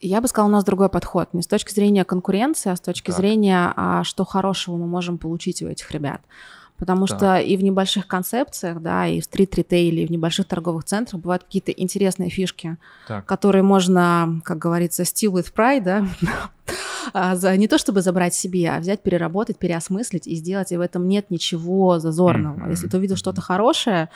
Я 0.00 0.20
бы 0.20 0.26
сказала, 0.26 0.48
у 0.48 0.52
нас 0.52 0.64
другой 0.64 0.88
подход. 0.88 1.32
Не 1.32 1.42
с 1.42 1.46
точки 1.46 1.72
зрения 1.72 2.04
конкуренции, 2.04 2.70
а 2.70 2.76
с 2.76 2.80
точки 2.80 3.08
так. 3.08 3.16
зрения, 3.16 3.72
а 3.76 4.02
что 4.04 4.24
хорошего 4.24 4.76
мы 4.76 4.86
можем 4.86 5.16
получить 5.16 5.62
у 5.62 5.68
этих 5.68 5.90
ребят. 5.92 6.22
Потому 6.82 7.06
да. 7.06 7.16
что 7.16 7.36
и 7.38 7.56
в 7.56 7.62
небольших 7.62 8.08
концепциях, 8.08 8.82
да, 8.82 9.06
и 9.06 9.20
в 9.20 9.24
стрит-ритейле, 9.24 10.02
и 10.02 10.06
в 10.08 10.10
небольших 10.10 10.46
торговых 10.46 10.82
центрах 10.82 11.22
бывают 11.22 11.44
какие-то 11.44 11.70
интересные 11.70 12.28
фишки, 12.28 12.76
так. 13.06 13.24
которые 13.24 13.62
можно, 13.62 14.40
как 14.42 14.58
говорится, 14.58 15.04
steal 15.04 15.30
with 15.30 15.54
pride, 15.54 15.84
да, 15.84 16.08
а, 17.12 17.36
за, 17.36 17.56
не 17.56 17.68
то 17.68 17.78
чтобы 17.78 18.02
забрать 18.02 18.34
себе, 18.34 18.68
а 18.68 18.80
взять, 18.80 19.00
переработать, 19.00 19.58
переосмыслить 19.58 20.26
и 20.26 20.34
сделать, 20.34 20.72
и 20.72 20.76
в 20.76 20.80
этом 20.80 21.06
нет 21.06 21.30
ничего 21.30 22.00
зазорного. 22.00 22.66
Mm-hmm. 22.66 22.70
Если 22.70 22.88
ты 22.88 22.96
увидел 22.96 23.14
что-то 23.14 23.40
хорошее, 23.40 24.08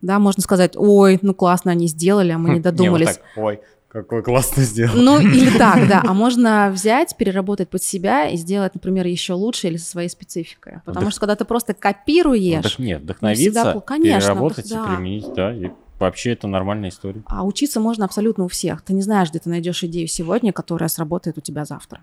да, 0.00 0.20
можно 0.20 0.44
сказать, 0.44 0.76
ой, 0.76 1.18
ну 1.22 1.34
классно 1.34 1.72
они 1.72 1.88
сделали, 1.88 2.30
а 2.30 2.38
мы 2.38 2.50
не 2.50 2.60
додумались. 2.60 3.18
Ой, 3.34 3.58
какой 3.92 4.22
классно 4.22 4.62
сделал. 4.62 4.96
Ну, 4.96 5.20
или 5.20 5.56
так, 5.58 5.86
да. 5.86 6.02
А 6.06 6.14
можно 6.14 6.70
взять, 6.72 7.14
переработать 7.16 7.68
под 7.68 7.82
себя 7.82 8.26
и 8.28 8.36
сделать, 8.36 8.74
например, 8.74 9.06
еще 9.06 9.34
лучше 9.34 9.68
или 9.68 9.76
со 9.76 9.84
своей 9.84 10.08
спецификой. 10.08 10.80
Потому 10.86 11.02
Вдох... 11.02 11.12
что 11.12 11.20
когда 11.20 11.36
ты 11.36 11.44
просто 11.44 11.74
копируешь... 11.74 12.60
Вдох... 12.60 12.78
Нет, 12.78 13.02
вдохновиться, 13.02 13.42
всегда... 13.44 13.80
Конечно, 13.80 14.20
переработать 14.20 14.70
да. 14.70 14.84
и 14.84 14.96
применить, 14.96 15.34
да, 15.34 15.54
и 15.54 15.70
вообще 15.98 16.32
это 16.32 16.48
нормальная 16.48 16.88
история. 16.88 17.22
А 17.26 17.44
учиться 17.44 17.80
можно 17.80 18.06
абсолютно 18.06 18.44
у 18.44 18.48
всех. 18.48 18.80
Ты 18.80 18.94
не 18.94 19.02
знаешь, 19.02 19.28
где 19.28 19.40
ты 19.40 19.50
найдешь 19.50 19.84
идею 19.84 20.08
сегодня, 20.08 20.54
которая 20.54 20.88
сработает 20.88 21.36
у 21.36 21.42
тебя 21.42 21.66
завтра. 21.66 22.00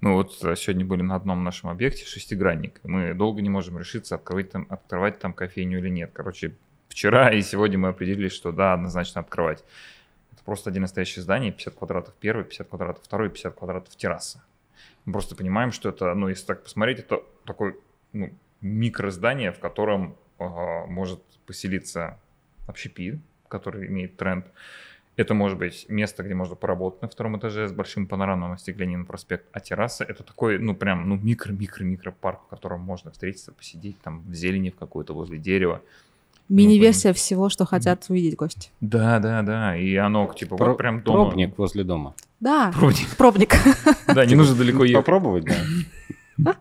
Мы 0.00 0.14
вот 0.14 0.38
э, 0.42 0.54
сегодня 0.56 0.86
были 0.86 1.02
на 1.02 1.16
одном 1.16 1.44
нашем 1.44 1.68
объекте, 1.68 2.06
шестигранник. 2.06 2.80
Мы 2.84 3.12
долго 3.12 3.42
не 3.42 3.50
можем 3.50 3.78
решиться, 3.78 4.14
открывать 4.14 4.50
там, 4.50 4.66
открывать 4.70 5.18
там 5.18 5.34
кофейню 5.34 5.78
или 5.80 5.90
нет. 5.90 6.10
Короче, 6.14 6.54
вчера 6.88 7.32
и 7.34 7.42
сегодня 7.42 7.78
мы 7.78 7.88
определились, 7.88 8.32
что 8.32 8.52
да, 8.52 8.72
однозначно 8.72 9.20
открывать. 9.20 9.62
Просто 10.48 10.70
один 10.70 10.80
настоящее 10.80 11.22
здание, 11.22 11.52
50 11.52 11.74
квадратов 11.74 12.14
первый, 12.14 12.42
50 12.42 12.68
квадратов 12.68 13.04
второй, 13.04 13.28
50 13.28 13.54
квадратов 13.54 13.94
терраса. 13.96 14.42
Мы 15.04 15.12
просто 15.12 15.36
понимаем, 15.36 15.72
что 15.72 15.90
это, 15.90 16.14
ну, 16.14 16.30
если 16.30 16.46
так 16.46 16.62
посмотреть, 16.62 17.00
это 17.00 17.20
такой 17.44 17.78
ну, 18.14 18.30
микроздание, 18.62 19.52
в 19.52 19.58
котором 19.58 20.16
э, 20.38 20.86
может 20.86 21.22
поселиться 21.44 22.18
общепит, 22.66 23.20
который 23.48 23.88
имеет 23.88 24.16
тренд. 24.16 24.46
Это 25.16 25.34
может 25.34 25.58
быть 25.58 25.84
место, 25.90 26.22
где 26.22 26.32
можно 26.32 26.56
поработать 26.56 27.02
на 27.02 27.08
втором 27.08 27.38
этаже 27.38 27.68
с 27.68 27.72
большим 27.72 28.06
панорамным 28.06 28.52
остеклением 28.52 29.04
проспект, 29.04 29.44
а 29.52 29.60
терраса 29.60 30.04
это 30.04 30.22
такой, 30.22 30.58
ну 30.58 30.74
прям, 30.74 31.10
ну 31.10 31.18
микро-микро-микро 31.18 32.10
парк, 32.10 32.40
в 32.46 32.48
котором 32.48 32.80
можно 32.80 33.10
встретиться, 33.10 33.52
посидеть 33.52 34.00
там 34.00 34.22
в 34.22 34.32
зелени 34.32 34.70
в 34.70 34.76
какой-то 34.76 35.12
возле 35.12 35.36
дерева. 35.36 35.82
Мини-версия 36.48 37.08
ну, 37.08 37.14
всего, 37.14 37.48
что 37.48 37.66
хотят 37.66 38.06
увидеть 38.08 38.36
гости. 38.36 38.70
Да, 38.80 39.18
да, 39.18 39.42
да. 39.42 39.76
И 39.76 39.94
оно 39.96 40.32
типа 40.32 40.56
Про- 40.56 40.68
вот 40.68 40.78
прям 40.78 41.02
дома. 41.02 41.26
Пробник 41.26 41.58
возле 41.58 41.84
дома. 41.84 42.14
Да. 42.40 42.72
Пробник. 42.74 43.16
Пробник. 43.16 43.54
Да, 44.14 44.24
не 44.24 44.34
нужно 44.34 44.54
далеко 44.54 44.84
ехать. 44.84 45.04
Попробовать, 45.04 45.44
да. 45.44 46.54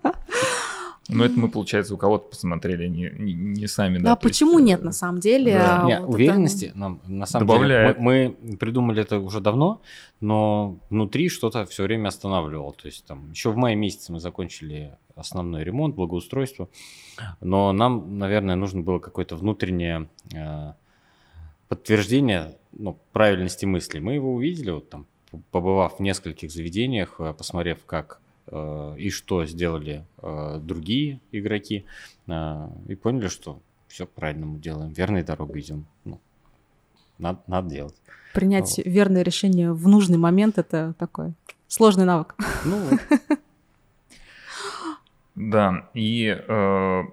Но 1.09 1.23
это 1.23 1.39
мы, 1.39 1.49
получается, 1.49 1.93
у 1.93 1.97
кого-то 1.97 2.29
посмотрели, 2.29 2.87
не, 2.87 3.09
не, 3.17 3.33
не 3.33 3.67
сами. 3.67 3.97
Да, 3.97 4.03
да 4.03 4.15
почему 4.17 4.59
есть, 4.59 4.65
нет, 4.65 4.83
на 4.83 4.91
самом 4.91 5.19
деле? 5.19 5.53
Да. 5.53 5.83
А 5.83 5.85
Нет, 5.85 6.01
вот 6.01 6.15
уверенности 6.15 6.65
это... 6.65 6.77
нам 6.77 6.99
на 7.07 7.25
самом 7.25 7.47
Добавляет. 7.47 7.95
деле 7.95 8.05
мы, 8.05 8.35
мы 8.41 8.57
придумали 8.57 9.01
это 9.01 9.19
уже 9.19 9.39
давно, 9.39 9.81
но 10.19 10.77
внутри 10.89 11.29
что-то 11.29 11.65
все 11.65 11.83
время 11.83 12.09
останавливало. 12.09 12.73
То 12.73 12.87
есть 12.87 13.05
там 13.05 13.31
еще 13.31 13.51
в 13.51 13.55
мае 13.55 13.75
месяце 13.75 14.11
мы 14.11 14.19
закончили 14.19 14.97
основной 15.17 15.63
ремонт, 15.63 15.95
благоустройство, 15.95 16.69
но 17.41 17.71
нам, 17.71 18.17
наверное, 18.17 18.55
нужно 18.55 18.81
было 18.81 18.99
какое-то 18.99 19.35
внутреннее 19.35 20.07
э, 20.33 20.73
подтверждение 21.67 22.55
ну, 22.71 22.97
правильности 23.11 23.65
мысли. 23.65 23.99
Мы 23.99 24.13
его 24.13 24.33
увидели, 24.33 24.71
вот 24.71 24.89
там, 24.89 25.05
побывав 25.51 25.97
в 25.97 25.99
нескольких 26.01 26.51
заведениях, 26.51 27.15
э, 27.19 27.33
посмотрев, 27.33 27.85
как 27.85 28.21
Э, 28.49 28.95
и 28.97 29.09
что 29.09 29.45
сделали 29.45 30.05
э, 30.21 30.59
другие 30.61 31.19
игроки, 31.31 31.85
э, 32.27 32.69
и 32.87 32.95
поняли, 32.95 33.27
что 33.27 33.59
все 33.87 34.05
правильно 34.05 34.45
мы 34.45 34.59
делаем, 34.59 34.91
верной 34.93 35.23
дорогой 35.23 35.61
идем. 35.61 35.85
Ну, 36.05 36.19
надо, 37.17 37.39
надо 37.47 37.69
делать. 37.69 37.95
Принять 38.33 38.77
вот. 38.77 38.85
верное 38.85 39.23
решение 39.23 39.73
в 39.73 39.87
нужный 39.87 40.17
момент 40.17 40.57
это 40.57 40.93
такой 40.97 41.33
сложный 41.67 42.05
навык. 42.05 42.35
Ну, 42.63 42.77
да, 45.37 45.87
и 45.93 46.35
э, 46.35 47.03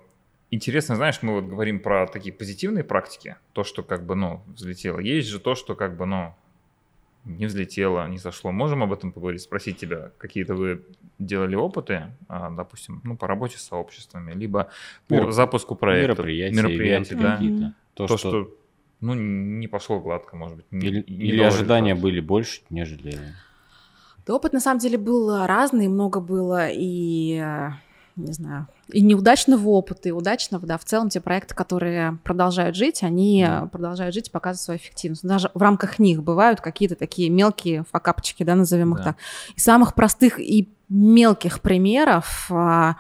интересно, 0.51 0.97
знаешь, 0.97 1.19
мы 1.21 1.35
вот 1.35 1.45
говорим 1.45 1.79
про 1.79 2.07
такие 2.07 2.35
позитивные 2.35 2.83
практики, 2.83 3.37
то, 3.53 3.65
что 3.65 3.83
как 3.83 4.07
бы, 4.07 4.15
ну, 4.15 4.41
взлетело. 4.47 4.99
Есть 4.99 5.29
же 5.29 5.39
то, 5.39 5.55
что 5.55 5.75
как 5.75 5.99
бы, 5.99 6.07
ну, 6.07 6.35
не 7.27 7.45
взлетело, 7.45 8.09
не 8.09 8.17
сошло. 8.17 8.51
Можем 8.51 8.83
об 8.83 8.95
этом 8.95 9.13
поговорить, 9.13 9.43
спросить 9.43 9.77
тебя, 9.77 10.11
какие-то 10.17 10.55
вы 10.55 10.87
делали 11.19 11.55
опыты, 11.55 12.15
а, 12.27 12.49
допустим, 12.49 13.03
ну, 13.05 13.15
по 13.19 13.27
работе 13.27 13.59
с 13.59 13.63
сообществами, 13.63 14.33
либо 14.33 14.71
по 15.07 15.15
Мероп... 15.15 15.33
запуску 15.33 15.75
проекта, 15.75 16.13
мероприятия, 16.13 16.57
мероприятия 16.57 17.15
да? 17.17 17.33
какие-то. 17.33 17.75
То, 17.93 18.07
то 18.07 18.17
что... 18.17 18.29
что, 18.31 18.55
ну, 19.03 19.13
не 19.13 19.69
пошло 19.69 20.01
гладко, 20.01 20.35
может 20.35 20.57
быть. 20.57 20.67
Не, 20.71 20.89
или 20.89 21.01
или 21.01 21.43
ожидания 21.43 21.91
результат. 21.91 22.03
были 22.03 22.21
больше, 22.21 22.63
нежели... 22.71 23.19
Да, 24.27 24.35
опыт 24.35 24.55
на 24.55 24.61
самом 24.61 24.79
деле 24.79 24.97
был 24.97 25.45
разный, 25.45 25.89
много 25.89 26.21
было 26.21 26.71
и 26.71 27.39
э, 27.39 27.73
не 28.17 28.33
знаю, 28.33 28.69
и 28.89 29.01
неудачного 29.01 29.69
опыта, 29.69 30.09
и 30.09 30.13
удачного, 30.13 30.67
да, 30.67 30.79
в 30.79 30.85
целом 30.85 31.09
те 31.09 31.21
проекты, 31.21 31.55
которые 31.55 32.19
продолжают 32.23 32.77
жить, 32.77 33.03
они 33.03 33.47
продолжают 33.73 34.15
жить 34.15 34.29
и 34.29 34.31
показывают 34.31 34.61
свою 34.61 34.79
эффективность. 34.79 35.27
Даже 35.27 35.51
в 35.55 35.61
рамках 35.61 35.99
них 35.99 36.23
бывают 36.23 36.61
какие-то 36.61 36.95
такие 36.95 37.31
мелкие 37.31 37.85
факапчики, 37.91 38.43
да, 38.43 38.55
назовем 38.55 38.93
да. 38.93 38.99
их 38.99 39.05
так. 39.05 39.17
И 39.57 39.61
самых 39.61 39.95
простых 39.95 40.39
и 40.39 40.69
мелких 40.89 41.61
примеров 41.61 42.47
а, 42.51 42.97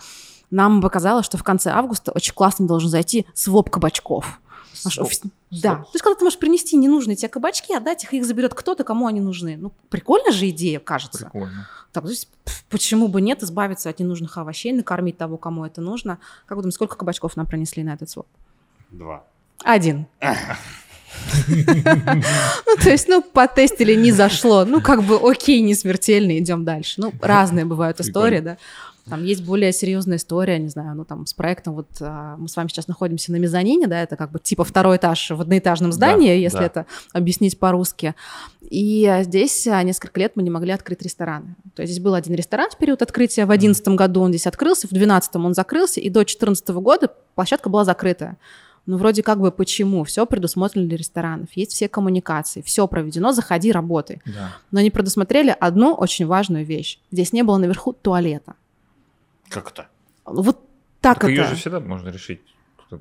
нам 0.50 0.80
показалось, 0.80 1.26
что 1.26 1.36
в 1.36 1.44
конце 1.44 1.70
августа 1.70 2.12
очень 2.12 2.34
классно 2.34 2.66
должен 2.66 2.88
зайти 2.88 3.26
своп 3.34 3.70
кабачков. 3.70 4.40
Наш 4.84 4.98
офис... 4.98 5.22
Да. 5.50 5.76
То 5.76 5.90
есть, 5.92 6.02
когда 6.02 6.18
ты 6.18 6.24
можешь 6.24 6.38
принести 6.38 6.76
ненужные 6.76 7.16
тебе 7.16 7.28
кабачки, 7.28 7.74
отдать 7.74 8.04
их, 8.04 8.12
их 8.12 8.24
заберет 8.24 8.54
кто-то, 8.54 8.82
кому 8.84 9.06
они 9.06 9.20
нужны. 9.20 9.56
Ну, 9.56 9.72
прикольная 9.88 10.32
же 10.32 10.48
идея, 10.50 10.80
кажется. 10.80 11.30
Прикольно. 11.32 11.68
Так, 11.92 12.04
то 12.04 12.10
есть, 12.10 12.28
почему 12.68 13.08
бы 13.08 13.20
нет 13.20 13.42
избавиться 13.42 13.88
от 13.88 14.00
ненужных 14.00 14.36
овощей, 14.36 14.72
накормить 14.72 15.16
того, 15.16 15.36
кому 15.36 15.64
это 15.64 15.80
нужно. 15.80 16.18
Как 16.46 16.56
вы 16.56 16.62
думаете, 16.62 16.74
сколько 16.74 16.96
кабачков 16.96 17.36
нам 17.36 17.46
принесли 17.46 17.84
на 17.84 17.94
этот 17.94 18.10
своп? 18.10 18.26
Два. 18.90 19.24
Один. 19.62 20.06
Ну, 21.46 22.76
то 22.82 22.90
есть, 22.90 23.06
ну, 23.06 23.22
потестили, 23.22 23.94
не 23.94 24.10
зашло. 24.10 24.64
Ну, 24.64 24.80
как 24.80 25.04
бы, 25.04 25.18
окей, 25.22 25.60
не 25.60 25.74
смертельно, 25.74 26.36
идем 26.38 26.64
дальше. 26.64 27.00
Ну, 27.00 27.12
разные 27.20 27.64
бывают 27.64 28.00
истории, 28.00 28.40
да. 28.40 28.58
Там 29.08 29.22
есть 29.22 29.44
более 29.44 29.72
серьезная 29.72 30.16
история, 30.16 30.58
не 30.58 30.68
знаю, 30.68 30.96
ну 30.96 31.04
там 31.04 31.26
с 31.26 31.34
проектом, 31.34 31.74
вот 31.74 31.88
а, 32.00 32.36
мы 32.38 32.48
с 32.48 32.56
вами 32.56 32.68
сейчас 32.68 32.88
находимся 32.88 33.32
на 33.32 33.36
мезонине, 33.36 33.86
да, 33.86 34.02
это 34.02 34.16
как 34.16 34.30
бы 34.30 34.38
типа 34.38 34.64
второй 34.64 34.96
этаж 34.96 35.30
в 35.30 35.40
одноэтажном 35.40 35.92
здании, 35.92 36.28
да, 36.28 36.34
если 36.34 36.58
да. 36.58 36.64
это 36.64 36.86
объяснить 37.12 37.58
по-русски. 37.58 38.14
И 38.62 39.20
здесь 39.22 39.66
а, 39.66 39.82
несколько 39.82 40.18
лет 40.20 40.32
мы 40.36 40.42
не 40.42 40.48
могли 40.48 40.72
открыть 40.72 41.02
рестораны. 41.02 41.54
То 41.74 41.82
есть 41.82 41.92
здесь 41.92 42.02
был 42.02 42.14
один 42.14 42.34
ресторан 42.34 42.70
в 42.70 42.78
период 42.78 43.02
открытия, 43.02 43.44
в 43.44 43.48
2011 43.48 43.88
году 43.88 44.22
он 44.22 44.30
здесь 44.30 44.46
открылся, 44.46 44.86
в 44.86 44.90
2012 44.90 45.36
он 45.36 45.54
закрылся, 45.54 46.00
и 46.00 46.08
до 46.08 46.20
2014 46.20 46.68
года 46.70 47.12
площадка 47.34 47.68
была 47.68 47.84
закрытая. 47.84 48.38
Ну, 48.86 48.98
вроде 48.98 49.22
как 49.22 49.40
бы 49.40 49.50
почему? 49.50 50.04
Все 50.04 50.26
предусмотрено 50.26 50.86
для 50.86 50.96
ресторанов, 50.96 51.48
есть 51.54 51.72
все 51.72 51.88
коммуникации, 51.88 52.62
все 52.62 52.86
проведено, 52.86 53.32
заходи, 53.32 53.72
работай. 53.72 54.20
Да. 54.26 54.52
Но 54.70 54.80
они 54.80 54.90
предусмотрели 54.90 55.54
одну 55.58 55.94
очень 55.94 56.26
важную 56.26 56.64
вещь. 56.64 56.98
Здесь 57.10 57.32
не 57.32 57.42
было 57.42 57.56
наверху 57.56 57.92
туалета. 57.92 58.54
Как 59.54 59.70
это? 59.70 59.88
Вот 60.24 60.58
так, 61.00 61.20
так 61.20 61.24
это. 61.24 61.30
Ее 61.32 61.44
же 61.44 61.54
всегда 61.56 61.80
можно 61.80 62.08
решить. 62.08 62.40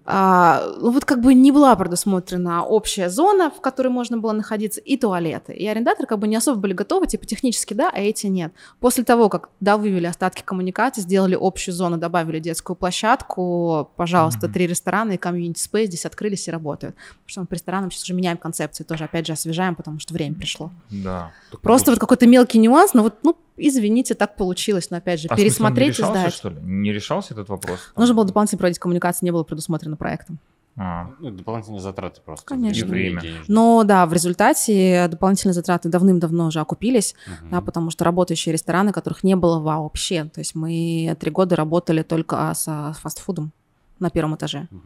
А, 0.05 0.63
ну 0.79 0.91
вот 0.91 1.05
как 1.05 1.21
бы 1.21 1.33
не 1.33 1.51
была 1.51 1.75
предусмотрена 1.75 2.63
общая 2.63 3.09
зона, 3.09 3.51
в 3.51 3.61
которой 3.61 3.89
можно 3.89 4.17
было 4.17 4.31
находиться, 4.31 4.81
и 4.81 4.97
туалеты. 4.97 5.53
И 5.53 5.67
арендаторы 5.67 6.07
как 6.07 6.19
бы 6.19 6.27
не 6.27 6.35
особо 6.35 6.59
были 6.59 6.73
готовы, 6.73 7.07
типа 7.07 7.25
технически 7.25 7.73
да, 7.73 7.89
а 7.93 7.99
эти 7.99 8.27
нет. 8.27 8.53
После 8.79 9.03
того, 9.03 9.29
как 9.29 9.49
да, 9.59 9.77
вывели 9.77 10.05
остатки 10.05 10.41
коммуникации, 10.41 11.01
сделали 11.01 11.37
общую 11.39 11.73
зону, 11.73 11.97
добавили 11.97 12.39
детскую 12.39 12.75
площадку, 12.75 13.91
пожалуйста, 13.95 14.47
mm-hmm. 14.47 14.53
три 14.53 14.67
ресторана 14.67 15.11
и 15.13 15.17
комьюнити 15.17 15.59
спейс 15.59 15.89
здесь 15.89 16.05
открылись 16.05 16.47
и 16.47 16.51
работают. 16.51 16.95
Потому 16.95 17.27
что 17.27 17.41
мы 17.41 17.47
по 17.47 17.53
ресторанам 17.53 17.91
сейчас 17.91 18.03
уже 18.03 18.13
меняем 18.13 18.37
концепции, 18.37 18.83
тоже 18.83 19.03
опять 19.03 19.27
же 19.27 19.33
освежаем, 19.33 19.75
потому 19.75 19.99
что 19.99 20.13
время 20.13 20.35
пришло. 20.35 20.71
Да. 20.89 21.31
Просто 21.61 21.91
вот 21.91 21.99
какой-то 21.99 22.27
мелкий 22.27 22.59
нюанс, 22.59 22.93
но 22.93 23.03
вот, 23.03 23.15
ну, 23.23 23.35
извините, 23.57 24.13
так 24.13 24.35
получилось, 24.35 24.89
но 24.89 24.97
опять 24.97 25.21
же, 25.21 25.27
а 25.29 25.35
пересмотреть 25.35 25.95
смысле, 25.95 26.15
и 26.15 26.19
сдать. 26.19 26.33
что 26.33 26.49
ли? 26.49 26.57
Не 26.61 26.91
решался 26.91 27.33
этот 27.33 27.49
вопрос? 27.49 27.91
Нужно 27.95 28.15
было 28.15 28.25
дополнительно 28.25 28.59
проводить 28.59 28.79
коммуникации, 28.79 29.25
не 29.25 29.31
было 29.31 29.43
предусмотрено 29.43 29.95
проектом. 29.95 30.39
А. 30.75 31.11
Ну, 31.19 31.29
дополнительные 31.29 31.81
затраты 31.81 32.21
просто. 32.25 32.45
Конечно. 32.45 32.87
время. 32.87 33.21
Но 33.47 33.83
да, 33.83 34.05
в 34.07 34.13
результате 34.13 35.07
дополнительные 35.07 35.53
затраты 35.53 35.89
давным-давно 35.89 36.47
уже 36.47 36.59
окупились, 36.59 37.13
угу. 37.27 37.49
да, 37.51 37.61
потому 37.61 37.91
что 37.91 38.03
работающие 38.05 38.53
рестораны, 38.53 38.91
которых 38.91 39.23
не 39.23 39.35
было 39.35 39.59
вообще. 39.59 40.25
То 40.25 40.39
есть 40.39 40.55
мы 40.55 41.15
три 41.19 41.29
года 41.29 41.55
работали 41.55 42.01
только 42.01 42.51
с 42.55 42.95
фастфудом 42.99 43.51
на 43.99 44.09
первом 44.09 44.35
этаже. 44.35 44.67
Угу. 44.71 44.81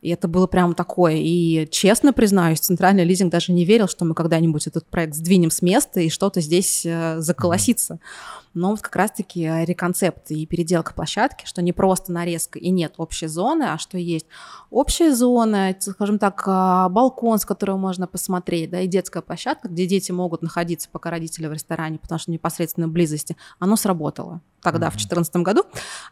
И 0.00 0.10
это 0.10 0.28
было 0.28 0.46
прям 0.46 0.74
такое. 0.74 1.16
И 1.16 1.68
честно 1.70 2.12
признаюсь, 2.12 2.60
центральный 2.60 3.04
лизинг 3.04 3.32
даже 3.32 3.52
не 3.52 3.64
верил, 3.64 3.88
что 3.88 4.04
мы 4.04 4.14
когда-нибудь 4.14 4.66
этот 4.66 4.86
проект 4.86 5.14
сдвинем 5.14 5.50
с 5.50 5.62
места 5.62 6.00
и 6.00 6.08
что-то 6.08 6.40
здесь 6.40 6.86
э, 6.86 7.20
заколосится. 7.20 7.94
Mm-hmm 7.94 8.38
но 8.58 8.70
вот 8.70 8.80
как 8.80 8.96
раз-таки 8.96 9.44
э, 9.44 9.64
реконцепт 9.64 10.30
и 10.30 10.44
переделка 10.46 10.92
площадки, 10.92 11.46
что 11.46 11.62
не 11.62 11.72
просто 11.72 12.12
нарезка 12.12 12.58
и 12.58 12.70
нет 12.70 12.94
общей 12.96 13.28
зоны, 13.28 13.64
а 13.64 13.78
что 13.78 13.96
есть 13.98 14.26
общая 14.70 15.14
зона, 15.14 15.74
скажем 15.78 16.18
так, 16.18 16.42
а, 16.46 16.88
балкон, 16.88 17.38
с 17.38 17.46
которого 17.46 17.76
можно 17.76 18.06
посмотреть, 18.06 18.70
да, 18.70 18.80
и 18.80 18.86
детская 18.86 19.22
площадка, 19.22 19.68
где 19.68 19.86
дети 19.86 20.10
могут 20.10 20.42
находиться, 20.42 20.88
пока 20.90 21.10
родители 21.10 21.46
в 21.46 21.52
ресторане, 21.52 21.98
потому 21.98 22.18
что 22.18 22.30
непосредственно 22.30 22.88
близости, 22.88 23.36
оно 23.58 23.76
сработало 23.76 24.40
тогда, 24.60 24.88
mm-hmm. 24.88 24.90
в 24.90 24.94
2014 24.94 25.36
году. 25.36 25.62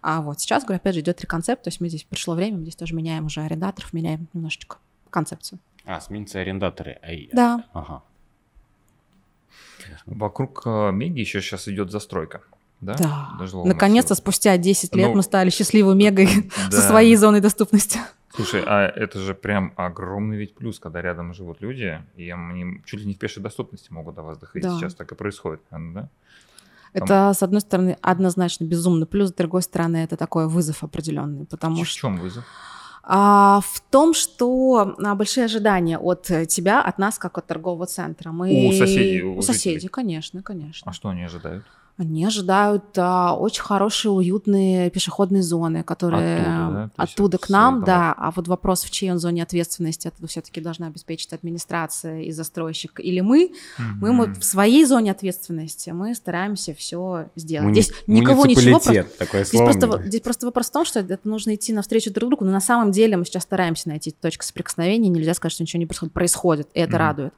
А 0.01 0.23
вот 0.23 0.41
сейчас, 0.41 0.63
говорю, 0.63 0.77
опять 0.77 0.95
же, 0.95 1.01
идет 1.01 1.21
реконцепт, 1.21 1.65
то 1.65 1.69
есть 1.69 1.81
мы 1.81 1.89
здесь 1.89 2.05
пришло 2.05 2.35
время, 2.35 2.59
мы 2.59 2.63
здесь 2.63 2.77
тоже 2.77 2.95
меняем 2.95 3.27
уже 3.27 3.41
арендаторов, 3.41 3.93
меняем 3.93 4.29
немножечко 4.33 4.79
концепцию. 5.11 5.59
А, 5.85 6.01
сменятся 6.01 6.41
арендаторы. 6.41 7.01
Да. 7.33 7.65
Ага. 7.73 8.03
Вокруг 10.07 10.63
э, 10.67 10.91
Меги 10.93 11.21
еще 11.21 11.41
сейчас 11.41 11.69
идет 11.69 11.91
застройка. 11.91 12.43
Да, 12.81 12.95
да. 12.95 13.31
наконец-то 13.65 14.15
спустя 14.15 14.57
10 14.59 14.95
лет 14.95 15.09
ну, 15.09 15.15
мы 15.15 15.23
стали 15.23 15.49
счастливой 15.49 15.95
Мегой 15.95 16.27
да. 16.71 16.77
со 16.77 16.83
своей 16.83 17.17
зоной 17.17 17.41
доступности. 17.41 17.99
Слушай, 18.35 18.63
а 18.67 18.87
это 18.87 19.19
же 19.19 19.35
прям 19.35 19.73
огромный 19.77 20.37
ведь 20.37 20.55
плюс, 20.55 20.79
когда 20.79 21.01
рядом 21.01 21.33
живут 21.33 21.63
люди, 21.63 22.03
и 22.17 22.31
они 22.31 22.83
чуть 22.85 23.01
ли 23.01 23.07
не 23.07 23.15
в 23.15 23.19
пешей 23.19 23.43
доступности 23.43 23.91
могут 23.91 24.15
до 24.15 24.23
вас 24.23 24.37
доходить. 24.37 24.69
Да. 24.69 24.77
Сейчас 24.77 24.95
так 24.95 25.11
и 25.11 25.15
происходит, 25.15 25.63
да? 25.71 26.11
Это, 26.93 27.33
с 27.35 27.43
одной 27.43 27.61
стороны, 27.61 27.99
однозначно 28.01 28.65
безумно, 28.65 29.07
плюс, 29.07 29.31
с 29.31 29.35
другой 29.35 29.63
стороны, 29.63 29.99
это 29.99 30.17
такой 30.17 30.49
вызов 30.49 30.83
определенный, 30.83 31.45
потому 31.45 31.83
в 31.83 31.87
что... 31.87 31.97
В 31.97 32.01
чем 32.01 32.17
вызов? 32.17 32.45
А, 33.09 33.61
в 33.61 33.81
том, 33.91 34.15
что 34.15 34.97
а, 34.99 35.15
большие 35.15 35.45
ожидания 35.45 35.97
от 35.97 36.25
тебя, 36.49 36.83
от 36.83 36.99
нас, 36.99 37.19
как 37.19 37.39
от 37.39 37.47
торгового 37.47 37.87
центра. 37.87 38.33
Мы... 38.33 38.69
У 38.69 38.73
соседей? 38.73 39.23
У, 39.23 39.37
у 39.39 39.43
соседей, 39.43 39.87
конечно, 39.87 40.43
конечно. 40.43 40.91
А 40.91 40.93
что 40.93 41.09
они 41.09 41.23
ожидают? 41.23 41.65
Они 41.99 42.27
ожидают 42.27 42.85
а, 42.99 43.35
очень 43.35 43.63
хорошие, 43.63 44.13
уютные 44.13 44.91
пешеходные 44.91 45.43
зоны, 45.43 45.83
которые 45.83 46.41
оттуда, 46.41 46.91
да? 46.97 47.03
оттуда 47.03 47.39
к 47.39 47.49
нам, 47.49 47.85
да. 47.85 48.15
А 48.17 48.31
вот 48.33 48.49
вопрос, 48.49 48.85
в 48.85 48.91
чьей 48.91 49.13
он 49.13 49.19
зоне 49.19 49.43
ответственности, 49.43 50.09
это 50.09 50.27
все-таки 50.27 50.61
должна 50.61 50.89
обеспечить 50.89 51.33
администрация 51.33 52.21
и 52.21 52.33
застройщик 52.33 53.01
или 53.01 53.21
мы. 53.21 53.53
Mm-hmm. 53.79 54.13
Мы, 54.13 54.35
в 54.35 54.45
своей 54.45 54.85
зоне 54.85 55.11
ответственности 55.11 55.89
мы 55.89 56.15
стараемся 56.15 56.75
все 56.75 57.31
сделать. 57.35 57.69
Муни... 57.69 57.81
Здесь 57.81 57.95
никого 58.07 58.45
ничего. 58.45 58.79
Такое 58.79 59.45
здесь, 59.45 59.61
просто, 59.61 60.03
здесь 60.05 60.21
просто 60.21 60.47
вопрос 60.47 60.69
в 60.69 60.73
том, 60.73 60.85
что 60.85 61.01
это 61.01 61.27
нужно 61.27 61.55
идти 61.55 61.73
навстречу 61.73 62.13
друг 62.13 62.29
другу, 62.29 62.45
но 62.45 62.53
на 62.53 62.61
самом 62.61 62.91
деле 62.91 63.17
мы 63.17 63.25
сейчас 63.25 63.45
стараемся 63.45 63.89
найти 63.89 64.11
точку 64.11 64.45
соприкосновения. 64.45 65.09
Нельзя 65.09 65.33
сказать, 65.33 65.55
что 65.55 65.63
ничего 65.63 65.81
не 65.81 65.87
происходит. 65.87 66.13
Происходит, 66.13 66.69
и 66.75 66.81
это 66.81 66.93
mm-hmm. 66.93 66.99
радует. 66.99 67.35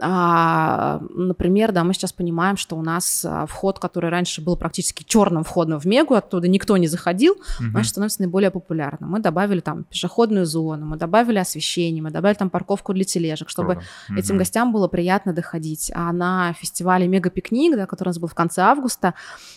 А, 0.00 1.00
например, 1.10 1.72
да, 1.72 1.82
мы 1.84 1.94
сейчас 1.94 2.12
понимаем, 2.12 2.56
что 2.56 2.76
у 2.76 2.82
нас 2.82 3.24
а, 3.24 3.46
вход, 3.46 3.78
который 3.78 4.10
раньше 4.10 4.42
был 4.42 4.56
практически 4.56 5.04
черным 5.04 5.42
входом 5.42 5.80
в 5.80 5.84
Мегу, 5.86 6.14
оттуда 6.14 6.48
никто 6.48 6.76
не 6.76 6.86
заходил, 6.86 7.32
угу. 7.32 7.70
значит, 7.70 7.90
становится 7.90 8.20
наиболее 8.20 8.50
популярным. 8.50 9.10
Мы 9.10 9.20
добавили 9.20 9.60
там 9.60 9.84
пешеходную 9.84 10.44
зону, 10.44 10.86
мы 10.86 10.96
добавили 10.96 11.38
освещение, 11.38 12.02
мы 12.02 12.10
добавили 12.10 12.36
там 12.36 12.50
парковку 12.50 12.92
для 12.92 13.04
тележек, 13.04 13.48
чтобы 13.48 13.74
угу. 14.08 14.18
этим 14.18 14.36
гостям 14.36 14.72
было 14.72 14.88
приятно 14.88 15.32
доходить. 15.32 15.90
А 15.94 16.12
на 16.12 16.52
фестивале 16.54 17.08
Мега 17.08 17.30
Пикник, 17.30 17.76
да, 17.76 17.86
который 17.86 18.08
у 18.08 18.10
нас 18.10 18.18
был 18.18 18.28
в 18.28 18.34
конце 18.34 18.62
августа, 18.62 19.14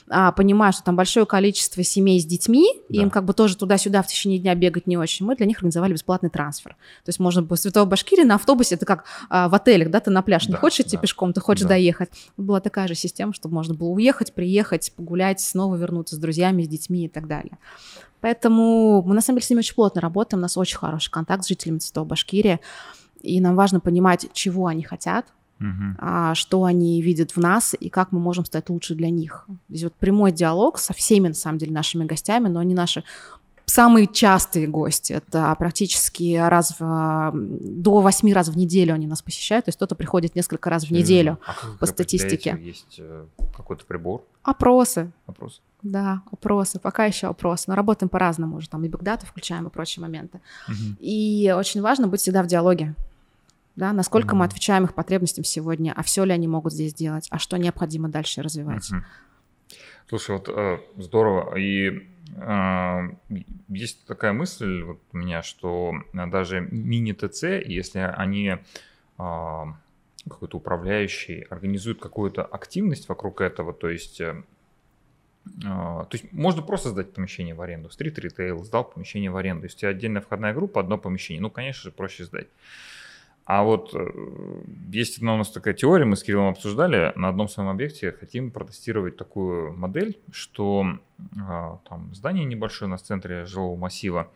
а, 0.10 0.32
понимая, 0.32 0.72
что 0.72 0.84
там 0.84 0.96
большое 0.96 1.26
количество 1.26 1.84
семей 1.84 2.20
с 2.20 2.26
детьми, 2.26 2.82
да. 2.88 3.02
им 3.02 3.10
как 3.10 3.26
бы 3.26 3.34
тоже 3.34 3.58
туда-сюда 3.58 4.02
в 4.02 4.08
течение 4.08 4.40
дня 4.40 4.56
бегать 4.56 4.88
не 4.88 4.98
очень, 4.98 5.26
мы 5.26 5.36
для 5.36 5.46
них 5.46 5.58
организовали 5.58 5.94
бесплатный 5.94 6.30
трансфер. 6.30 6.72
То 7.04 7.10
есть 7.10 7.20
можно 7.20 7.44
по 7.44 7.56
Святого 7.56 7.86
Башкирии 7.86 8.24
на 8.24 8.36
автобусе, 8.36 8.76
это 8.76 8.86
как 8.86 9.04
в 9.30 9.54
отелях, 9.54 9.90
да, 9.90 10.00
ты 10.00 10.12
на 10.12 10.22
пляж 10.30 10.48
не 10.48 10.54
да, 10.54 10.60
хочешь 10.60 10.82
идти 10.82 10.96
да, 10.96 11.02
пешком, 11.02 11.34
ты 11.34 11.42
хочешь 11.42 11.64
да. 11.64 11.70
доехать. 11.70 12.10
Была 12.38 12.60
такая 12.60 12.88
же 12.88 12.94
система, 12.94 13.34
чтобы 13.34 13.56
можно 13.56 13.74
было 13.74 13.90
уехать, 13.90 14.34
приехать, 14.34 14.94
погулять, 14.96 15.42
снова 15.42 15.76
вернуться 15.76 16.16
с 16.16 16.20
друзьями, 16.20 16.62
с 16.64 16.68
детьми 16.68 17.06
и 17.06 17.10
так 17.10 17.28
далее. 17.28 17.58
Поэтому 18.22 19.02
мы 19.02 19.16
на 19.16 19.22
самом 19.22 19.38
деле 19.38 19.48
с 19.48 19.50
ними 19.50 19.60
очень 19.60 19.74
плотно 19.74 20.02
работаем, 20.02 20.40
у 20.40 20.44
нас 20.44 20.56
очень 20.56 20.78
хороший 20.78 21.10
контакт 21.10 21.44
с 21.44 21.48
жителями 21.48 21.80
Цветов 21.80 22.06
Башкирии, 22.06 22.60
и 23.22 23.42
нам 23.42 23.56
важно 23.56 23.80
понимать, 23.80 24.30
чего 24.34 24.68
они 24.68 24.84
хотят, 24.84 25.26
Uh-huh. 25.62 25.96
А, 25.98 26.36
что 26.36 26.64
они 26.64 27.02
видят 27.02 27.32
в 27.32 27.38
нас 27.38 27.76
и 27.78 27.90
как 27.90 28.14
мы 28.14 28.20
можем 28.22 28.46
стать 28.46 28.70
лучше 28.70 28.96
для 28.96 29.10
них. 29.10 29.46
Здесь 29.68 29.84
вот 29.84 29.94
прямой 29.96 30.32
диалог 30.32 30.78
со 30.80 30.94
всеми, 30.94 31.28
на 31.28 31.34
самом 31.34 31.58
деле, 31.58 31.74
нашими 31.74 32.06
гостями, 32.06 32.48
но 32.48 32.62
они 32.62 32.74
наши 32.74 33.04
самые 33.70 34.08
частые 34.08 34.68
гости. 34.68 35.14
Это 35.14 35.56
практически 35.58 36.36
раз 36.36 36.76
в, 36.80 37.32
до 37.34 38.02
восьми 38.02 38.34
раз 38.34 38.50
в 38.50 38.58
неделю 38.58 38.94
они 38.94 39.08
нас 39.08 39.22
посещают. 39.22 39.66
То 39.66 39.70
есть 39.70 39.78
кто-то 39.78 39.96
приходит 39.96 40.36
несколько 40.36 40.70
раз 40.70 40.86
в 40.86 40.92
неделю 40.92 41.40
а 41.46 41.54
по 41.80 41.86
статистике. 41.86 42.58
Есть 42.62 42.96
э, 42.98 43.26
какой-то 43.56 43.86
прибор? 43.86 44.24
Опросы. 44.44 45.12
Опросы. 45.26 45.62
Да, 45.82 46.22
опросы. 46.32 46.80
Пока 46.80 47.06
еще 47.06 47.28
опросы. 47.28 47.66
Но 47.68 47.76
работаем 47.76 48.10
по-разному 48.10 48.58
уже. 48.58 48.70
Там 48.70 48.84
и 48.84 48.88
бигдату 48.88 49.26
включаем 49.26 49.68
и 49.68 49.70
прочие 49.70 50.02
моменты. 50.02 50.42
Угу. 50.68 50.98
И 51.00 51.54
очень 51.56 51.82
важно 51.82 52.08
быть 52.08 52.22
всегда 52.22 52.44
в 52.44 52.48
диалоге. 52.48 52.96
Да, 53.76 53.94
насколько 53.94 54.32
угу. 54.32 54.38
мы 54.38 54.46
отвечаем 54.46 54.84
их 54.84 54.94
потребностям 54.94 55.46
сегодня, 55.46 55.94
а 55.96 56.04
все 56.04 56.26
ли 56.26 56.34
они 56.34 56.48
могут 56.48 56.74
здесь 56.74 56.94
делать, 56.94 57.28
а 57.30 57.40
что 57.40 57.58
необходимо 57.58 58.10
дальше 58.10 58.42
развивать. 58.42 58.92
Угу. 58.92 59.02
Слушай, 60.10 60.38
вот 60.38 60.50
э, 60.50 60.80
здорово. 60.98 61.56
И 61.56 62.10
есть 63.70 64.06
такая 64.06 64.34
мысль 64.34 64.84
вот 64.84 65.00
у 65.12 65.18
меня, 65.18 65.42
что 65.44 65.94
даже 66.14 66.62
мини-ТЦ, 66.62 67.44
если 67.66 68.00
они 68.00 68.50
э, 68.50 68.58
какой-то 69.18 70.58
управляющий 70.58 71.42
организуют 71.50 72.00
какую-то 72.00 72.44
активность 72.44 73.10
вокруг 73.10 73.42
этого, 73.42 73.74
то 73.74 73.90
есть 73.90 74.22
э, 74.22 74.44
то 75.64 76.10
есть 76.12 76.32
можно 76.32 76.62
просто 76.62 76.90
сдать 76.90 77.14
помещение 77.14 77.56
в 77.56 77.62
аренду. 77.62 77.90
Стрит 77.90 78.20
ритейл 78.20 78.64
сдал 78.64 78.84
помещение 78.84 79.32
в 79.32 79.38
аренду. 79.38 79.64
Если 79.64 79.78
у 79.78 79.80
тебя 79.80 79.90
отдельная 79.90 80.22
входная 80.22 80.54
группа, 80.54 80.80
одно 80.82 80.98
помещение, 80.98 81.42
ну, 81.42 81.50
конечно 81.50 81.84
же, 81.84 81.92
проще 81.92 82.26
сдать. 82.26 82.48
А 83.50 83.64
вот 83.64 83.96
э, 83.96 84.12
есть 84.92 85.18
одна 85.18 85.34
у 85.34 85.38
нас 85.38 85.50
такая 85.50 85.74
теория, 85.74 86.06
мы 86.06 86.16
с 86.16 86.22
Кириллом 86.22 86.50
обсуждали, 86.50 87.12
на 87.16 87.30
одном 87.30 87.48
своем 87.48 87.70
объекте 87.70 88.12
хотим 88.12 88.52
протестировать 88.52 89.18
такую 89.18 89.74
модель, 89.76 90.20
что 90.32 91.00
а, 91.36 91.80
там 91.90 92.14
здание 92.14 92.46
небольшое 92.46 92.88
у 92.88 92.92
нас 92.92 93.02
в 93.02 93.06
центре 93.08 93.46
жилого 93.46 93.76
массива, 93.76 94.32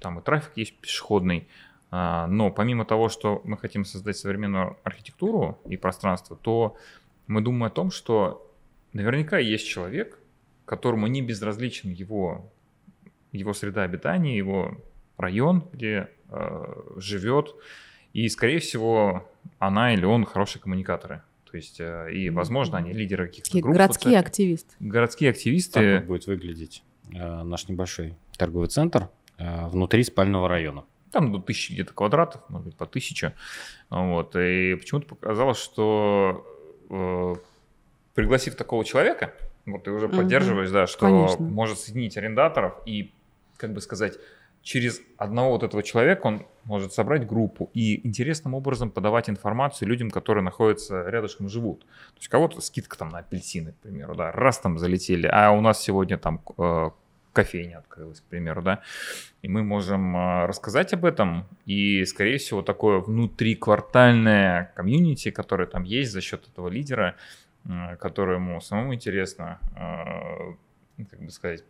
там 0.00 0.20
и 0.20 0.22
трафик 0.22 0.52
есть 0.54 0.78
пешеходный, 0.78 1.48
а, 1.90 2.28
но 2.28 2.52
помимо 2.52 2.84
того, 2.84 3.08
что 3.08 3.42
мы 3.42 3.58
хотим 3.58 3.84
создать 3.84 4.16
современную 4.16 4.76
архитектуру 4.84 5.58
и 5.66 5.76
пространство, 5.76 6.36
то 6.40 6.76
мы 7.26 7.40
думаем 7.40 7.64
о 7.64 7.70
том, 7.70 7.90
что 7.90 8.48
наверняка 8.92 9.38
есть 9.38 9.66
человек, 9.66 10.16
которому 10.64 11.08
не 11.08 11.22
безразличен 11.22 11.90
его, 11.90 12.48
его 13.32 13.52
среда 13.52 13.82
обитания, 13.82 14.36
его 14.36 14.78
район, 15.16 15.68
где 15.72 16.08
э, 16.28 16.82
живет, 16.98 17.56
и, 18.12 18.28
скорее 18.28 18.58
всего, 18.58 19.28
она 19.58 19.94
или 19.94 20.04
он 20.04 20.24
хорошие 20.24 20.62
коммуникаторы. 20.62 21.22
То 21.50 21.56
есть, 21.56 21.80
э, 21.80 22.12
и, 22.12 22.30
возможно, 22.30 22.78
они 22.78 22.92
лидеры 22.92 23.28
каких-то 23.28 23.58
групп. 23.60 23.74
Городские 23.74 24.16
вот, 24.16 24.26
активисты. 24.26 24.74
Городские 24.80 25.30
активисты. 25.30 25.72
Так 25.72 26.00
вот 26.00 26.06
будет 26.06 26.26
выглядеть 26.26 26.82
э, 27.12 27.42
наш 27.42 27.68
небольшой 27.68 28.16
торговый 28.36 28.68
центр 28.68 29.08
э, 29.38 29.66
внутри 29.68 30.02
спального 30.04 30.48
района. 30.48 30.84
Там 31.10 31.32
до 31.32 31.38
тысячи 31.38 31.72
где-то 31.72 31.94
квадратов, 31.94 32.42
может 32.50 32.66
быть, 32.66 32.76
по 32.76 32.86
тысяче. 32.86 33.34
Вот. 33.88 34.36
И 34.36 34.74
почему-то 34.74 35.06
показалось, 35.06 35.58
что 35.58 36.46
э, 36.90 37.34
пригласив 38.14 38.54
такого 38.56 38.84
человека, 38.84 39.32
вот 39.64 39.84
ты 39.84 39.90
уже 39.90 40.06
угу. 40.06 40.18
поддерживаешь, 40.18 40.70
да, 40.70 40.86
что 40.86 41.06
Конечно. 41.06 41.44
может 41.44 41.78
соединить 41.78 42.16
арендаторов 42.16 42.74
и, 42.84 43.12
как 43.56 43.72
бы 43.72 43.80
сказать, 43.80 44.18
через 44.68 45.00
одного 45.16 45.52
вот 45.52 45.62
этого 45.62 45.82
человека 45.82 46.26
он 46.26 46.46
может 46.64 46.92
собрать 46.92 47.26
группу 47.26 47.70
и 47.72 48.06
интересным 48.06 48.52
образом 48.52 48.90
подавать 48.90 49.30
информацию 49.30 49.88
людям, 49.88 50.10
которые 50.10 50.44
находятся 50.44 51.08
рядышком, 51.08 51.48
живут. 51.48 51.80
То 51.86 52.18
есть 52.18 52.28
кого-то 52.28 52.60
скидка 52.60 52.98
там 52.98 53.08
на 53.08 53.20
апельсины, 53.20 53.72
к 53.72 53.76
примеру, 53.76 54.14
да, 54.14 54.30
раз 54.30 54.58
там 54.58 54.76
залетели, 54.78 55.26
а 55.26 55.52
у 55.52 55.62
нас 55.62 55.82
сегодня 55.82 56.18
там 56.18 56.42
э, 56.58 56.90
кофейня 57.32 57.78
открылась, 57.78 58.20
к 58.20 58.24
примеру, 58.24 58.60
да, 58.60 58.82
и 59.40 59.48
мы 59.48 59.62
можем 59.62 60.14
э, 60.14 60.44
рассказать 60.44 60.92
об 60.92 61.06
этом, 61.06 61.46
и, 61.64 62.04
скорее 62.04 62.36
всего, 62.36 62.60
такое 62.60 62.98
внутриквартальное 62.98 64.70
комьюнити, 64.76 65.30
которое 65.30 65.66
там 65.66 65.84
есть 65.84 66.12
за 66.12 66.20
счет 66.20 66.46
этого 66.46 66.68
лидера, 66.68 67.16
э, 67.64 67.96
которому 67.96 68.60
самому 68.60 68.92
интересно, 68.92 69.60
э, 70.98 71.04
как 71.10 71.22
бы 71.22 71.30
сказать, 71.30 71.64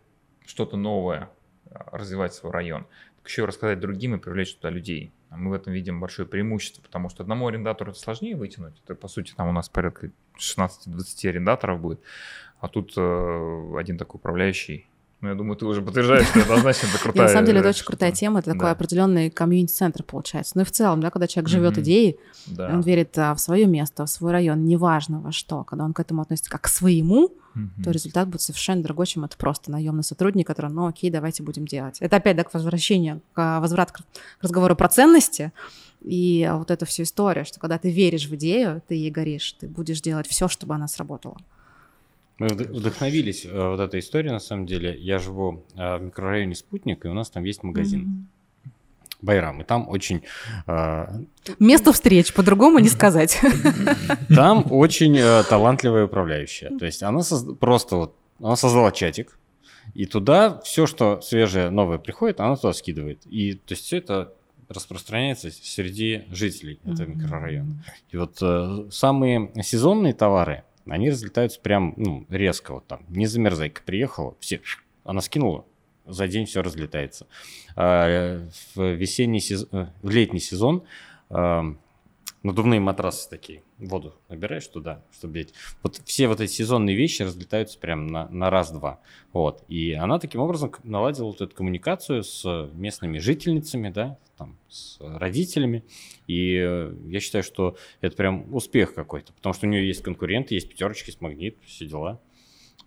что-то 0.45 0.75
новое 0.75 1.29
развивать 1.69 2.33
свой 2.33 2.51
район, 2.51 2.85
так 3.17 3.27
еще 3.27 3.45
рассказать 3.45 3.79
другим 3.79 4.15
и 4.15 4.17
привлечь 4.17 4.55
туда 4.55 4.69
людей. 4.69 5.11
А 5.29 5.37
мы 5.37 5.51
в 5.51 5.53
этом 5.53 5.73
видим 5.73 5.99
большое 5.99 6.27
преимущество, 6.27 6.81
потому 6.81 7.09
что 7.09 7.23
одному 7.23 7.47
арендатору 7.47 7.91
это 7.91 7.99
сложнее 7.99 8.35
вытянуть. 8.35 8.81
Это, 8.83 8.95
по 8.95 9.07
сути, 9.07 9.33
там 9.35 9.47
у 9.47 9.51
нас 9.51 9.69
порядка 9.69 10.11
16-20 10.37 11.29
арендаторов 11.29 11.79
будет. 11.79 11.99
А 12.59 12.67
тут 12.67 12.93
э, 12.97 13.73
один 13.77 13.97
такой 13.97 14.17
управляющий 14.17 14.89
ну, 15.21 15.27
я 15.27 15.35
думаю, 15.35 15.57
ты 15.57 15.65
уже 15.65 15.81
подтверждаешь, 15.81 16.27
что 16.27 16.41
однозначно 16.41 16.87
это 16.87 16.97
крутая... 16.97 17.27
На 17.27 17.33
самом 17.33 17.45
деле, 17.45 17.59
это 17.59 17.69
очень 17.69 17.83
крутая 17.83 18.13
тема, 18.13 18.39
это 18.39 18.53
такой 18.53 18.71
определенный 18.71 19.29
комьюнити-центр 19.29 20.03
получается. 20.03 20.53
Ну 20.55 20.61
и 20.61 20.65
в 20.65 20.71
целом, 20.71 21.01
да, 21.01 21.11
когда 21.11 21.27
человек 21.27 21.49
живет 21.49 21.77
идеей, 21.77 22.17
он 22.57 22.79
верит 22.81 23.17
а, 23.17 23.35
в 23.35 23.39
свое 23.39 23.65
место, 23.65 24.05
в 24.05 24.09
свой 24.09 24.31
район, 24.31 24.63
неважно 24.63 25.19
во 25.19 25.33
что, 25.33 25.65
когда 25.65 25.83
он 25.83 25.93
к 25.93 25.99
этому 25.99 26.21
относится 26.21 26.49
как 26.49 26.61
к 26.61 26.67
своему, 26.67 27.33
то 27.83 27.91
результат 27.91 28.27
будет 28.27 28.41
совершенно 28.41 28.83
другой, 28.83 29.05
чем 29.05 29.25
это 29.25 29.37
просто 29.37 29.71
наемный 29.71 30.03
сотрудник, 30.03 30.47
который, 30.47 30.71
ну 30.71 30.87
окей, 30.87 31.09
давайте 31.09 31.43
будем 31.43 31.65
делать. 31.65 31.97
Это 31.99 32.17
опять, 32.17 32.37
да, 32.37 32.43
к 32.43 32.53
возвращению, 32.53 33.21
к 33.33 33.59
возврат 33.59 33.91
к 33.91 33.99
разговору 34.41 34.75
про 34.75 34.87
ценности, 34.89 35.51
и 36.01 36.49
вот 36.51 36.71
эту 36.71 36.85
всю 36.85 37.03
историю, 37.03 37.45
что 37.45 37.59
когда 37.59 37.77
ты 37.77 37.91
веришь 37.91 38.27
в 38.27 38.35
идею, 38.35 38.81
ты 38.87 38.95
ей 38.95 39.11
горишь, 39.11 39.51
ты 39.53 39.67
будешь 39.67 40.01
делать 40.01 40.27
все, 40.27 40.47
чтобы 40.47 40.75
она 40.75 40.87
сработала. 40.87 41.37
Мы 42.37 42.47
вдохновились 42.47 43.45
э, 43.45 43.51
вот 43.51 43.81
этой 43.81 43.99
историей, 43.99 44.31
на 44.31 44.39
самом 44.39 44.65
деле. 44.65 44.95
Я 44.97 45.19
живу 45.19 45.65
э, 45.75 45.97
в 45.97 46.01
микрорайоне 46.03 46.55
Спутник, 46.55 47.03
и 47.03 47.09
у 47.09 47.13
нас 47.13 47.29
там 47.29 47.43
есть 47.43 47.63
магазин. 47.63 48.01
Mm-hmm. 48.01 48.38
Байрам, 49.21 49.61
и 49.61 49.63
там 49.63 49.89
очень... 49.89 50.23
Э, 50.67 51.07
Место 51.59 51.91
встреч, 51.91 52.33
по-другому 52.33 52.79
не 52.79 52.89
сказать. 52.89 53.39
Там 54.29 54.65
очень 54.71 55.17
талантливая 55.49 56.05
управляющая. 56.05 56.77
То 56.77 56.85
есть 56.85 57.03
она 57.03 57.21
просто 57.59 57.95
вот, 57.95 58.15
она 58.39 58.55
создала 58.55 58.91
чатик, 58.91 59.37
И 59.93 60.05
туда 60.05 60.61
все, 60.63 60.85
что 60.85 61.21
свежее, 61.21 61.69
новое 61.69 61.97
приходит, 61.97 62.39
она 62.39 62.55
туда 62.55 62.73
скидывает. 62.73 63.25
И 63.25 63.53
то 63.53 63.73
есть 63.73 63.85
все 63.85 63.97
это 63.97 64.33
распространяется 64.69 65.49
среди 65.51 66.25
жителей 66.29 66.79
этого 66.85 67.07
mm-hmm. 67.07 67.15
микрорайона. 67.15 67.83
И 68.11 68.17
вот 68.17 68.37
э, 68.41 68.87
самые 68.91 69.51
сезонные 69.63 70.13
товары, 70.13 70.63
они 70.87 71.09
разлетаются 71.09 71.59
прям 71.59 71.93
ну, 71.97 72.25
резко. 72.29 72.73
Вот 72.75 72.87
там 72.87 73.01
не 73.09 73.25
замерзайка 73.25 73.81
приехала, 73.83 74.35
все, 74.39 74.61
она 75.03 75.21
скинула, 75.21 75.65
за 76.09 76.27
день 76.27 76.45
все 76.45 76.61
разлетается. 76.61 77.27
А, 77.75 78.47
в 78.75 78.93
весенний 78.93 79.39
сезон, 79.39 79.69
э, 79.71 79.87
в 80.01 80.09
летний 80.09 80.39
сезон 80.39 80.83
надувные 82.43 82.79
матрасы 82.79 83.29
такие, 83.29 83.63
воду 83.77 84.15
набираешь 84.29 84.67
туда, 84.67 85.03
чтобы 85.11 85.33
бить. 85.35 85.53
Вот 85.83 86.01
все 86.05 86.27
вот 86.27 86.39
эти 86.39 86.51
сезонные 86.51 86.95
вещи 86.95 87.23
разлетаются 87.23 87.77
прям 87.77 88.07
на, 88.07 88.29
на 88.29 88.49
раз-два. 88.49 88.99
Вот. 89.33 89.63
И 89.67 89.93
она 89.93 90.19
таким 90.19 90.41
образом 90.41 90.73
наладила 90.83 91.27
вот 91.27 91.41
эту 91.41 91.55
коммуникацию 91.55 92.23
с 92.23 92.69
местными 92.73 93.19
жительницами, 93.19 93.89
да, 93.89 94.17
там, 94.37 94.57
с 94.69 94.97
родителями. 94.99 95.83
И 96.27 96.55
э, 96.55 96.93
я 97.07 97.19
считаю, 97.19 97.43
что 97.43 97.75
это 98.01 98.15
прям 98.15 98.53
успех 98.53 98.93
какой-то, 98.93 99.33
потому 99.33 99.53
что 99.53 99.67
у 99.67 99.69
нее 99.69 99.85
есть 99.85 100.01
конкуренты, 100.01 100.55
есть 100.55 100.69
пятерочки, 100.69 101.09
есть 101.09 101.21
магнит, 101.21 101.57
все 101.65 101.85
дела. 101.85 102.21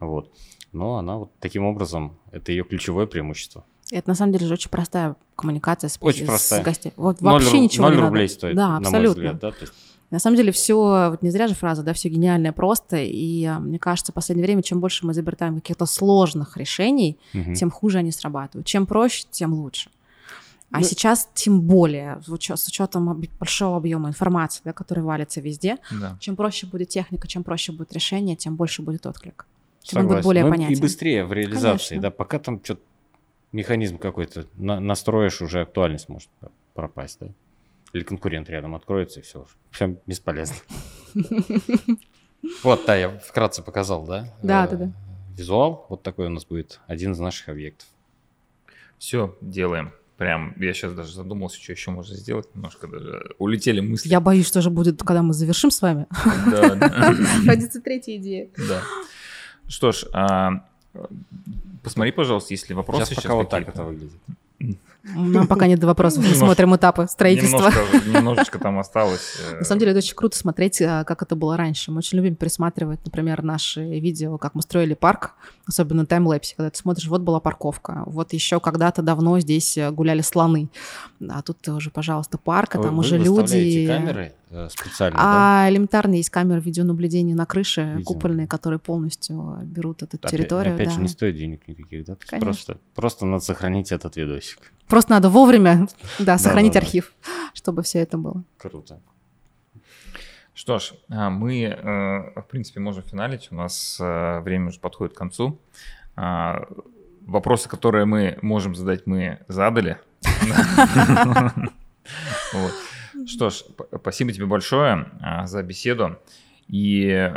Вот. 0.01 0.33
Но 0.73 0.97
она 0.97 1.19
вот 1.19 1.33
таким 1.39 1.65
образом, 1.65 2.19
это 2.31 2.53
ее 2.53 2.65
ключевое 2.65 3.07
преимущество. 3.07 3.65
Это 3.91 4.09
на 4.09 4.15
самом 4.15 4.33
деле 4.33 4.47
же 4.47 4.55
очень 4.55 4.71
простая 4.71 5.17
коммуникация 5.37 5.89
с, 5.89 5.99
очень 6.01 6.25
с, 6.25 6.29
простая. 6.29 6.63
с 6.63 6.65
гостями. 6.65 6.95
Вот 6.97 7.21
вообще 7.21 7.57
0, 7.57 7.61
ничего 7.61 7.89
0 7.89 7.97
не 7.97 8.03
рублей 8.03 8.23
надо. 8.23 8.33
стоит, 8.33 8.57
да, 8.57 8.77
абсолютно. 8.79 8.91
На, 8.91 9.01
мой 9.01 9.09
взгляд, 9.09 9.39
да? 9.39 9.51
То 9.51 9.61
есть... 9.61 9.73
На 10.11 10.19
самом 10.19 10.37
деле 10.37 10.53
все, 10.53 11.09
вот 11.11 11.23
не 11.23 11.31
зря 11.31 11.49
же 11.49 11.55
фраза, 11.55 11.83
да, 11.83 11.95
все 11.95 12.11
гениальное 12.11 12.53
просто, 12.53 12.99
и 12.99 13.45
а, 13.45 13.59
мне 13.59 13.79
кажется, 13.79 14.13
в 14.13 14.15
последнее 14.15 14.45
время, 14.45 14.63
чем 14.63 14.79
больше 14.79 15.07
мы 15.07 15.13
изобретаем 15.13 15.55
каких-то 15.57 15.87
сложных 15.87 16.59
решений, 16.59 17.19
угу. 17.33 17.55
тем 17.55 17.71
хуже 17.71 17.99
они 17.99 18.13
срабатывают. 18.13 18.67
Чем 18.67 18.87
проще, 18.87 19.27
тем 19.31 19.55
лучше. 19.55 19.91
А 20.71 20.79
ну, 20.79 20.85
сейчас 20.85 21.29
тем 21.35 21.61
более, 21.61 22.21
с 22.27 22.67
учетом 22.67 23.23
большого 23.39 23.77
объема 23.77 24.09
информации, 24.09 24.63
да, 24.65 24.73
который 24.73 25.05
валится 25.05 25.41
везде, 25.43 25.77
да. 25.91 26.17
чем 26.19 26.35
проще 26.35 26.67
будет 26.67 26.89
техника, 26.89 27.29
чем 27.29 27.45
проще 27.45 27.73
будет 27.73 27.93
решение, 27.93 28.37
тем 28.37 28.57
больше 28.57 28.81
будет 28.81 29.07
отклик. 29.07 29.47
Согласен. 29.83 29.99
он 29.99 30.07
будет 30.15 30.25
более 30.25 30.45
ну, 30.45 30.51
понятен. 30.51 30.75
И 30.75 30.81
быстрее 30.81 31.25
в 31.25 31.33
реализации, 31.33 31.91
Конечно. 31.91 32.03
да, 32.03 32.11
пока 32.11 32.39
там 32.39 32.63
что-то 32.63 32.83
механизм 33.53 33.99
какой-то 33.99 34.47
на, 34.55 34.81
настроишь, 34.81 35.43
уже 35.43 35.63
актуальность 35.63 36.09
может 36.09 36.31
пропасть, 36.75 37.19
да? 37.21 37.29
Или 37.93 38.05
конкурент 38.05 38.49
рядом 38.49 38.75
откроется, 38.75 39.21
и 39.21 39.23
все, 39.23 39.47
все 39.71 39.97
бесполезно. 40.07 40.57
Вот, 42.65 42.87
да, 42.87 42.97
я 42.97 43.09
вкратце 43.09 43.63
показал, 43.63 44.05
да? 44.05 44.27
Да, 44.43 44.67
да, 44.67 44.77
да. 44.77 44.93
Визуал, 45.37 45.87
вот 45.89 46.03
такой 46.03 46.27
у 46.27 46.29
нас 46.29 46.45
будет 46.45 46.81
один 46.89 47.13
из 47.13 47.21
наших 47.21 47.49
объектов. 47.49 47.87
Все, 48.99 49.37
делаем. 49.41 49.93
Прям, 50.17 50.55
я 50.61 50.73
сейчас 50.73 50.93
даже 50.93 51.15
задумался, 51.15 51.61
что 51.61 51.73
еще 51.73 51.91
можно 51.91 52.15
сделать. 52.15 52.53
Немножко 52.55 52.87
даже 52.87 53.35
улетели 53.39 53.81
мысли. 53.81 54.09
Я 54.09 54.21
боюсь, 54.21 54.47
что 54.47 54.61
же 54.61 54.71
будет, 54.71 55.03
когда 55.03 55.23
мы 55.23 55.33
завершим 55.33 55.71
с 55.71 55.81
вами. 55.83 56.07
Да. 56.51 56.79
Родится 57.47 57.81
третья 57.81 58.17
идея. 58.17 58.51
Да. 58.57 58.83
Что 59.73 59.91
ж, 59.91 60.05
а, 60.13 60.65
посмотри, 61.83 62.13
пожалуйста, 62.13 62.53
если 62.53 62.75
вопросы 62.75 63.07
сейчас, 63.07 63.23
пока 63.23 63.35
вот 63.35 63.49
так 63.49 63.67
это 63.67 63.85
выглядит. 63.85 64.21
Нам 65.03 65.47
пока 65.47 65.67
нет 65.67 65.83
вопросов, 65.83 66.25
мы 66.29 66.35
смотрим 66.35 66.77
этапы 66.77 67.07
строительства. 67.09 67.71
Немножко, 67.71 68.09
немножечко 68.19 68.59
там 68.59 68.79
осталось. 68.79 69.39
Э. 69.51 69.59
На 69.59 69.65
самом 69.65 69.81
деле 69.81 69.93
это 69.93 69.99
очень 69.99 70.15
круто 70.15 70.37
смотреть, 70.37 70.81
а, 70.83 71.05
как 71.05 71.23
это 71.23 71.35
было 71.35 71.57
раньше. 71.57 71.91
Мы 71.91 71.99
очень 71.99 72.19
любим 72.19 72.37
пересматривать, 72.37 73.01
например, 73.05 73.43
наши 73.43 73.81
видео, 73.81 74.37
как 74.37 74.55
мы 74.55 74.63
строили 74.63 74.95
парк, 74.95 75.33
особенно 75.67 76.03
на 76.03 76.07
таймлэпсе, 76.07 76.55
когда 76.55 76.71
ты 76.71 76.79
смотришь, 76.79 77.09
вот 77.09 77.23
была 77.23 77.41
парковка, 77.41 78.03
вот 78.05 78.35
еще 78.35 78.61
когда-то 78.61 79.01
давно 79.01 79.41
здесь 79.41 79.79
э, 79.79 79.91
гуляли 79.91 80.21
слоны, 80.21 80.69
а 81.29 81.41
тут 81.43 81.67
уже, 81.69 81.91
пожалуйста, 81.91 82.37
парк, 82.37 82.77
а 82.77 82.83
там 82.83 82.95
вы, 82.95 83.01
уже 83.01 83.17
люди... 83.17 83.87
камеры 83.87 84.27
э, 84.27 84.42
специально, 84.69 85.17
А 85.19 85.65
да? 85.65 85.71
элементарно 85.71 86.15
есть 86.15 86.31
камеры 86.31 86.61
видеонаблюдения 86.61 87.35
на 87.35 87.47
крыше, 87.47 87.83
Видимо. 87.83 88.05
купольные, 88.05 88.47
которые 88.47 88.79
полностью 88.79 89.59
берут 89.63 90.03
эту 90.03 90.19
территорию. 90.19 90.75
Опять 90.75 90.89
да. 90.89 90.95
же, 90.95 91.01
не 91.01 91.09
стоит 91.09 91.37
денег 91.37 91.67
никаких, 91.67 92.05
да? 92.05 92.17
Просто, 92.41 92.79
просто 92.95 93.27
надо 93.27 93.43
сохранить 93.45 93.93
этот 93.93 94.17
видосик. 94.17 94.73
Просто 94.89 95.13
надо 95.13 95.31
вовремя, 95.31 95.89
да, 96.19 96.39
сохранить 96.39 96.77
архив, 96.77 97.13
чтобы 97.55 97.83
все 97.83 98.01
это 98.01 98.19
было. 98.19 98.43
Круто. 98.59 99.01
Что 100.55 100.79
ж, 100.79 100.93
а, 101.09 101.31
мы, 101.31 101.63
э, 101.63 102.41
в 102.41 102.47
принципе, 102.49 102.79
можем 102.81 103.03
финалить. 103.03 103.49
У 103.51 103.55
нас 103.55 103.97
э, 103.99 104.41
время 104.41 104.69
уже 104.69 104.81
подходит 104.81 105.15
к 105.15 105.19
концу. 105.19 105.59
А, 106.15 106.67
вопросы, 107.27 107.69
которые 107.69 108.05
мы 108.05 108.39
можем 108.43 108.75
задать, 108.75 109.07
мы 109.07 109.39
задали. 109.49 109.99
Что 113.27 113.51
ж, 113.51 113.65
спасибо 113.99 114.33
тебе 114.33 114.47
большое 114.47 115.11
а, 115.21 115.47
за 115.47 115.63
беседу. 115.63 116.19
И 116.69 117.31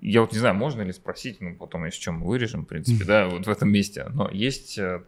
я 0.00 0.20
вот 0.20 0.32
не 0.32 0.38
знаю, 0.38 0.54
можно 0.54 0.82
ли 0.82 0.92
спросить, 0.92 1.40
ну, 1.40 1.54
потом, 1.54 1.84
если 1.84 2.00
чем 2.00 2.16
мы 2.16 2.26
вырежем, 2.26 2.64
в 2.64 2.68
принципе, 2.68 3.04
да, 3.06 3.28
вот 3.28 3.46
в 3.46 3.50
этом 3.50 3.70
месте. 3.70 4.06
Но 4.12 4.28
есть 4.30 4.78
э, 4.78 5.02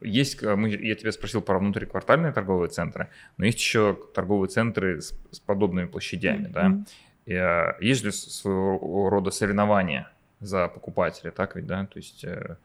есть, 0.00 0.42
э, 0.42 0.54
мы, 0.56 0.70
я 0.70 0.94
тебя 0.94 1.12
спросил 1.12 1.42
про 1.42 1.58
внутриквартальные 1.58 2.32
торговые 2.32 2.70
центры, 2.70 3.08
но 3.36 3.44
есть 3.44 3.58
еще 3.58 3.98
торговые 4.14 4.48
центры 4.48 5.00
с, 5.00 5.12
с 5.30 5.40
подобными 5.40 5.86
площадями, 5.86 6.46
mm-hmm. 6.46 6.52
да. 6.52 6.84
И, 7.26 7.34
а, 7.34 7.76
есть 7.80 8.04
ли 8.04 8.10
своего 8.10 9.10
рода 9.10 9.30
соревнования 9.30 10.10
за 10.40 10.68
покупателя, 10.68 11.30
так 11.30 11.56
ведь, 11.56 11.66
да, 11.66 11.86
то 11.86 11.98
есть 11.98 12.24
э, 12.24 12.56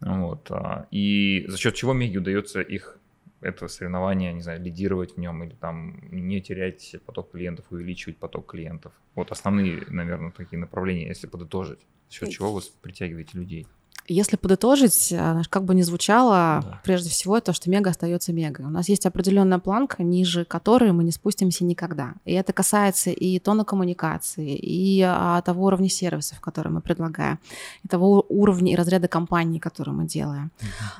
вот. 0.00 0.50
А, 0.50 0.86
и 0.90 1.44
за 1.48 1.58
счет 1.58 1.74
чего 1.74 1.92
Меги 1.92 2.18
удается 2.18 2.60
их 2.60 2.97
это 3.40 3.68
соревнование, 3.68 4.32
не 4.32 4.42
знаю, 4.42 4.60
лидировать 4.60 5.14
в 5.14 5.18
нем 5.18 5.44
или 5.44 5.54
там 5.54 5.98
не 6.10 6.40
терять 6.40 6.96
поток 7.06 7.32
клиентов, 7.32 7.66
увеличивать 7.70 8.18
поток 8.18 8.50
клиентов. 8.50 8.92
Вот 9.14 9.30
основные, 9.30 9.84
наверное, 9.88 10.30
такие 10.32 10.58
направления, 10.58 11.08
если 11.08 11.26
подытожить, 11.26 11.80
за 12.08 12.14
счет 12.14 12.30
чего 12.30 12.52
вы 12.52 12.60
притягиваете 12.82 13.38
людей. 13.38 13.66
Если 14.08 14.36
подытожить, 14.36 15.12
э, 15.12 15.42
как 15.50 15.64
бы 15.64 15.74
ни 15.74 15.82
звучало, 15.82 16.62
да. 16.62 16.80
прежде 16.82 17.10
всего 17.10 17.38
то, 17.40 17.52
что 17.52 17.68
мега 17.70 17.90
остается 17.90 18.32
мегой. 18.32 18.64
У 18.64 18.70
нас 18.70 18.88
есть 18.88 19.04
определенная 19.04 19.58
планка, 19.58 20.02
ниже 20.02 20.44
которой 20.44 20.92
мы 20.92 21.04
не 21.04 21.12
спустимся 21.12 21.64
никогда. 21.64 22.14
И 22.24 22.32
это 22.32 22.52
касается 22.52 23.10
и 23.10 23.38
тона 23.38 23.64
коммуникации, 23.64 24.56
и 24.56 25.02
а, 25.02 25.42
того 25.42 25.66
уровня 25.66 25.90
сервисов, 25.90 26.40
которые 26.40 26.72
мы 26.72 26.80
предлагаем, 26.80 27.38
и 27.84 27.88
того 27.88 28.24
уровня 28.28 28.72
и 28.72 28.76
разряда 28.76 29.08
компаний, 29.08 29.60
которые 29.60 29.94
мы 29.94 30.06
делаем. 30.06 30.50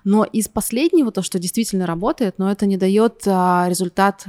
Но 0.05 0.25
из 0.25 0.49
последнего, 0.49 1.11
то, 1.11 1.23
что 1.23 1.39
действительно 1.39 1.87
работает, 1.87 2.35
но 2.39 2.51
это 2.51 2.67
не 2.67 2.77
дает 2.77 3.23
а, 3.27 3.67
результат 3.69 4.27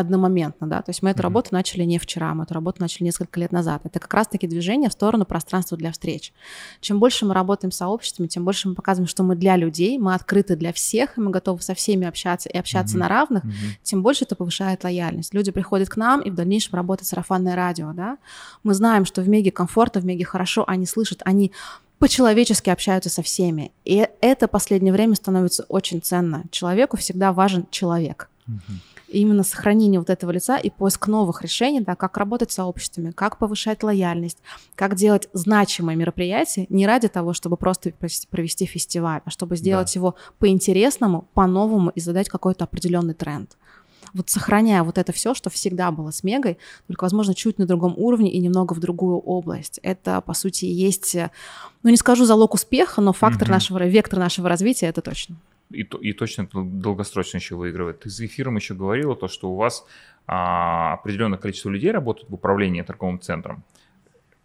одномоментно, 0.00 0.66
да, 0.66 0.82
то 0.82 0.90
есть 0.90 1.02
мы 1.02 1.10
эту 1.10 1.20
mm-hmm. 1.20 1.22
работу 1.22 1.48
начали 1.52 1.84
не 1.84 1.98
вчера, 1.98 2.34
мы 2.34 2.44
эту 2.44 2.54
работу 2.54 2.80
начали 2.80 3.04
несколько 3.04 3.38
лет 3.40 3.52
назад. 3.52 3.82
Это 3.84 3.98
как 3.98 4.12
раз-таки 4.12 4.46
движение 4.46 4.88
в 4.88 4.92
сторону 4.92 5.24
пространства 5.24 5.76
для 5.76 5.92
встреч. 5.92 6.32
Чем 6.80 6.98
больше 6.98 7.26
мы 7.26 7.34
работаем 7.34 7.72
с 7.72 7.76
сообществами, 7.76 8.26
тем 8.26 8.44
больше 8.44 8.68
мы 8.68 8.74
показываем, 8.74 9.08
что 9.08 9.22
мы 9.22 9.36
для 9.36 9.56
людей, 9.56 9.98
мы 9.98 10.14
открыты 10.14 10.56
для 10.56 10.72
всех, 10.72 11.16
и 11.16 11.20
мы 11.20 11.30
готовы 11.30 11.62
со 11.62 11.74
всеми 11.74 12.06
общаться 12.06 12.48
и 12.48 12.56
общаться 12.56 12.96
mm-hmm. 12.96 13.00
на 13.00 13.08
равных, 13.08 13.44
mm-hmm. 13.44 13.78
тем 13.82 14.02
больше 14.02 14.24
это 14.24 14.36
повышает 14.36 14.84
лояльность. 14.84 15.34
Люди 15.34 15.50
приходят 15.50 15.88
к 15.88 15.96
нам, 15.96 16.20
и 16.20 16.30
в 16.30 16.34
дальнейшем 16.34 16.74
работает 16.74 17.08
сарафанное 17.08 17.56
радио, 17.56 17.92
да. 17.92 18.18
Мы 18.62 18.74
знаем, 18.74 19.04
что 19.04 19.22
в 19.22 19.28
Меге 19.28 19.50
комфортно, 19.50 20.00
в 20.00 20.04
Меге 20.04 20.24
хорошо, 20.24 20.64
они 20.66 20.86
слышат, 20.86 21.22
они 21.24 21.52
по-человечески 21.98 22.70
общаются 22.70 23.10
со 23.10 23.22
всеми. 23.22 23.72
И 23.84 24.08
это 24.22 24.48
в 24.48 24.50
последнее 24.50 24.92
время 24.92 25.14
становится 25.14 25.64
очень 25.68 26.00
ценно. 26.00 26.44
Человеку 26.50 26.96
всегда 26.96 27.32
важен 27.32 27.66
человек. 27.70 28.30
Mm-hmm 28.48 28.90
именно 29.10 29.42
сохранение 29.42 30.00
вот 30.00 30.10
этого 30.10 30.30
лица 30.30 30.56
и 30.56 30.70
поиск 30.70 31.08
новых 31.08 31.42
решений, 31.42 31.80
да, 31.80 31.96
как 31.96 32.16
работать 32.16 32.52
с 32.52 32.54
сообществами, 32.54 33.10
как 33.10 33.38
повышать 33.38 33.82
лояльность, 33.82 34.38
как 34.74 34.94
делать 34.94 35.28
значимые 35.32 35.96
мероприятия 35.96 36.66
не 36.68 36.86
ради 36.86 37.08
того, 37.08 37.32
чтобы 37.32 37.56
просто 37.56 37.92
провести 38.30 38.66
фестиваль, 38.66 39.20
а 39.24 39.30
чтобы 39.30 39.56
сделать 39.56 39.92
да. 39.94 39.98
его 39.98 40.14
по-интересному, 40.38 41.28
по-новому 41.34 41.90
и 41.90 42.00
задать 42.00 42.28
какой-то 42.28 42.64
определенный 42.64 43.14
тренд. 43.14 43.56
Вот 44.12 44.28
сохраняя 44.28 44.82
вот 44.82 44.98
это 44.98 45.12
все, 45.12 45.34
что 45.34 45.50
всегда 45.50 45.90
было 45.92 46.10
с 46.10 46.24
Мегой, 46.24 46.58
только, 46.88 47.04
возможно, 47.04 47.34
чуть 47.34 47.58
на 47.58 47.66
другом 47.66 47.94
уровне 47.96 48.32
и 48.32 48.40
немного 48.40 48.74
в 48.74 48.80
другую 48.80 49.18
область. 49.18 49.78
Это, 49.82 50.20
по 50.20 50.34
сути, 50.34 50.64
есть, 50.64 51.14
ну, 51.82 51.90
не 51.90 51.96
скажу 51.96 52.24
залог 52.24 52.54
успеха, 52.54 53.00
но 53.00 53.12
фактор 53.12 53.44
угу. 53.44 53.52
нашего, 53.52 53.86
вектор 53.86 54.18
нашего 54.18 54.48
развития, 54.48 54.86
это 54.86 55.00
точно 55.00 55.36
и, 55.70 55.82
и 55.82 56.12
точно 56.12 56.48
долгосрочно 56.52 57.38
еще 57.38 57.54
выигрывает. 57.54 58.00
Ты 58.00 58.10
за 58.10 58.26
эфиром 58.26 58.56
еще 58.56 58.74
говорила 58.74 59.16
то, 59.16 59.28
что 59.28 59.50
у 59.50 59.56
вас 59.56 59.86
а, 60.26 60.94
определенное 60.94 61.38
количество 61.38 61.70
людей 61.70 61.90
работает 61.90 62.30
в 62.30 62.34
управлении 62.34 62.82
торговым 62.82 63.20
центром. 63.20 63.64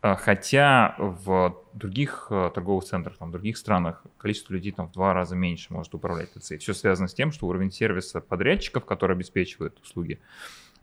А, 0.01 0.15
хотя 0.15 0.95
в 0.99 1.57
других 1.73 2.27
а, 2.29 2.49
торговых 2.51 2.85
центрах, 2.85 3.17
там, 3.17 3.29
в 3.29 3.31
других 3.31 3.57
странах 3.57 4.03
количество 4.17 4.53
людей 4.53 4.71
там 4.71 4.87
в 4.87 4.91
два 4.91 5.13
раза 5.13 5.35
меньше 5.35 5.73
может 5.73 5.95
управлять 5.95 6.31
ТЦ. 6.33 6.53
Все 6.59 6.73
связано 6.73 7.07
с 7.07 7.13
тем, 7.13 7.31
что 7.31 7.47
уровень 7.47 7.71
сервиса 7.71 8.21
подрядчиков, 8.21 8.85
которые 8.85 9.15
обеспечивают 9.15 9.79
услуги, 9.81 10.19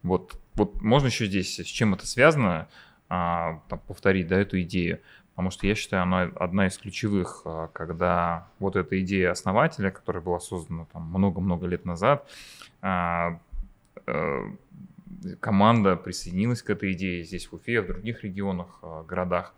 вот, 0.02 0.36
вот 0.54 0.82
можно 0.82 1.06
еще 1.06 1.26
здесь, 1.26 1.60
с 1.60 1.66
чем 1.66 1.94
это 1.94 2.06
связано, 2.06 2.68
а, 3.08 3.60
там, 3.68 3.78
повторить 3.80 4.26
да, 4.26 4.40
эту 4.40 4.60
идею. 4.62 5.00
Потому 5.34 5.50
что 5.50 5.66
я 5.66 5.74
считаю, 5.74 6.02
она 6.02 6.22
одна 6.36 6.66
из 6.66 6.76
ключевых, 6.76 7.42
а, 7.44 7.68
когда 7.68 8.48
вот 8.58 8.76
эта 8.76 9.00
идея 9.00 9.30
основателя, 9.30 9.90
которая 9.90 10.22
была 10.22 10.40
создана 10.40 10.84
там 10.92 11.04
много-много 11.04 11.66
лет 11.66 11.84
назад, 11.84 12.28
а, 12.82 13.38
э, 14.06 14.50
команда 15.40 15.96
присоединилась 15.96 16.62
к 16.62 16.70
этой 16.70 16.92
идее 16.92 17.24
здесь 17.24 17.46
в 17.46 17.54
Уфе, 17.54 17.80
в 17.80 17.86
других 17.86 18.24
регионах, 18.24 18.78
а, 18.82 19.04
городах. 19.04 19.54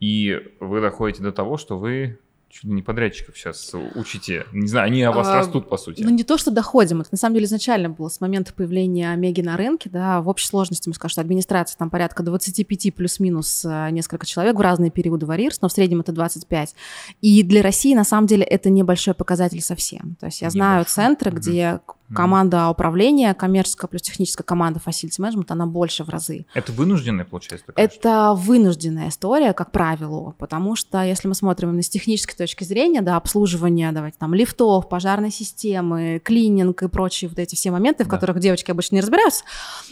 И 0.00 0.52
вы 0.60 0.80
доходите 0.80 1.22
до 1.22 1.32
того, 1.32 1.56
что 1.56 1.78
вы 1.78 2.18
чуть 2.48 2.64
не 2.64 2.82
подрядчиков 2.82 3.36
сейчас 3.36 3.74
учите. 3.94 4.46
Не 4.52 4.68
знаю, 4.68 4.86
они 4.86 5.02
о 5.02 5.12
вас 5.12 5.26
а, 5.28 5.36
растут, 5.36 5.68
по 5.68 5.76
сути. 5.76 6.02
Ну, 6.02 6.10
не 6.10 6.24
то, 6.24 6.38
что 6.38 6.50
доходим. 6.50 7.00
Это, 7.00 7.10
на 7.12 7.18
самом 7.18 7.34
деле, 7.34 7.46
изначально 7.46 7.90
было 7.90 8.08
с 8.08 8.20
момента 8.20 8.52
появления 8.54 9.10
Омеги 9.10 9.40
на 9.40 9.56
рынке, 9.56 9.90
да, 9.90 10.20
в 10.20 10.28
общей 10.28 10.46
сложности, 10.46 10.88
мы 10.88 10.94
скажем, 10.94 11.12
что 11.12 11.20
администрация 11.20 11.76
там 11.76 11.90
порядка 11.90 12.22
25 12.22 12.94
плюс-минус 12.94 13.64
э, 13.64 13.90
несколько 13.90 14.26
человек 14.26 14.56
в 14.56 14.60
разные 14.60 14.90
периоды 14.90 15.26
варьируется, 15.26 15.60
но 15.62 15.68
в 15.68 15.72
среднем 15.72 16.00
это 16.00 16.12
25. 16.12 16.74
И 17.20 17.42
для 17.42 17.62
России, 17.62 17.94
на 17.94 18.04
самом 18.04 18.26
деле, 18.26 18.44
это 18.44 18.70
небольшой 18.70 19.14
показатель 19.14 19.60
совсем. 19.60 20.16
То 20.20 20.26
есть 20.26 20.40
я 20.40 20.50
знаю 20.50 20.80
небольшой. 20.80 20.94
центры, 20.94 21.30
mm-hmm. 21.30 21.34
где 21.34 21.80
команда 22.14 22.68
управления, 22.68 23.34
коммерческая 23.34 23.88
плюс 23.88 24.02
техническая 24.02 24.44
команда 24.44 24.80
facility 24.84 25.18
management, 25.20 25.46
она 25.48 25.66
больше 25.66 26.04
в 26.04 26.08
разы. 26.08 26.46
Это 26.54 26.72
вынужденная, 26.72 27.24
получается? 27.24 27.66
Такая 27.66 27.84
это 27.84 28.34
вынужденная 28.36 29.08
история, 29.08 29.52
как 29.52 29.72
правило, 29.72 30.34
потому 30.38 30.76
что 30.76 31.02
если 31.02 31.28
мы 31.28 31.34
смотрим 31.34 31.70
именно 31.70 31.82
с 31.82 31.88
технической 31.88 32.36
точки 32.36 32.64
зрения, 32.64 33.02
да, 33.02 33.16
обслуживание, 33.16 33.92
давайте 33.92 34.18
там, 34.18 34.34
лифтов, 34.34 34.88
пожарной 34.88 35.30
системы, 35.30 36.20
клининг 36.22 36.82
и 36.82 36.88
прочие 36.88 37.28
вот 37.28 37.38
эти 37.38 37.54
все 37.54 37.70
моменты, 37.70 38.04
в 38.04 38.08
да. 38.08 38.14
которых 38.16 38.40
девочки 38.40 38.70
обычно 38.70 38.96
не 38.96 39.00
разбираются, 39.00 39.44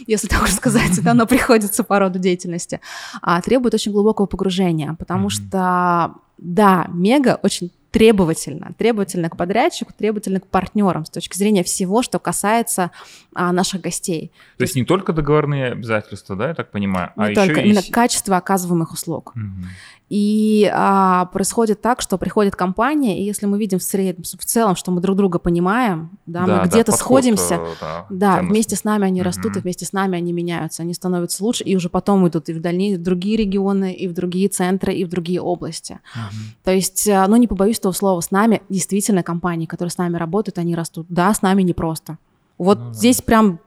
если 0.07 0.27
так 0.27 0.47
сказать, 0.47 1.01
да, 1.03 1.13
но 1.13 1.25
приходится 1.25 1.83
по 1.83 1.99
роду 1.99 2.19
деятельности, 2.19 2.79
а, 3.21 3.41
требует 3.41 3.73
очень 3.73 3.91
глубокого 3.91 4.25
погружения, 4.25 4.95
потому 4.97 5.29
что, 5.29 6.15
да, 6.37 6.87
мега 6.89 7.39
очень 7.41 7.71
требовательно, 7.95 8.73
требовательно 8.77 9.29
к 9.29 9.37
подрядчику, 9.37 9.93
требовательно 9.97 10.41
к 10.41 10.47
партнерам 10.47 11.05
с 11.05 11.09
точки 11.09 11.37
зрения 11.37 11.63
всего, 11.63 12.03
что 12.03 12.19
касается 12.19 12.91
а, 13.33 13.53
наших 13.53 13.79
гостей. 13.79 14.33
То, 14.33 14.57
То 14.57 14.63
есть 14.65 14.75
не 14.75 14.83
только 14.83 15.13
договорные 15.13 15.71
обязательства, 15.71 16.35
да, 16.35 16.49
я 16.49 16.55
так 16.55 16.71
понимаю, 16.71 17.13
не 17.15 17.23
а 17.23 17.27
только, 17.33 17.51
еще 17.51 17.63
именно 17.63 17.79
и... 17.79 17.89
качество 17.89 18.35
оказываемых 18.35 18.91
услуг. 18.91 19.31
Угу. 19.33 19.67
И 20.07 20.69
а, 20.71 21.25
происходит 21.25 21.81
так, 21.81 21.99
что 21.99 22.19
приходит 22.19 22.55
компания, 22.55 23.19
и 23.19 23.23
если 23.23 23.47
мы 23.47 23.57
видим 23.57 23.79
в, 23.79 23.83
среднем, 23.83 24.23
в 24.23 24.45
целом, 24.45 24.75
что 24.75 24.91
мы 24.91 25.01
друг 25.01 25.17
друга 25.17 25.39
понимаем, 25.39 26.11
да, 26.27 26.45
да 26.45 26.61
мы 26.61 26.67
где-то 26.67 26.91
да, 26.91 26.97
сходимся, 26.97 27.55
э, 27.55 27.73
да, 27.81 28.05
да 28.09 28.41
вместе 28.41 28.75
с 28.75 28.83
нами 28.83 29.07
они 29.07 29.23
растут, 29.23 29.57
и 29.57 29.59
вместе 29.59 29.85
с 29.85 29.93
нами 29.93 30.17
они 30.17 30.31
меняются, 30.31 30.83
они 30.83 30.93
становятся 30.93 31.43
лучше, 31.43 31.63
и 31.63 31.75
уже 31.75 31.89
потом 31.89 32.27
идут 32.27 32.49
и 32.49 32.53
в 32.53 32.61
дальнейшие 32.61 32.99
в 32.99 33.03
другие 33.03 33.37
регионы, 33.37 33.93
и 33.93 34.07
в 34.07 34.13
другие 34.13 34.47
центры, 34.47 34.93
и 34.93 35.05
в 35.05 35.09
другие 35.09 35.41
области. 35.41 35.99
Угу. 36.13 36.35
То 36.65 36.71
есть, 36.71 37.07
э, 37.07 37.25
ну 37.27 37.35
не 37.37 37.47
побоюсь 37.47 37.79
этого 37.79 37.93
слова, 37.93 38.21
с 38.21 38.29
нами 38.29 38.61
действительно 38.69 39.23
компании, 39.23 39.65
которые 39.65 39.91
с 39.91 39.97
нами 39.97 40.17
работают, 40.17 40.59
они 40.59 40.75
растут. 40.75 41.07
Да, 41.09 41.33
с 41.33 41.41
нами 41.41 41.63
непросто. 41.63 42.19
Вот 42.59 42.77
ну, 42.77 42.93
здесь 42.93 43.21
прям 43.21 43.59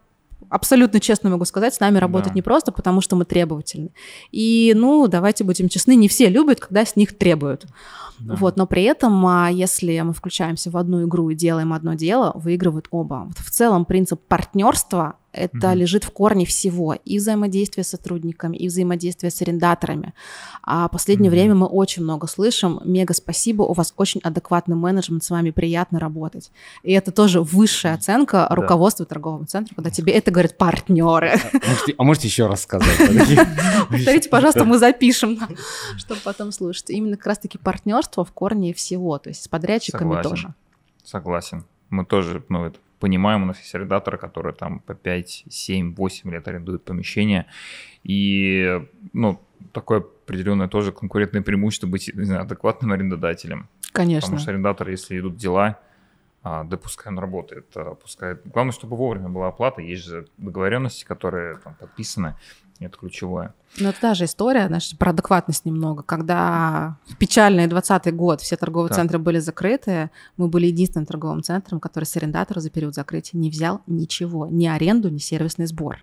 абсолютно 0.49 1.01
честно 1.01 1.31
могу 1.31 1.45
сказать, 1.45 1.75
с 1.75 1.81
нами 1.81 1.99
работать 1.99 2.33
да. 2.33 2.35
непросто, 2.35 2.73
потому 2.73 3.01
что 3.01 3.17
мы 3.17 3.25
требовательны. 3.25 3.91
И, 4.31 4.73
ну, 4.75 5.07
давайте 5.09 5.45
будем 5.45 5.69
честны, 5.69 5.95
не 5.95 6.09
все 6.09 6.29
любят, 6.29 6.61
когда 6.61 6.85
с 6.85 6.97
них 6.97 7.17
требуют. 7.17 7.67
Да. 8.21 8.35
Вот, 8.35 8.57
но 8.57 8.67
при 8.67 8.83
этом, 8.83 9.25
а, 9.27 9.49
если 9.49 10.01
мы 10.01 10.13
включаемся 10.13 10.71
в 10.71 10.77
одну 10.77 11.07
игру 11.07 11.31
и 11.31 11.35
делаем 11.35 11.73
одно 11.73 11.95
дело, 11.95 12.33
выигрывают 12.35 12.89
оба. 12.91 13.25
Вот 13.29 13.39
в 13.39 13.51
целом 13.51 13.85
принцип 13.85 14.21
партнерства 14.27 15.17
это 15.33 15.69
угу. 15.69 15.77
лежит 15.77 16.05
в 16.05 16.11
корне 16.11 16.47
всего. 16.47 16.95
И 16.95 17.19
взаимодействие 17.19 17.85
с 17.85 17.89
сотрудниками, 17.89 18.57
и 18.57 18.69
взаимодействие 18.69 19.31
с 19.31 19.41
арендаторами. 19.43 20.15
А 20.63 20.89
в 20.89 20.91
последнее 20.91 21.31
угу. 21.31 21.37
время 21.37 21.55
мы 21.55 21.67
очень 21.67 22.03
много 22.03 22.27
слышим. 22.27 22.81
Мега 22.85 23.15
спасибо, 23.15 23.63
у 23.63 23.73
вас 23.73 23.93
очень 23.97 24.21
адекватный 24.23 24.77
менеджмент, 24.77 25.23
с 25.25 25.31
вами 25.31 25.51
приятно 25.51 26.01
работать. 26.01 26.51
И 26.83 26.93
это 26.93 27.13
тоже 27.13 27.41
высшая 27.41 27.95
оценка 27.95 28.47
да. 28.49 28.55
руководства 28.55 29.07
торгового 29.07 29.47
центра, 29.47 29.75
когда 29.75 29.91
тебе 29.91 30.13
это 30.13 30.31
говорят 30.31 30.57
партнеры. 30.57 31.33
А 31.53 31.69
можете, 31.69 31.95
а 31.99 32.05
можете 32.05 32.29
еще 32.29 32.47
раз 32.47 32.63
сказать? 32.63 32.89
Повторите, 33.91 34.29
пожалуйста, 34.29 34.65
мы 34.65 34.79
запишем, 34.79 35.39
чтобы 35.97 36.21
потом 36.23 36.53
слушать. 36.53 36.91
Именно 36.91 37.17
как 37.17 37.27
раз-таки 37.27 37.59
партнерство 37.59 38.25
в 38.25 38.33
корне 38.33 38.73
всего, 38.73 39.19
то 39.19 39.29
есть 39.29 39.45
с 39.45 39.49
подрядчиками 39.49 40.23
тоже. 40.23 40.55
Согласен. 41.05 41.65
Мы 41.91 42.05
тоже, 42.05 42.45
ну, 42.51 42.67
это 42.67 42.79
понимаем, 42.99 43.43
у 43.43 43.47
нас 43.47 43.59
есть 43.59 43.75
арендаторы, 43.75 44.19
которые 44.19 44.55
там 44.55 44.81
по 44.81 44.95
5, 44.95 45.45
7, 45.49 45.95
8 45.95 46.31
лет 46.31 46.49
арендуют 46.49 46.85
помещение. 46.85 47.47
И, 48.03 48.81
ну, 49.13 49.41
такое 49.73 49.99
определенное 50.01 50.69
тоже 50.69 50.93
конкурентное 50.93 51.43
преимущество 51.43 51.87
быть 51.87 52.11
не 52.15 52.25
знаю, 52.25 52.43
адекватным 52.43 52.93
арендодателем. 52.93 53.69
Конечно. 53.93 54.27
Потому 54.27 54.41
что 54.41 54.51
арендаторы, 54.51 54.93
если 54.93 55.19
идут 55.19 55.37
дела, 55.37 55.81
а, 56.51 56.65
да 56.65 56.79
пускай 56.79 57.13
он 57.13 57.19
работает, 57.19 57.67
а, 57.77 57.95
пускай... 57.95 58.37
Главное, 58.47 58.73
чтобы 58.73 58.97
вовремя 58.97 59.29
была 59.29 59.49
оплата, 59.49 59.83
есть 59.83 60.05
же 60.05 60.27
договоренности, 60.39 61.05
которые 61.05 61.59
там 61.59 61.75
подписаны, 61.75 62.37
это 62.81 62.97
ключевое. 62.97 63.53
Ну, 63.79 63.91
это 63.91 64.01
та 64.01 64.15
же 64.15 64.25
история, 64.25 64.67
значит, 64.69 64.99
про 64.99 65.11
адекватность 65.11 65.67
немного. 65.67 66.03
Когда 66.03 66.97
в 67.07 67.17
печальный 67.17 67.67
20 67.67 68.15
год 68.15 68.41
все 68.41 68.57
торговые 68.57 68.89
так. 68.89 68.97
центры 68.97 69.19
были 69.19 69.41
закрыты, 69.41 70.11
мы 70.39 70.49
были 70.49 70.67
единственным 70.69 71.05
торговым 71.05 71.43
центром, 71.43 71.81
который 71.81 72.05
с 72.05 72.17
арендатора 72.17 72.61
за 72.61 72.71
период 72.71 72.95
закрытия 72.95 73.39
не 73.39 73.51
взял 73.51 73.83
ничего, 73.87 74.47
ни 74.47 74.67
аренду, 74.67 75.11
ни 75.11 75.19
сервисный 75.19 75.67
сбор. 75.67 75.99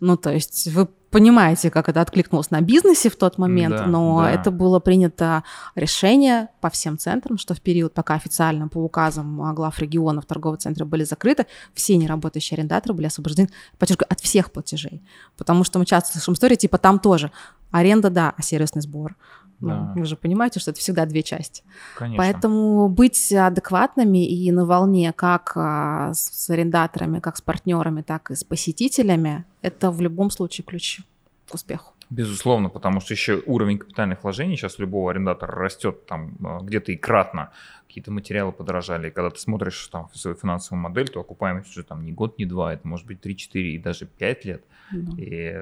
Ну, 0.00 0.16
то 0.16 0.30
есть 0.32 0.68
вы 0.68 0.88
понимаете, 1.14 1.70
как 1.70 1.88
это 1.88 2.00
откликнулось 2.00 2.50
на 2.50 2.60
бизнесе 2.60 3.08
в 3.08 3.14
тот 3.14 3.38
момент, 3.38 3.76
да, 3.76 3.86
но 3.86 4.22
да. 4.22 4.32
это 4.32 4.50
было 4.50 4.80
принято 4.80 5.44
решение 5.76 6.48
по 6.60 6.70
всем 6.70 6.98
центрам, 6.98 7.38
что 7.38 7.54
в 7.54 7.60
период, 7.60 7.94
пока 7.94 8.14
официально 8.14 8.66
по 8.66 8.78
указам 8.78 9.54
глав 9.54 9.78
регионов 9.78 10.26
торговые 10.26 10.58
центры 10.58 10.84
были 10.84 11.04
закрыты, 11.04 11.46
все 11.72 11.96
неработающие 11.96 12.56
арендаторы 12.56 12.94
были 12.94 13.06
освобождены, 13.06 13.50
подчеркиваю, 13.78 14.10
от 14.10 14.20
всех 14.20 14.50
платежей. 14.50 15.04
Потому 15.36 15.62
что 15.62 15.78
мы 15.78 15.86
часто 15.86 16.12
слышим 16.12 16.34
истории, 16.34 16.56
типа 16.56 16.78
там 16.78 16.98
тоже 16.98 17.30
аренда, 17.70 18.10
да, 18.10 18.34
а 18.36 18.42
сервисный 18.42 18.82
сбор. 18.82 19.14
Да. 19.60 19.92
Ну, 19.94 20.00
вы 20.00 20.06
же 20.06 20.16
понимаете, 20.16 20.60
что 20.60 20.70
это 20.70 20.80
всегда 20.80 21.06
две 21.06 21.22
части. 21.22 21.62
Конечно. 21.96 22.22
Поэтому 22.22 22.88
быть 22.88 23.32
адекватными 23.32 24.26
и 24.26 24.50
на 24.50 24.64
волне 24.66 25.12
как 25.12 25.52
а, 25.56 26.12
с 26.12 26.50
арендаторами, 26.50 27.20
как 27.20 27.36
с 27.36 27.40
партнерами, 27.40 28.02
так 28.02 28.30
и 28.30 28.34
с 28.34 28.44
посетителями, 28.44 29.44
это 29.62 29.90
в 29.90 30.00
любом 30.00 30.30
случае 30.30 30.64
ключ 30.64 31.00
к 31.48 31.54
успеху. 31.54 31.94
Безусловно, 32.10 32.68
потому 32.68 33.00
что 33.00 33.14
еще 33.14 33.42
уровень 33.46 33.78
капитальных 33.78 34.22
вложений 34.22 34.56
сейчас 34.56 34.78
любого 34.78 35.10
арендатора 35.10 35.54
растет 35.54 36.06
там 36.06 36.36
а, 36.44 36.60
где-то 36.60 36.92
и 36.92 36.96
кратно. 36.96 37.50
Какие-то 37.86 38.10
материалы 38.10 38.52
подорожали. 38.52 39.08
И 39.08 39.10
когда 39.10 39.30
ты 39.30 39.38
смотришь 39.38 39.86
там 39.88 40.08
свою 40.14 40.36
финансовую 40.36 40.82
модель, 40.82 41.08
то 41.08 41.20
окупаемость 41.20 41.70
уже 41.70 41.84
там 41.84 42.04
не 42.04 42.12
год, 42.12 42.38
не 42.38 42.44
два, 42.44 42.74
это 42.74 42.86
может 42.86 43.06
быть 43.06 43.24
3-4 43.24 43.60
и 43.60 43.78
даже 43.78 44.06
5 44.06 44.44
лет. 44.44 44.64
Да. 44.92 45.22
И 45.22 45.54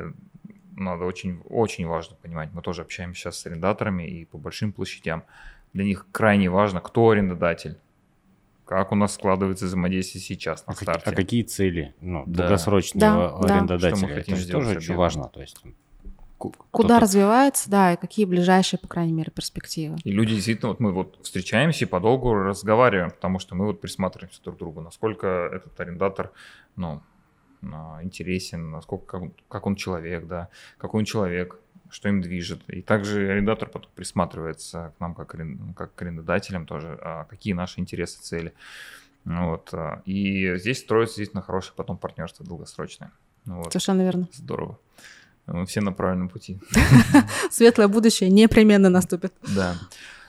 надо 0.76 1.04
очень, 1.04 1.40
очень 1.48 1.86
важно 1.86 2.16
понимать. 2.16 2.50
Мы 2.52 2.62
тоже 2.62 2.82
общаемся 2.82 3.20
сейчас 3.20 3.38
с 3.38 3.46
арендаторами 3.46 4.04
и 4.04 4.24
по 4.24 4.38
большим 4.38 4.72
площадям. 4.72 5.24
Для 5.72 5.84
них 5.84 6.06
крайне 6.12 6.50
важно, 6.50 6.80
кто 6.80 7.10
арендодатель, 7.10 7.78
как 8.64 8.92
у 8.92 8.94
нас 8.94 9.14
складывается 9.14 9.66
взаимодействие 9.66 10.22
сейчас 10.22 10.66
на 10.66 10.72
а 10.72 10.76
старте. 10.76 11.10
А 11.10 11.14
какие 11.14 11.42
цели 11.42 11.94
ну, 12.00 12.24
да. 12.26 12.42
долгосрочного 12.42 13.40
да, 13.42 13.54
арендодателя? 13.56 13.90
Да. 13.90 13.96
Что 13.96 14.06
мы 14.06 14.12
Это 14.12 14.52
тоже 14.52 14.76
очень 14.78 14.94
важно. 14.94 15.28
То 15.28 15.40
есть, 15.40 15.62
Куда 16.72 16.98
развивается, 16.98 17.70
да, 17.70 17.92
и 17.92 17.96
какие 17.96 18.24
ближайшие, 18.24 18.80
по 18.80 18.88
крайней 18.88 19.12
мере, 19.12 19.30
перспективы. 19.30 19.96
И 20.02 20.10
люди 20.10 20.34
действительно, 20.34 20.70
вот 20.70 20.80
мы 20.80 20.92
вот 20.92 21.18
встречаемся 21.22 21.84
и 21.84 21.88
подолгу 21.88 22.34
разговариваем, 22.34 23.10
потому 23.10 23.38
что 23.38 23.54
мы 23.54 23.66
вот 23.66 23.80
присматриваемся 23.80 24.42
друг 24.42 24.56
к 24.56 24.58
другу, 24.58 24.80
насколько 24.80 25.28
этот 25.52 25.78
арендатор, 25.78 26.32
ну, 26.74 27.00
интересен, 27.62 28.70
насколько 28.70 29.18
как, 29.18 29.30
как 29.48 29.66
он 29.66 29.76
человек, 29.76 30.26
да, 30.26 30.48
какой 30.78 31.00
он 31.00 31.04
человек, 31.04 31.58
что 31.90 32.08
им 32.08 32.20
движет. 32.20 32.62
И 32.68 32.82
также 32.82 33.28
арендатор 33.30 33.68
потом 33.68 33.90
присматривается 33.94 34.94
к 34.96 35.00
нам 35.00 35.14
как, 35.14 35.36
как 35.76 35.94
к 35.94 36.02
арендодателям 36.02 36.66
тоже, 36.66 36.98
а 37.00 37.24
какие 37.24 37.52
наши 37.52 37.80
интересы, 37.80 38.20
цели. 38.20 38.54
Вот. 39.24 39.68
А, 39.72 40.02
и 40.04 40.56
здесь 40.56 40.80
строится 40.80 41.16
действительно 41.16 41.42
хорошее 41.42 41.74
потом 41.76 41.98
партнерство 41.98 42.44
долгосрочное. 42.44 43.12
Вот. 43.44 43.72
Совершенно 43.72 44.02
верно. 44.02 44.28
Здорово. 44.32 44.78
Мы 45.46 45.66
все 45.66 45.80
на 45.80 45.92
правильном 45.92 46.28
пути. 46.28 46.58
Светлое 47.50 47.88
будущее 47.88 48.30
непременно 48.30 48.88
наступит. 48.88 49.34
Да. 49.54 49.74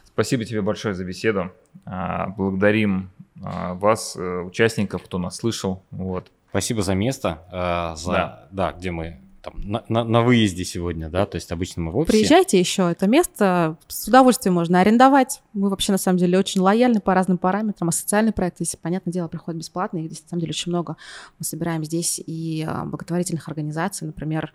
Спасибо 0.06 0.44
тебе 0.46 0.62
большое 0.62 0.94
за 0.94 1.06
беседу. 1.06 1.52
А, 1.86 2.28
благодарим 2.28 3.10
вас, 3.36 4.16
э, 4.16 4.40
участников, 4.40 5.04
кто 5.04 5.18
нас 5.18 5.38
слышал. 5.38 5.84
Вот. 5.92 6.32
Спасибо 6.54 6.84
за 6.84 6.94
место, 6.94 7.40
э, 7.52 7.98
за, 7.98 8.12
да. 8.12 8.48
да, 8.52 8.72
где 8.74 8.92
мы 8.92 9.20
там, 9.42 9.56
на, 9.66 9.84
на, 9.90 10.04
на 10.04 10.22
выезде 10.22 10.64
сегодня, 10.64 11.10
да, 11.10 11.26
то 11.26 11.38
есть 11.38 11.52
обычно 11.52 11.82
мы 11.82 11.92
в 11.92 11.98
офисе. 11.98 12.16
Приезжайте 12.16 12.60
еще, 12.60 12.92
это 12.92 13.08
место 13.08 13.76
с 13.88 14.08
удовольствием 14.08 14.54
можно 14.54 14.80
арендовать. 14.80 15.42
Мы 15.54 15.70
вообще, 15.70 15.94
на 15.94 15.98
самом 15.98 16.20
деле, 16.20 16.38
очень 16.38 16.62
лояльны 16.62 17.00
по 17.00 17.16
разным 17.16 17.40
параметрам, 17.40 17.90
а 17.90 17.92
социальный 17.92 18.34
проект, 18.34 18.60
если, 18.60 18.78
понятное 18.78 19.12
дело, 19.12 19.28
приходит 19.28 19.62
бесплатно, 19.62 19.98
их 19.98 20.06
здесь, 20.12 20.22
на 20.22 20.30
самом 20.30 20.42
деле, 20.42 20.52
очень 20.52 20.72
много. 20.72 20.96
Мы 21.40 21.46
собираем 21.46 21.84
здесь 21.84 22.22
и 22.24 22.64
а, 22.68 22.86
благотворительных 22.86 23.48
организаций, 23.48 24.06
например, 24.06 24.54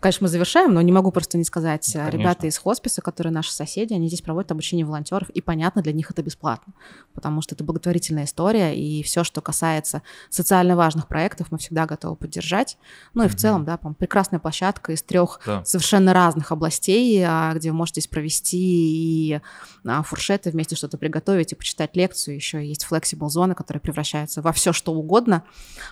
конечно, 0.00 0.24
мы 0.24 0.28
завершаем, 0.28 0.74
но 0.74 0.80
не 0.82 0.92
могу 0.92 1.10
просто 1.10 1.38
не 1.38 1.44
сказать. 1.44 1.90
Конечно. 1.92 2.10
Ребята 2.10 2.46
из 2.46 2.58
хосписа, 2.58 3.02
которые 3.02 3.32
наши 3.32 3.52
соседи, 3.52 3.94
они 3.94 4.08
здесь 4.08 4.22
проводят 4.22 4.50
обучение 4.52 4.86
волонтеров, 4.86 5.30
и 5.30 5.40
понятно, 5.40 5.82
для 5.82 5.92
них 5.92 6.10
это 6.10 6.22
бесплатно, 6.22 6.72
потому 7.14 7.42
что 7.42 7.54
это 7.54 7.64
благотворительная 7.64 8.24
история, 8.24 8.74
и 8.76 9.02
все, 9.02 9.24
что 9.24 9.40
касается 9.40 10.02
социально 10.30 10.76
важных 10.76 11.08
проектов, 11.08 11.48
мы 11.50 11.58
всегда 11.58 11.86
готовы 11.86 12.16
поддержать. 12.16 12.78
Ну 13.14 13.22
и 13.22 13.26
mm-hmm. 13.26 13.28
в 13.28 13.36
целом, 13.36 13.64
да, 13.64 13.76
прекрасная 13.76 14.40
площадка 14.40 14.92
из 14.92 15.02
трех 15.02 15.40
да. 15.46 15.64
совершенно 15.64 16.12
разных 16.12 16.52
областей, 16.52 17.22
а, 17.26 17.52
где 17.54 17.70
вы 17.70 17.76
можете 17.76 18.00
здесь 18.00 18.10
провести 18.10 18.58
и 18.58 19.40
а, 19.84 20.02
фуршеты 20.02 20.50
вместе 20.50 20.76
что-то 20.76 20.98
приготовить 20.98 21.52
и 21.52 21.54
почитать 21.54 21.96
лекцию. 21.96 22.36
Еще 22.36 22.64
есть 22.64 22.86
flexible 22.88 23.28
зоны, 23.28 23.54
которые 23.54 23.80
превращаются 23.80 24.42
во 24.42 24.52
все 24.52 24.72
что 24.72 24.92
угодно. 24.92 25.44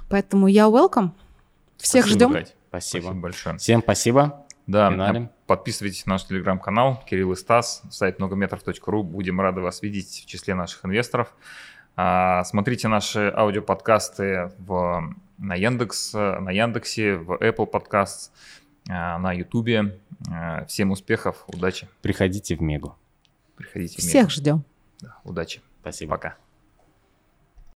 Поэтому 0.09 0.47
я 0.47 0.65
welcome. 0.65 1.11
Всех 1.79 2.07
Спасибо, 2.07 2.39
ждем. 2.39 2.60
Спасибо. 2.71 3.03
Спасибо 3.03 3.21
большое. 3.21 3.59
Всем 3.59 3.83
спасибо. 3.83 4.47
Да, 4.67 4.91
Финалем. 4.91 5.31
подписывайтесь 5.47 6.07
на 6.07 6.13
наш 6.13 6.25
телеграм-канал 6.25 7.03
Кирилл 7.05 7.33
и 7.33 7.37
Стас, 7.37 7.83
сайт 7.91 8.21
многометров.ру. 8.21 9.03
Будем 9.03 9.41
рады 9.41 9.61
вас 9.61 9.83
видеть 9.83 10.23
в 10.25 10.27
числе 10.27 10.55
наших 10.55 10.85
инвесторов. 10.85 11.35
А, 11.97 12.45
смотрите 12.45 12.87
наши 12.87 13.33
аудиоподкасты 13.37 14.53
в, 14.59 15.13
на 15.39 15.55
Яндекс, 15.57 16.13
на 16.15 16.51
Яндексе, 16.51 17.17
в 17.17 17.33
Apple 17.33 17.69
Podcasts, 17.69 18.31
а, 18.89 19.19
на 19.19 19.33
Ютубе. 19.33 19.99
А, 20.31 20.65
всем 20.67 20.93
успехов, 20.93 21.45
удачи. 21.49 21.89
Приходите 22.03 22.55
в 22.55 22.63
Мегу. 22.63 22.95
Приходите 23.57 23.97
в 23.97 23.99
Мегу. 23.99 24.09
Всех 24.09 24.31
ждем. 24.31 24.65
Да, 25.01 25.17
удачи. 25.25 25.61
Спасибо. 25.81 26.13
Пока. 26.13 26.37